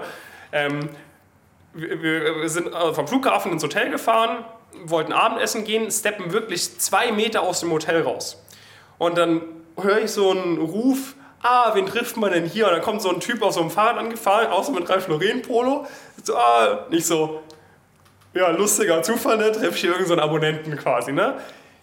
Ähm, 0.51 0.89
wir, 1.75 2.49
sind 2.49 2.67
äh, 2.73 2.93
vom 2.93 3.07
Flughafen 3.07 3.51
ins 3.51 3.63
Hotel 3.63 3.89
gefahren, 3.89 4.45
wollten 4.85 5.13
Abendessen 5.13 5.63
gehen, 5.63 5.91
steppen 5.91 6.31
wirklich 6.31 6.79
zwei 6.79 7.11
Meter 7.11 7.41
aus 7.41 7.59
dem 7.59 7.71
Hotel 7.71 8.01
raus. 8.01 8.41
Und 8.97 9.17
dann 9.17 9.41
höre 9.79 9.99
ich 9.99 10.11
so 10.11 10.31
einen 10.31 10.57
Ruf, 10.57 11.15
ah, 11.41 11.71
wen 11.73 11.85
trifft 11.85 12.17
man 12.17 12.31
denn 12.31 12.45
hier? 12.45 12.67
Und 12.67 12.73
dann 12.73 12.81
kommt 12.81 13.01
so 13.01 13.09
ein 13.09 13.19
Typ 13.19 13.41
auf 13.41 13.53
so 13.53 13.61
einem 13.61 13.69
Fahrrad 13.69 13.97
angefahren, 13.97 14.47
so 14.63 14.71
mit 14.71 14.89
Ralf 14.89 15.07
Lauren 15.07 15.41
Polo. 15.41 15.85
So, 16.23 16.35
ah, 16.35 16.85
nicht 16.89 17.05
so, 17.05 17.41
ja, 18.33 18.49
lustiger 18.49 19.01
Zufall, 19.03 19.37
ne? 19.37 19.51
Treffe 19.51 19.75
ich 19.75 19.81
hier 19.81 19.91
irgendeinen 19.91 20.19
so 20.19 20.23
Abonnenten 20.23 20.75
quasi, 20.77 21.11
ne? 21.11 21.35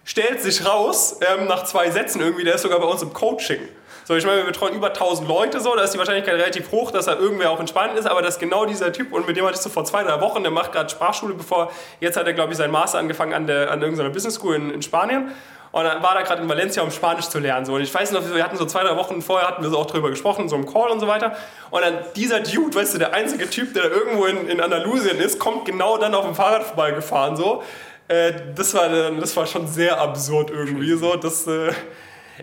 Stellt 0.05 0.43
sich 0.43 0.67
raus, 0.67 1.21
ähm, 1.21 1.47
nach 1.47 1.65
zwei 1.65 1.91
Sätzen 1.91 2.21
irgendwie, 2.21 2.45
der 2.45 2.57
ist 2.57 2.63
sogar 2.63 2.81
bei 2.81 2.87
uns 2.87 3.03
im 3.03 3.13
Coaching. 3.13 3.61
So, 4.05 4.17
ich 4.17 4.27
meine, 4.27 4.39
wir 4.39 4.47
betreuen 4.47 4.75
über 4.75 4.89
1000 4.89 5.29
Leute 5.29 5.61
so, 5.61 5.77
da 5.77 5.83
ist 5.83 5.95
die 5.95 5.99
Wahrscheinlichkeit 5.99 6.35
relativ 6.35 6.73
hoch, 6.73 6.91
dass 6.91 7.05
da 7.07 7.15
irgendwer 7.17 7.51
auch 7.51 7.61
entspannt 7.61 7.97
ist, 7.97 8.07
aber 8.07 8.21
das 8.21 8.35
ist 8.35 8.41
genau 8.41 8.65
dieser 8.65 8.93
Typ 8.93 9.13
und 9.13 9.27
mit 9.27 9.37
dem 9.37 9.45
hatte 9.45 9.55
ich 9.55 9.61
so 9.61 9.71
vor 9.71 9.85
zwei, 9.85 10.03
drei 10.03 10.21
Wochen, 10.21 10.43
der 10.43 10.51
macht 10.51 10.73
gerade 10.73 10.91
Sprachschule, 10.91 11.35
bevor, 11.35 11.71
jetzt 12.01 12.17
hat 12.17 12.27
er, 12.27 12.33
glaube 12.33 12.53
ich, 12.53 12.59
sein 12.59 12.71
Master 12.71 12.99
angefangen 12.99 13.33
an, 13.33 13.47
der, 13.47 13.71
an 13.71 13.81
irgendeiner 13.81 14.11
Business 14.11 14.35
School 14.35 14.57
in, 14.57 14.71
in 14.71 14.83
Spanien. 14.83 15.31
Und 15.73 15.85
dann 15.85 16.03
war 16.03 16.17
er 16.17 16.23
gerade 16.23 16.43
in 16.43 16.49
Valencia, 16.49 16.83
um 16.83 16.91
Spanisch 16.91 17.29
zu 17.29 17.39
lernen. 17.39 17.65
So. 17.65 17.75
Und 17.75 17.81
ich 17.81 17.93
weiß 17.93 18.13
noch, 18.13 18.23
wir 18.35 18.45
hatten 18.45 18.59
so 18.59 18.67
zwei, 18.67 18.83
drei 18.83 18.95
Wochen 18.97 19.23
vorher, 19.23 19.49
hatten 19.49 19.63
wir 19.63 19.71
so 19.71 19.79
auch 19.79 19.87
drüber 19.87 20.11
gesprochen, 20.11 20.47
so 20.51 20.55
im 20.55 20.71
Call 20.71 20.91
und 20.91 21.01
so 21.01 21.07
weiter. 21.07 21.35
Und 21.71 21.83
dann 21.83 21.95
dieser 22.15 22.41
Dude, 22.41 22.77
weißt 22.77 22.93
du, 22.93 22.99
der 22.99 23.15
einzige 23.15 23.49
Typ, 23.49 23.73
der 23.73 23.85
da 23.85 23.89
irgendwo 23.89 24.27
in, 24.27 24.49
in 24.49 24.61
Andalusien 24.61 25.19
ist, 25.19 25.39
kommt 25.39 25.65
genau 25.65 25.97
dann 25.97 26.15
auf 26.15 26.27
dem 26.27 26.35
Fahrrad 26.35 26.65
vorbeigefahren. 26.65 27.37
So. 27.37 27.63
Äh, 28.09 28.35
das, 28.55 28.75
war, 28.75 28.91
das 29.19 29.35
war 29.35 29.47
schon 29.47 29.67
sehr 29.67 29.99
absurd 29.99 30.51
irgendwie. 30.51 30.93
So. 30.93 31.17
Das, 31.17 31.47
äh, 31.47 31.73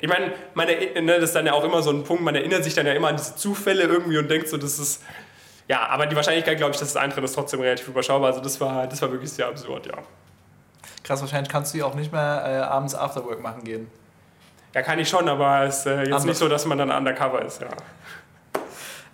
ich 0.01 0.07
meine, 0.07 0.33
man, 0.53 0.67
ne, 0.67 1.15
das 1.15 1.25
ist 1.25 1.35
dann 1.35 1.45
ja 1.45 1.53
auch 1.53 1.63
immer 1.63 1.81
so 1.81 1.91
ein 1.91 2.03
Punkt, 2.03 2.23
man 2.23 2.35
erinnert 2.35 2.63
sich 2.63 2.73
dann 2.73 2.85
ja 2.85 2.93
immer 2.93 3.09
an 3.09 3.17
diese 3.17 3.35
Zufälle 3.35 3.83
irgendwie 3.83 4.17
und 4.17 4.29
denkt 4.29 4.47
so, 4.47 4.57
das 4.57 4.79
ist. 4.79 5.03
Ja, 5.67 5.87
aber 5.87 6.07
die 6.07 6.15
Wahrscheinlichkeit, 6.15 6.57
glaube 6.57 6.73
ich, 6.73 6.79
dass 6.79 6.89
es 6.89 6.95
eintritt, 6.95 7.23
ist 7.23 7.35
trotzdem 7.35 7.59
relativ 7.59 7.87
überschaubar. 7.87 8.29
Also 8.29 8.41
das 8.41 8.59
war, 8.59 8.87
das 8.87 9.01
war 9.03 9.11
wirklich 9.11 9.31
sehr 9.31 9.47
absurd, 9.47 9.85
ja. 9.85 9.93
Krass, 11.03 11.21
wahrscheinlich 11.21 11.51
kannst 11.51 11.73
du 11.73 11.77
ja 11.77 11.85
auch 11.85 11.93
nicht 11.93 12.11
mehr 12.11 12.43
äh, 12.45 12.57
abends 12.65 12.95
Afterwork 12.95 13.41
machen 13.41 13.63
gehen. 13.63 13.87
Ja, 14.73 14.81
kann 14.81 14.97
ich 14.99 15.09
schon, 15.09 15.27
aber 15.29 15.63
es 15.63 15.79
ist 15.79 15.85
äh, 15.85 16.09
jetzt 16.09 16.25
nicht 16.25 16.37
so, 16.37 16.47
dass 16.47 16.65
man 16.65 16.77
dann 16.77 16.91
undercover 16.91 17.43
ist, 17.43 17.61
ja. 17.61 17.67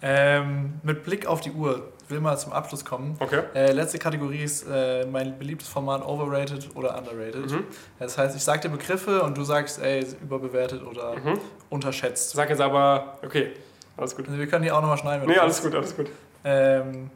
Ähm, 0.01 0.79
mit 0.83 1.03
Blick 1.03 1.25
auf 1.25 1.41
die 1.41 1.51
Uhr, 1.51 1.91
will 2.09 2.19
mal 2.19 2.37
zum 2.37 2.53
Abschluss 2.53 2.85
kommen. 2.85 3.15
Okay. 3.19 3.41
Äh, 3.53 3.71
letzte 3.71 3.97
Kategorie 3.99 4.43
ist 4.43 4.65
äh, 4.69 5.05
mein 5.05 5.37
beliebtes 5.37 5.67
Format 5.67 6.05
overrated 6.05 6.69
oder 6.75 6.97
underrated. 6.97 7.49
Mhm. 7.51 7.63
Das 7.99 8.17
heißt, 8.17 8.35
ich 8.35 8.43
sage 8.43 8.61
dir 8.61 8.69
Begriffe 8.69 9.21
und 9.23 9.37
du 9.37 9.43
sagst, 9.43 9.81
ey, 9.81 10.05
überbewertet 10.21 10.83
oder 10.85 11.15
Mhm. 11.15 11.39
unterschätzt. 11.69 12.31
Sag 12.31 12.49
jetzt 12.49 12.61
aber, 12.61 13.17
okay, 13.23 13.53
alles 13.97 14.15
gut. 14.15 14.27
Also 14.27 14.37
wir 14.39 14.47
können 14.47 14.63
die 14.63 14.71
auch 14.71 14.81
nochmal 14.81 14.97
schneiden. 14.97 15.27
Nee, 15.27 15.37
alles 15.37 15.61
gut, 15.61 15.73
alles 15.75 15.95
gut. 15.95 16.07
Ähm, 16.43 17.09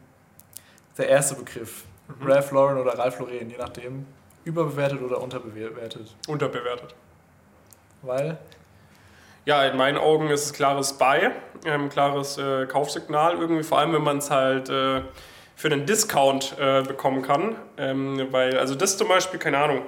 der 0.98 1.08
erste 1.08 1.34
Begriff. 1.36 1.84
Mhm. 2.20 2.26
Ralph 2.30 2.50
Lauren 2.52 2.78
oder 2.78 2.98
Ralph 2.98 3.18
Lauren, 3.20 3.48
je 3.50 3.56
nachdem. 3.58 4.06
Überbewertet 4.44 5.00
oder 5.02 5.20
unterbewertet. 5.20 6.14
Unterbewertet. 6.26 6.94
Weil, 8.02 8.38
Ja, 9.46 9.64
in 9.64 9.76
meinen 9.76 9.98
Augen 9.98 10.28
ist 10.28 10.44
es 10.44 10.52
klares 10.52 10.94
Buy, 10.94 11.30
ähm, 11.64 11.88
klares 11.88 12.36
äh, 12.38 12.66
Kaufsignal 12.66 13.38
irgendwie, 13.38 13.62
vor 13.62 13.78
allem 13.78 13.92
wenn 13.92 14.02
man 14.02 14.18
es 14.18 14.30
halt 14.30 14.68
äh, 14.68 15.00
für 15.56 15.68
einen 15.68 15.86
Discount 15.86 16.56
äh, 16.58 16.82
bekommen 16.82 17.22
kann. 17.22 17.56
Ähm, 17.78 18.28
weil, 18.30 18.58
also 18.58 18.74
das 18.74 18.96
zum 18.96 19.08
Beispiel, 19.08 19.38
keine 19.38 19.58
Ahnung, 19.58 19.82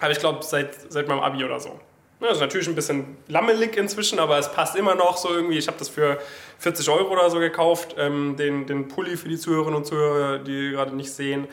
habe 0.00 0.12
ich 0.12 0.18
glaube 0.18 0.42
seit, 0.42 0.90
seit 0.90 1.08
meinem 1.08 1.20
Abi 1.20 1.44
oder 1.44 1.60
so. 1.60 1.80
Ja, 2.20 2.30
ist 2.30 2.40
natürlich 2.40 2.68
ein 2.68 2.74
bisschen 2.74 3.16
lammelig 3.28 3.76
inzwischen, 3.76 4.18
aber 4.18 4.38
es 4.38 4.50
passt 4.50 4.74
immer 4.76 4.94
noch 4.96 5.16
so 5.16 5.28
irgendwie. 5.28 5.56
Ich 5.56 5.68
habe 5.68 5.78
das 5.78 5.88
für 5.88 6.18
40 6.58 6.88
Euro 6.90 7.12
oder 7.12 7.30
so 7.30 7.38
gekauft, 7.38 7.94
ähm, 7.96 8.36
den, 8.36 8.66
den 8.66 8.88
Pulli 8.88 9.16
für 9.16 9.28
die 9.28 9.38
Zuhörerinnen 9.38 9.76
und 9.76 9.86
Zuhörer, 9.86 10.38
die 10.38 10.72
gerade 10.72 10.96
nicht 10.96 11.12
sehen. 11.12 11.46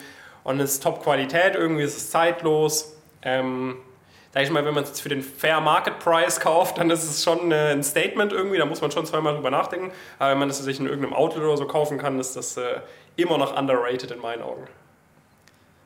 Und 0.43 0.59
es 0.59 0.73
ist 0.73 0.83
Top-Qualität, 0.83 1.55
irgendwie 1.55 1.83
ist 1.83 1.97
es 1.97 2.09
zeitlos. 2.09 2.97
Ähm, 3.21 3.77
sag 4.35 4.43
ich 4.43 4.51
mal, 4.51 4.65
wenn 4.65 4.73
man 4.73 4.83
es 4.83 4.99
für 4.99 5.07
den 5.07 5.21
Fair 5.21 5.61
Market 5.61 5.97
Price 5.99 6.41
kauft, 6.41 6.77
dann 6.77 6.89
ist 6.89 7.05
es 7.05 7.23
schon 7.23 7.53
äh, 7.53 7.71
ein 7.71 7.83
Statement 7.83 8.33
irgendwie, 8.33 8.57
da 8.57 8.65
muss 8.65 8.81
man 8.81 8.91
schon 8.91 9.05
zweimal 9.05 9.33
drüber 9.33 9.49
nachdenken. 9.49 9.93
Aber 10.19 10.31
wenn 10.31 10.39
man 10.39 10.49
es 10.49 10.57
sich 10.57 10.77
in 10.77 10.87
irgendeinem 10.87 11.13
Outlet 11.13 11.41
oder 11.41 11.55
so 11.55 11.65
kaufen 11.65 11.97
kann, 11.97 12.19
ist 12.19 12.35
das 12.35 12.57
äh, 12.57 12.81
immer 13.15 13.37
noch 13.37 13.57
underrated 13.57 14.11
in 14.11 14.19
meinen 14.19 14.41
Augen. 14.41 14.67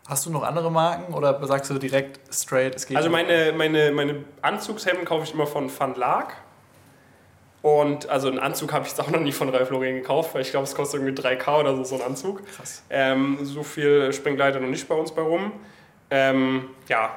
hast 0.08 0.26
du 0.26 0.32
noch 0.32 0.42
andere 0.42 0.72
Marken 0.72 1.14
oder 1.14 1.46
sagst 1.46 1.70
du 1.70 1.78
direkt 1.78 2.20
straight, 2.34 2.74
es 2.76 2.88
geht 2.88 2.98
Also 2.98 3.12
meine, 3.12 3.54
meine, 3.56 3.92
meine 3.92 4.26
Anzugshemden 4.42 5.06
kaufe 5.06 5.26
ich 5.26 5.34
immer 5.36 5.46
von 5.46 5.70
Van 5.80 5.94
Laak. 5.94 6.36
Und 7.62 8.10
also 8.10 8.30
einen 8.30 8.40
Anzug 8.40 8.74
habe 8.74 8.86
ich 8.86 8.92
jetzt 8.92 9.02
auch 9.02 9.12
noch 9.12 9.20
nie 9.20 9.34
von 9.34 9.50
Ralph 9.50 9.70
Lauren 9.70 9.94
gekauft, 9.98 10.34
weil 10.34 10.42
ich 10.42 10.50
glaube, 10.50 10.64
es 10.64 10.74
kostet 10.74 11.02
irgendwie 11.04 11.22
3K 11.22 11.60
oder 11.60 11.76
so, 11.76 11.84
so 11.84 11.96
ein 11.98 12.02
Anzug. 12.02 12.42
Krass. 12.48 12.82
Ähm, 12.90 13.38
so 13.44 13.62
viel 13.62 14.12
springt 14.12 14.40
leider 14.40 14.60
noch 14.60 14.70
nicht 14.70 14.88
bei 14.88 14.96
uns 14.96 15.12
bei 15.12 15.22
rum. 15.22 15.52
Ähm, 16.10 16.70
ja, 16.88 17.12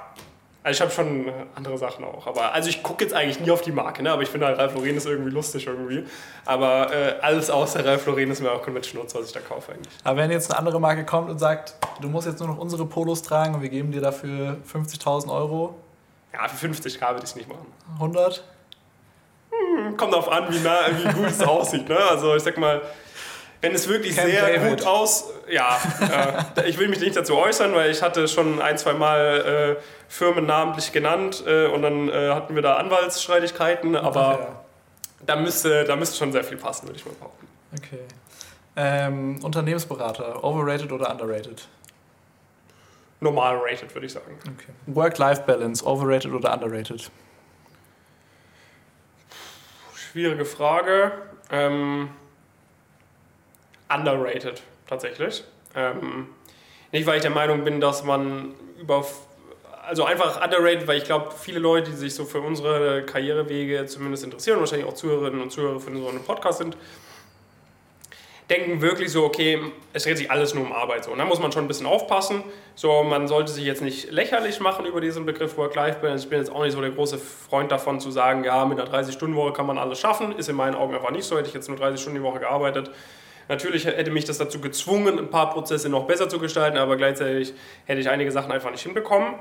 also 0.64 0.76
ich 0.76 0.80
habe 0.80 0.90
schon 0.92 1.32
andere 1.54 1.76
Sachen 1.76 2.04
auch. 2.04 2.26
Aber 2.26 2.52
also 2.52 2.68
ich 2.68 2.82
gucke 2.82 3.04
jetzt 3.04 3.12
eigentlich 3.14 3.40
nie 3.40 3.50
auf 3.50 3.62
die 3.62 3.72
Marke, 3.72 4.02
ne? 4.02 4.12
aber 4.12 4.22
ich 4.22 4.28
finde 4.28 4.46
halt 4.46 4.58
Ralph 4.58 4.74
Lauren 4.74 4.96
ist 4.96 5.06
irgendwie 5.06 5.30
lustig 5.30 5.66
irgendwie. 5.66 6.04
Aber 6.44 6.92
äh, 6.94 7.16
alles 7.20 7.50
außer 7.50 7.84
Ralph 7.84 8.06
Lauren 8.06 8.30
ist 8.30 8.40
mir 8.40 8.50
auch 8.52 8.62
komplett 8.62 8.86
schnurz, 8.86 9.14
was 9.14 9.26
ich 9.26 9.32
da 9.32 9.40
kaufe 9.40 9.72
eigentlich. 9.72 9.92
Aber 10.04 10.18
wenn 10.18 10.30
jetzt 10.30 10.50
eine 10.50 10.58
andere 10.58 10.80
Marke 10.80 11.04
kommt 11.04 11.30
und 11.30 11.38
sagt, 11.38 11.74
du 12.00 12.08
musst 12.08 12.26
jetzt 12.26 12.38
nur 12.38 12.48
noch 12.48 12.58
unsere 12.58 12.86
Polos 12.86 13.22
tragen 13.22 13.54
und 13.54 13.62
wir 13.62 13.68
geben 13.70 13.90
dir 13.92 14.00
dafür 14.00 14.56
50.000 14.72 15.32
Euro, 15.32 15.74
Ja, 16.32 16.46
für 16.48 16.66
50k 16.68 17.00
würde 17.00 17.18
ich 17.18 17.24
es 17.24 17.36
nicht 17.36 17.48
machen. 17.48 17.66
100, 17.94 18.44
Kommt 19.96 20.12
darauf 20.12 20.30
an, 20.30 20.46
wie, 20.50 20.58
nah, 20.60 20.80
wie 20.96 21.12
gut 21.12 21.26
es 21.26 21.40
aussieht. 21.46 21.88
Ne? 21.88 21.96
Also 21.96 22.34
ich 22.34 22.42
sag 22.42 22.56
mal, 22.56 22.80
wenn 23.62 23.74
es 23.74 23.88
wirklich 23.88 24.14
Camp 24.16 24.28
sehr 24.30 24.42
David. 24.46 24.68
gut 24.68 24.86
aus... 24.86 25.30
Ja, 25.48 25.78
äh, 26.56 26.68
ich 26.68 26.78
will 26.78 26.88
mich 26.88 27.00
nicht 27.00 27.16
dazu 27.16 27.36
äußern, 27.36 27.74
weil 27.74 27.90
ich 27.90 28.02
hatte 28.02 28.28
schon 28.28 28.60
ein, 28.60 28.76
zwei 28.76 28.92
Mal 28.92 29.76
äh, 29.78 29.82
Firmen 30.08 30.46
namentlich 30.46 30.92
genannt 30.92 31.42
äh, 31.46 31.66
und 31.66 31.82
dann 31.82 32.08
äh, 32.08 32.30
hatten 32.30 32.54
wir 32.54 32.62
da 32.62 32.76
Anwaltsstreitigkeiten, 32.76 33.96
aber 33.96 34.38
Ach 34.50 34.62
da, 35.26 35.36
müsste, 35.36 35.84
da 35.84 35.96
müsste 35.96 36.16
schon 36.16 36.32
sehr 36.32 36.44
viel 36.44 36.56
passen, 36.56 36.86
würde 36.88 36.98
ich 36.98 37.06
mal 37.06 37.14
behaupten. 37.14 37.46
ja. 37.72 37.78
Okay. 37.78 38.04
Ähm, 38.74 39.44
Unternehmensberater, 39.44 40.42
overrated 40.42 40.90
oder 40.90 41.10
underrated? 41.10 41.68
Normal 43.20 43.58
rated, 43.62 43.94
würde 43.94 44.06
ich 44.06 44.12
sagen. 44.12 44.38
Okay. 44.40 44.72
Work-Life-Balance, 44.86 45.84
overrated 45.84 46.32
oder 46.32 46.52
underrated? 46.54 47.10
Schwierige 49.94 50.44
Frage. 50.44 51.12
Ähm, 51.50 52.10
underrated, 53.94 54.62
tatsächlich. 54.86 55.44
Ähm, 55.74 56.28
nicht, 56.92 57.06
weil 57.06 57.16
ich 57.16 57.22
der 57.22 57.30
Meinung 57.30 57.64
bin, 57.64 57.80
dass 57.80 58.04
man 58.04 58.54
über. 58.78 59.04
Also 59.84 60.04
einfach 60.04 60.44
underrated, 60.44 60.86
weil 60.86 60.98
ich 60.98 61.04
glaube, 61.04 61.32
viele 61.36 61.58
Leute, 61.58 61.90
die 61.90 61.96
sich 61.96 62.14
so 62.14 62.24
für 62.24 62.40
unsere 62.40 63.02
Karrierewege 63.02 63.84
zumindest 63.86 64.22
interessieren, 64.22 64.60
wahrscheinlich 64.60 64.86
auch 64.86 64.94
Zuhörerinnen 64.94 65.42
und 65.42 65.50
Zuhörer 65.50 65.80
von 65.80 65.96
so 65.96 66.08
einem 66.08 66.22
Podcast 66.22 66.58
sind, 66.58 66.76
denken 68.48 68.80
wirklich 68.80 69.10
so, 69.10 69.24
okay, 69.24 69.58
es 69.92 70.04
dreht 70.04 70.18
sich 70.18 70.30
alles 70.30 70.54
nur 70.54 70.64
um 70.64 70.72
Arbeit. 70.72 71.04
So. 71.04 71.10
Und 71.10 71.18
da 71.18 71.24
muss 71.24 71.40
man 71.40 71.52
schon 71.52 71.64
ein 71.64 71.68
bisschen 71.68 71.86
aufpassen. 71.86 72.44
So, 72.74 73.02
man 73.02 73.26
sollte 73.26 73.50
sich 73.50 73.64
jetzt 73.64 73.82
nicht 73.82 74.10
lächerlich 74.10 74.60
machen 74.60 74.84
über 74.84 75.00
diesen 75.00 75.24
Begriff 75.24 75.56
Work-Life-Balance. 75.56 76.24
Ich 76.24 76.30
bin 76.30 76.38
jetzt 76.38 76.52
auch 76.52 76.62
nicht 76.62 76.72
so 76.72 76.80
der 76.80 76.90
große 76.90 77.18
Freund 77.18 77.72
davon 77.72 77.98
zu 77.98 78.10
sagen, 78.10 78.44
ja, 78.44 78.64
mit 78.66 78.78
einer 78.78 78.90
30-Stunden-Woche 78.90 79.52
kann 79.52 79.66
man 79.66 79.78
alles 79.78 79.98
schaffen. 79.98 80.32
Ist 80.36 80.48
in 80.48 80.56
meinen 80.56 80.74
Augen 80.74 80.94
einfach 80.94 81.10
nicht 81.10 81.24
so. 81.24 81.36
Hätte 81.36 81.48
ich 81.48 81.54
jetzt 81.54 81.68
nur 81.68 81.78
30 81.78 82.00
Stunden 82.00 82.18
die 82.18 82.24
Woche 82.24 82.40
gearbeitet. 82.40 82.90
Natürlich 83.48 83.84
hätte 83.84 84.10
mich 84.10 84.24
das 84.24 84.38
dazu 84.38 84.60
gezwungen, 84.60 85.18
ein 85.18 85.30
paar 85.30 85.50
Prozesse 85.50 85.88
noch 85.88 86.06
besser 86.06 86.28
zu 86.28 86.38
gestalten, 86.38 86.78
aber 86.78 86.96
gleichzeitig 86.96 87.54
hätte 87.84 88.00
ich 88.00 88.08
einige 88.08 88.30
Sachen 88.30 88.52
einfach 88.52 88.70
nicht 88.70 88.82
hinbekommen. 88.82 89.34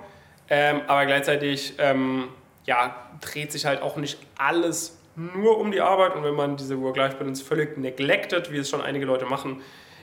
Ähm, 0.49 0.81
aber 0.87 1.05
gleichzeitig 1.05 1.75
ähm, 1.77 2.27
ja, 2.65 2.95
dreht 3.21 3.51
sich 3.51 3.65
halt 3.65 3.81
auch 3.81 3.95
nicht 3.95 4.19
alles 4.37 4.97
nur 5.15 5.57
um 5.57 5.71
die 5.71 5.81
Arbeit 5.81 6.15
und 6.15 6.23
wenn 6.23 6.33
man 6.33 6.57
diese 6.57 6.81
Work-Life-Balance 6.81 7.43
völlig 7.43 7.77
neglected, 7.77 8.51
wie 8.51 8.57
es 8.57 8.69
schon 8.69 8.81
einige 8.81 9.05
Leute 9.05 9.25
machen, 9.25 9.61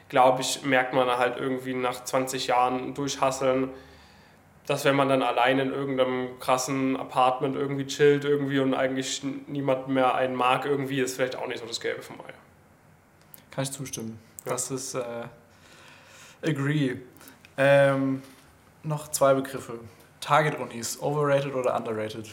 glaube 0.09 0.43
ich, 0.43 0.65
merkt 0.65 0.95
man 0.95 1.09
halt 1.09 1.39
irgendwie 1.39 1.75
nach 1.75 2.05
20 2.05 2.47
Jahren 2.47 2.95
durchhasseln, 2.95 3.71
dass 4.67 4.85
wenn 4.85 4.97
man 4.97 5.09
dann 5.09 5.23
allein 5.23 5.59
in 5.59 5.73
irgendeinem 5.73 6.39
krassen 6.41 6.97
Apartment 6.97 7.57
irgendwie 7.57 7.87
chillt 7.87 8.25
irgendwie 8.25 8.59
und 8.59 8.75
eigentlich 8.75 9.23
niemand 9.47 9.89
mehr 9.89 10.15
einen 10.15 10.35
mag 10.35 10.67
irgendwie, 10.67 11.01
ist 11.01 11.17
vielleicht 11.17 11.37
auch 11.37 11.47
nicht 11.47 11.61
so 11.61 11.67
das 11.67 11.81
Gelbe 11.81 12.03
vom 12.03 12.17
Ei. 12.21 12.35
Kann 13.59 13.65
ich 13.65 13.73
zustimmen. 13.73 14.21
Ja. 14.45 14.53
Das 14.53 14.71
ist 14.71 14.95
äh, 14.95 15.25
agree. 16.47 16.95
Ähm, 17.57 18.23
noch 18.85 19.09
zwei 19.09 19.35
Begriffe. 19.35 19.81
Target-Unis, 20.21 21.03
overrated 21.03 21.53
oder 21.57 21.75
underrated? 21.75 22.29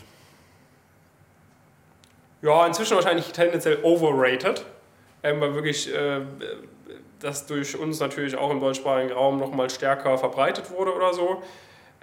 Ja, 2.43 2.67
inzwischen 2.67 2.93
wahrscheinlich 2.93 3.31
tendenziell 3.31 3.79
overrated, 3.81 4.67
ähm, 5.23 5.41
weil 5.41 5.55
wirklich 5.55 5.91
äh, 5.91 6.21
das 7.17 7.47
durch 7.47 7.75
uns 7.75 7.99
natürlich 7.99 8.35
auch 8.35 8.51
im 8.51 8.59
deutschsprachigen 8.59 9.11
Raum 9.11 9.39
nochmal 9.39 9.71
stärker 9.71 10.19
verbreitet 10.19 10.69
wurde 10.69 10.93
oder 10.93 11.11
so. 11.15 11.41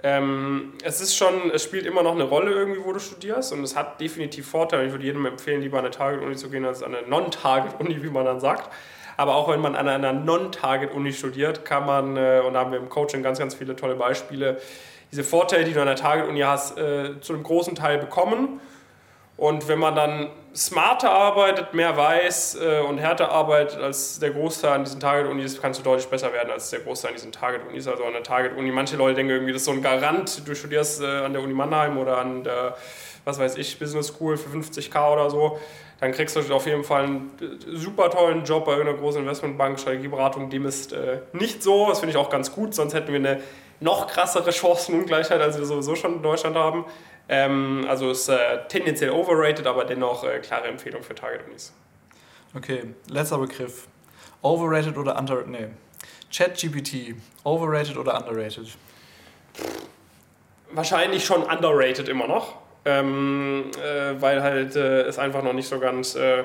Ähm, 0.03 0.73
es 0.83 0.99
ist 0.99 1.15
schon, 1.15 1.49
es 1.51 1.63
spielt 1.63 1.85
immer 1.85 2.03
noch 2.03 2.15
eine 2.15 2.23
Rolle 2.23 2.51
irgendwie, 2.51 2.83
wo 2.83 2.91
du 2.91 2.99
studierst 2.99 3.53
und 3.53 3.63
es 3.63 3.73
hat 3.73 4.01
definitiv 4.01 4.49
Vorteile. 4.49 4.85
Ich 4.85 4.91
würde 4.91 5.05
jedem 5.05 5.25
empfehlen, 5.25 5.61
lieber 5.61 5.79
an 5.79 5.85
eine 5.85 5.93
Target-Uni 5.93 6.35
zu 6.35 6.49
gehen 6.49 6.65
als 6.65 6.83
an 6.83 6.93
eine 6.93 7.07
Non-Target-Uni, 7.07 8.03
wie 8.03 8.09
man 8.09 8.25
dann 8.25 8.41
sagt. 8.41 8.69
Aber 9.17 9.35
auch 9.35 9.49
wenn 9.49 9.61
man 9.61 9.75
an 9.75 9.87
einer 9.87 10.13
Non-Target-Uni 10.13 11.13
studiert, 11.13 11.65
kann 11.65 11.85
man, 11.85 12.17
äh, 12.17 12.41
und 12.45 12.53
da 12.53 12.61
haben 12.61 12.71
wir 12.71 12.79
im 12.79 12.89
Coaching 12.89 13.23
ganz, 13.23 13.39
ganz 13.39 13.55
viele 13.55 13.75
tolle 13.75 13.95
Beispiele, 13.95 14.59
diese 15.11 15.23
Vorteile, 15.23 15.63
die 15.63 15.73
du 15.73 15.79
an 15.79 15.87
der 15.87 15.95
Target-Uni 15.95 16.39
hast, 16.39 16.77
äh, 16.77 17.19
zu 17.21 17.33
einem 17.33 17.43
großen 17.43 17.75
Teil 17.75 17.99
bekommen. 17.99 18.59
Und 19.37 19.67
wenn 19.67 19.79
man 19.79 19.95
dann 19.95 20.29
smarter 20.55 21.11
arbeitet, 21.11 21.73
mehr 21.73 21.97
weiß 21.97 22.55
äh, 22.61 22.79
und 22.81 22.99
härter 22.99 23.31
arbeitet 23.31 23.81
als 23.81 24.19
der 24.19 24.31
Großteil 24.31 24.73
an 24.73 24.83
diesen 24.83 24.99
Target-Unis, 24.99 25.59
kannst 25.61 25.79
du 25.79 25.83
deutlich 25.83 26.07
besser 26.07 26.31
werden 26.33 26.51
als 26.51 26.69
der 26.69 26.79
Großteil 26.79 27.09
an 27.09 27.15
diesen 27.15 27.31
Target-Unis. 27.31 27.87
Also 27.87 28.03
an 28.05 28.13
der 28.13 28.23
Target-Uni, 28.23 28.71
manche 28.71 28.95
Leute 28.95 29.15
denken 29.15 29.31
irgendwie, 29.31 29.53
das 29.53 29.61
ist 29.61 29.65
so 29.65 29.71
ein 29.71 29.81
Garant, 29.81 30.47
du 30.47 30.55
studierst 30.55 31.03
an 31.03 31.33
der 31.33 31.41
Uni 31.41 31.53
Mannheim 31.53 31.97
oder 31.97 32.19
an 32.19 32.43
der, 32.43 32.75
was 33.25 33.39
weiß 33.39 33.57
ich, 33.57 33.79
Business 33.79 34.07
School 34.07 34.37
für 34.37 34.49
50k 34.55 35.13
oder 35.13 35.29
so, 35.29 35.59
dann 35.99 36.11
kriegst 36.11 36.35
du 36.35 36.53
auf 36.53 36.65
jeden 36.65 36.83
Fall 36.83 37.03
einen 37.03 37.31
äh, 37.39 37.77
super 37.77 38.09
tollen 38.09 38.43
Job 38.43 38.65
bei 38.65 38.73
irgendeiner 38.73 38.99
großen 38.99 39.21
Investmentbank, 39.21 39.79
Strategieberatung. 39.79 40.49
Dem 40.49 40.65
ist 40.65 40.91
äh, 40.91 41.19
nicht 41.31 41.63
so, 41.63 41.87
das 41.89 41.99
finde 41.99 42.11
ich 42.11 42.17
auch 42.17 42.29
ganz 42.29 42.51
gut, 42.51 42.75
sonst 42.75 42.93
hätten 42.93 43.09
wir 43.09 43.19
eine 43.19 43.41
noch 43.79 44.07
krassere 44.07 44.51
Chancenungleichheit, 44.51 45.41
als 45.41 45.57
wir 45.57 45.65
sowieso 45.65 45.95
schon 45.95 46.15
in 46.15 46.23
Deutschland 46.23 46.55
haben. 46.55 46.85
Ähm, 47.29 47.85
also 47.87 48.11
ist 48.11 48.27
äh, 48.27 48.67
tendenziell 48.67 49.11
overrated, 49.11 49.65
aber 49.65 49.85
dennoch 49.85 50.23
äh, 50.23 50.39
klare 50.39 50.67
Empfehlung 50.67 51.03
für 51.03 51.15
Target-Unis. 51.15 51.73
Okay, 52.55 52.83
letzter 53.09 53.37
Begriff. 53.37 53.87
Overrated 54.41 54.97
oder 54.97 55.17
under... 55.17 55.43
Nee. 55.45 55.67
ChatGPT, 56.31 57.15
overrated 57.43 57.95
oder 57.95 58.17
underrated? 58.17 58.67
Wahrscheinlich 60.71 61.23
schon 61.23 61.43
underrated 61.43 62.09
immer 62.09 62.27
noch, 62.27 62.55
ähm, 62.85 63.71
äh, 63.83 64.21
weil 64.21 64.41
halt 64.41 64.75
äh, 64.75 65.01
es 65.01 65.19
einfach 65.19 65.43
noch 65.43 65.53
nicht 65.53 65.67
so 65.67 65.79
ganz... 65.79 66.15
Äh, 66.15 66.43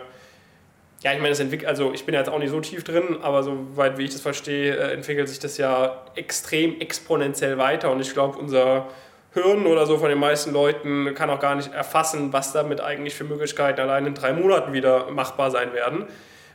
ja, 1.00 1.12
ich 1.12 1.18
meine, 1.18 1.30
es 1.30 1.38
entwickelt, 1.38 1.68
also 1.68 1.92
ich 1.94 2.04
bin 2.04 2.14
jetzt 2.14 2.28
auch 2.28 2.40
nicht 2.40 2.50
so 2.50 2.60
tief 2.60 2.82
drin, 2.82 3.18
aber 3.22 3.44
soweit 3.44 3.98
wie 3.98 4.04
ich 4.04 4.10
das 4.10 4.20
verstehe, 4.20 4.76
äh, 4.76 4.92
entwickelt 4.92 5.28
sich 5.28 5.38
das 5.38 5.56
ja 5.56 6.04
extrem 6.16 6.80
exponentiell 6.80 7.56
weiter 7.56 7.92
und 7.92 8.00
ich 8.00 8.12
glaube, 8.12 8.36
unser 8.36 8.88
Hirn 9.32 9.66
oder 9.66 9.86
so 9.86 9.98
von 9.98 10.08
den 10.08 10.18
meisten 10.18 10.52
Leuten 10.52 11.14
kann 11.14 11.30
auch 11.30 11.38
gar 11.38 11.54
nicht 11.54 11.72
erfassen, 11.72 12.32
was 12.32 12.52
damit 12.52 12.80
eigentlich 12.80 13.14
für 13.14 13.24
Möglichkeiten 13.24 13.80
allein 13.80 14.06
in 14.06 14.14
drei 14.14 14.32
Monaten 14.32 14.72
wieder 14.72 15.10
machbar 15.10 15.50
sein 15.50 15.72
werden. 15.72 16.06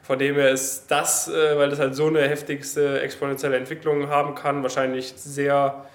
Von 0.01 0.19
dem 0.19 0.35
her 0.35 0.49
ist 0.49 0.87
das, 0.87 1.29
äh, 1.29 1.57
weil 1.57 1.69
das 1.69 1.79
halt 1.79 1.95
so 1.95 2.07
eine 2.07 2.27
heftigste 2.27 2.99
exponentielle 3.01 3.55
Entwicklung 3.55 4.09
haben 4.09 4.35
kann, 4.35 4.61
wahrscheinlich 4.61 5.13
sehr 5.15 5.85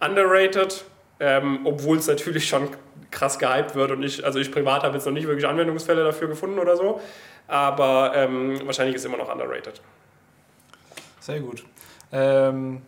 underrated, 0.00 0.84
ähm, 1.20 1.60
obwohl 1.64 1.98
es 1.98 2.06
natürlich 2.06 2.48
schon 2.48 2.70
krass 3.10 3.38
gehypt 3.38 3.74
wird 3.74 3.90
und 3.90 4.02
ich, 4.02 4.24
also 4.24 4.38
ich 4.38 4.52
privat 4.52 4.82
habe 4.82 4.94
jetzt 4.94 5.06
noch 5.06 5.12
nicht 5.12 5.26
wirklich 5.26 5.46
Anwendungsfälle 5.46 6.04
dafür 6.04 6.28
gefunden 6.28 6.58
oder 6.58 6.76
so, 6.76 7.00
aber 7.46 8.12
ähm, 8.14 8.60
wahrscheinlich 8.66 8.94
ist 8.94 9.02
es 9.02 9.06
immer 9.06 9.16
noch 9.16 9.32
underrated. 9.32 9.80
Sehr 11.20 11.40
gut. 11.40 11.64
Ähm, 12.12 12.82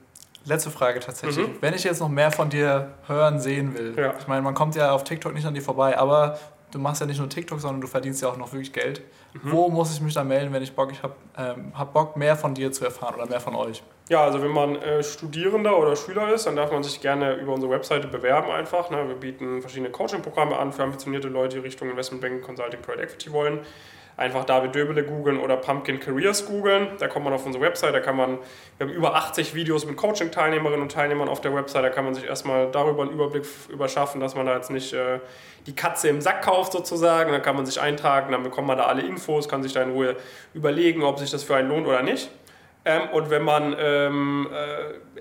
letzte 0.45 0.71
Frage 0.71 1.01
tatsächlich. 1.01 1.47
Mhm. 1.47 1.57
Wenn 1.61 1.75
ich 1.75 1.85
jetzt 1.85 2.01
noch 2.01 2.09
mehr 2.09 2.31
von 2.31 2.51
dir 2.51 2.93
hören, 3.07 3.41
sehen 3.41 3.75
will, 3.75 3.95
ja. 3.97 4.14
ich 4.18 4.27
meine, 4.27 4.43
man 4.43 4.55
kommt 4.55 4.75
ja 4.77 4.93
auf 4.93 5.05
TikTok 5.05 5.35
nicht 5.35 5.47
an 5.47 5.55
dir 5.55 5.62
vorbei, 5.62 5.99
aber 5.99 6.39
du 6.71 6.79
machst 6.79 7.01
ja 7.01 7.07
nicht 7.07 7.18
nur 7.18 7.29
TikTok, 7.29 7.61
sondern 7.61 7.81
du 7.81 7.87
verdienst 7.87 8.23
ja 8.23 8.29
auch 8.29 8.37
noch 8.37 8.53
wirklich 8.53 8.73
Geld. 8.73 9.03
Mhm. 9.33 9.53
Wo 9.53 9.68
muss 9.68 9.93
ich 9.93 10.01
mich 10.01 10.14
da 10.14 10.25
melden, 10.25 10.53
wenn 10.53 10.62
ich 10.62 10.75
Bock, 10.75 10.93
ich 10.93 11.03
habe 11.03 11.14
ähm, 11.37 11.73
hab 11.75 11.93
Bock, 11.93 12.16
mehr 12.16 12.37
von 12.37 12.55
dir 12.55 12.73
zu 12.73 12.85
erfahren 12.85 13.14
oder 13.16 13.27
mehr 13.27 13.41
von 13.41 13.55
euch? 13.55 13.83
Ja, 14.09 14.25
also 14.25 14.43
wenn 14.43 14.51
man 14.51 14.77
äh, 14.77 15.03
Studierender 15.03 15.79
oder 15.79 15.95
Schüler 15.95 16.33
ist, 16.33 16.47
dann 16.47 16.57
darf 16.57 16.73
man 16.73 16.83
sich 16.83 17.01
gerne 17.01 17.35
über 17.35 17.53
unsere 17.53 17.73
Webseite 17.73 18.09
bewerben 18.09 18.51
einfach. 18.51 18.91
Ne? 18.91 19.07
Wir 19.09 19.14
bieten 19.14 19.61
verschiedene 19.61 19.91
Coaching-Programme 19.91 20.59
an 20.59 20.73
für 20.73 20.83
ambitionierte 20.83 21.29
Leute, 21.29 21.57
die 21.57 21.62
Richtung 21.62 21.91
Investmentbanking, 21.91 22.43
Consulting, 22.43 22.83
Private 22.83 23.03
Equity 23.03 23.33
wollen 23.33 23.61
einfach 24.21 24.45
David 24.45 24.75
Döbele 24.75 25.03
googeln 25.03 25.39
oder 25.39 25.57
Pumpkin 25.57 25.99
Careers 25.99 26.47
googeln. 26.47 26.89
Da 26.99 27.09
kommt 27.09 27.25
man 27.25 27.33
auf 27.35 27.47
unsere 27.47 27.64
Website, 27.64 27.95
da 27.95 28.01
kann 28.01 28.16
man, 28.16 28.39
wir 28.79 28.87
haben 28.87 28.95
über 28.95 29.14
80 29.14 29.55
Videos 29.55 29.87
mit 29.87 29.97
Coaching-Teilnehmerinnen 29.97 30.83
und 30.83 30.93
Teilnehmern 30.93 31.29
auf 31.29 31.41
der 31.41 31.55
Website, 31.55 31.85
da 31.85 31.89
kann 31.89 32.05
man 32.05 32.14
sich 32.14 32.25
erstmal 32.25 32.71
darüber 32.71 33.03
einen 33.03 33.12
Überblick 33.12 33.45
überschaffen, 33.71 34.21
dass 34.21 34.35
man 34.35 34.47
da 34.47 34.55
jetzt 34.55 34.71
nicht 34.71 34.93
äh, 34.93 35.21
die 35.66 35.75
Katze 35.75 36.09
im 36.09 36.21
Sack 36.21 36.43
kauft 36.43 36.73
sozusagen. 36.73 37.33
Dann 37.33 37.43
kann 37.43 37.57
man 37.57 37.64
sich 37.64 37.81
eintragen, 37.81 38.33
dann 38.33 38.43
bekommt 38.43 38.68
man 38.68 38.77
da 38.79 38.85
alle 38.85 39.03
Infos, 39.03 39.49
kann 39.49 39.62
sich 39.62 39.73
da 39.73 39.83
in 39.83 39.93
Ruhe 39.93 40.16
überlegen, 40.55 41.03
ob 41.03 41.18
sich 41.18 41.31
das 41.31 41.43
für 41.43 41.57
einen 41.57 41.68
lohnt 41.68 41.87
oder 41.87 42.03
nicht. 42.03 42.31
Ähm, 42.85 43.11
und 43.12 43.28
wenn 43.28 43.43
man 43.43 43.76
ähm, 43.78 44.49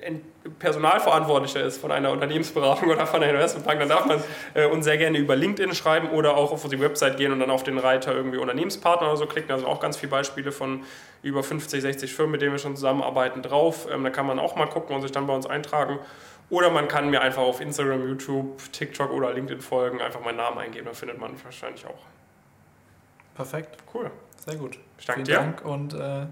äh, 0.02 0.12
Personalverantwortlicher 0.60 1.62
ist 1.62 1.82
von 1.82 1.92
einer 1.92 2.12
Unternehmensberatung 2.12 2.90
oder 2.92 3.06
von 3.06 3.22
einer 3.22 3.34
Investmentbank, 3.34 3.80
dann 3.80 3.90
darf 3.90 4.06
man 4.06 4.24
äh, 4.54 4.66
uns 4.66 4.86
sehr 4.86 4.98
gerne 4.98 5.18
über 5.18 5.36
LinkedIn 5.36 5.76
schreiben 5.76 6.10
oder 6.10 6.38
auch 6.38 6.54
auf 6.54 6.68
die 6.70 6.80
Website 6.80 7.18
gehen 7.18 7.34
und 7.34 7.40
dann 7.40 7.50
auf 7.50 7.64
den 7.64 7.78
Reiter 7.78 8.14
irgendwie 8.14 8.38
Unternehmenspartner 8.38 9.08
oder 9.08 9.18
so 9.18 9.26
klicken. 9.26 9.50
Da 9.50 9.58
sind 9.58 9.68
auch 9.68 9.82
ganz 9.82 9.98
viele 9.98 10.10
Beispiele 10.10 10.54
von 10.54 10.84
über 11.22 11.44
50, 11.44 11.82
60 11.82 12.14
Firmen, 12.14 12.32
mit 12.32 12.42
denen 12.42 12.54
wir 12.54 12.60
schon 12.60 12.78
zusammenarbeiten, 12.78 13.42
drauf. 13.42 13.88
Ähm, 13.92 14.04
da 14.06 14.10
kann 14.10 14.26
man 14.26 14.40
auch 14.40 14.56
mal 14.56 14.68
gucken 14.68 14.96
und 14.96 15.02
sich 15.02 15.12
dann 15.12 15.28
bei 15.28 15.36
uns 15.36 15.46
eintragen. 15.46 16.00
Oder 16.50 16.70
man 16.72 16.88
kann 16.88 17.10
mir 17.10 17.22
einfach 17.22 17.42
auf 17.42 17.60
Instagram, 17.60 18.08
YouTube, 18.08 18.72
TikTok 18.72 19.12
oder 19.12 19.34
LinkedIn 19.34 19.62
folgen, 19.62 20.02
einfach 20.02 20.22
meinen 20.22 20.38
Namen 20.38 20.58
eingeben, 20.58 20.86
da 20.86 20.94
findet 20.94 21.20
man 21.20 21.34
wahrscheinlich 21.44 21.86
auch. 21.86 22.00
Perfekt. 23.36 23.78
Cool. 23.94 24.10
Sehr 24.46 24.56
gut. 24.56 24.80
Ich 24.98 25.06
danke 25.06 25.26
Vielen 25.26 25.38
dir. 25.38 25.44
Dank 25.44 25.66
und 25.66 25.94
äh 25.94 26.28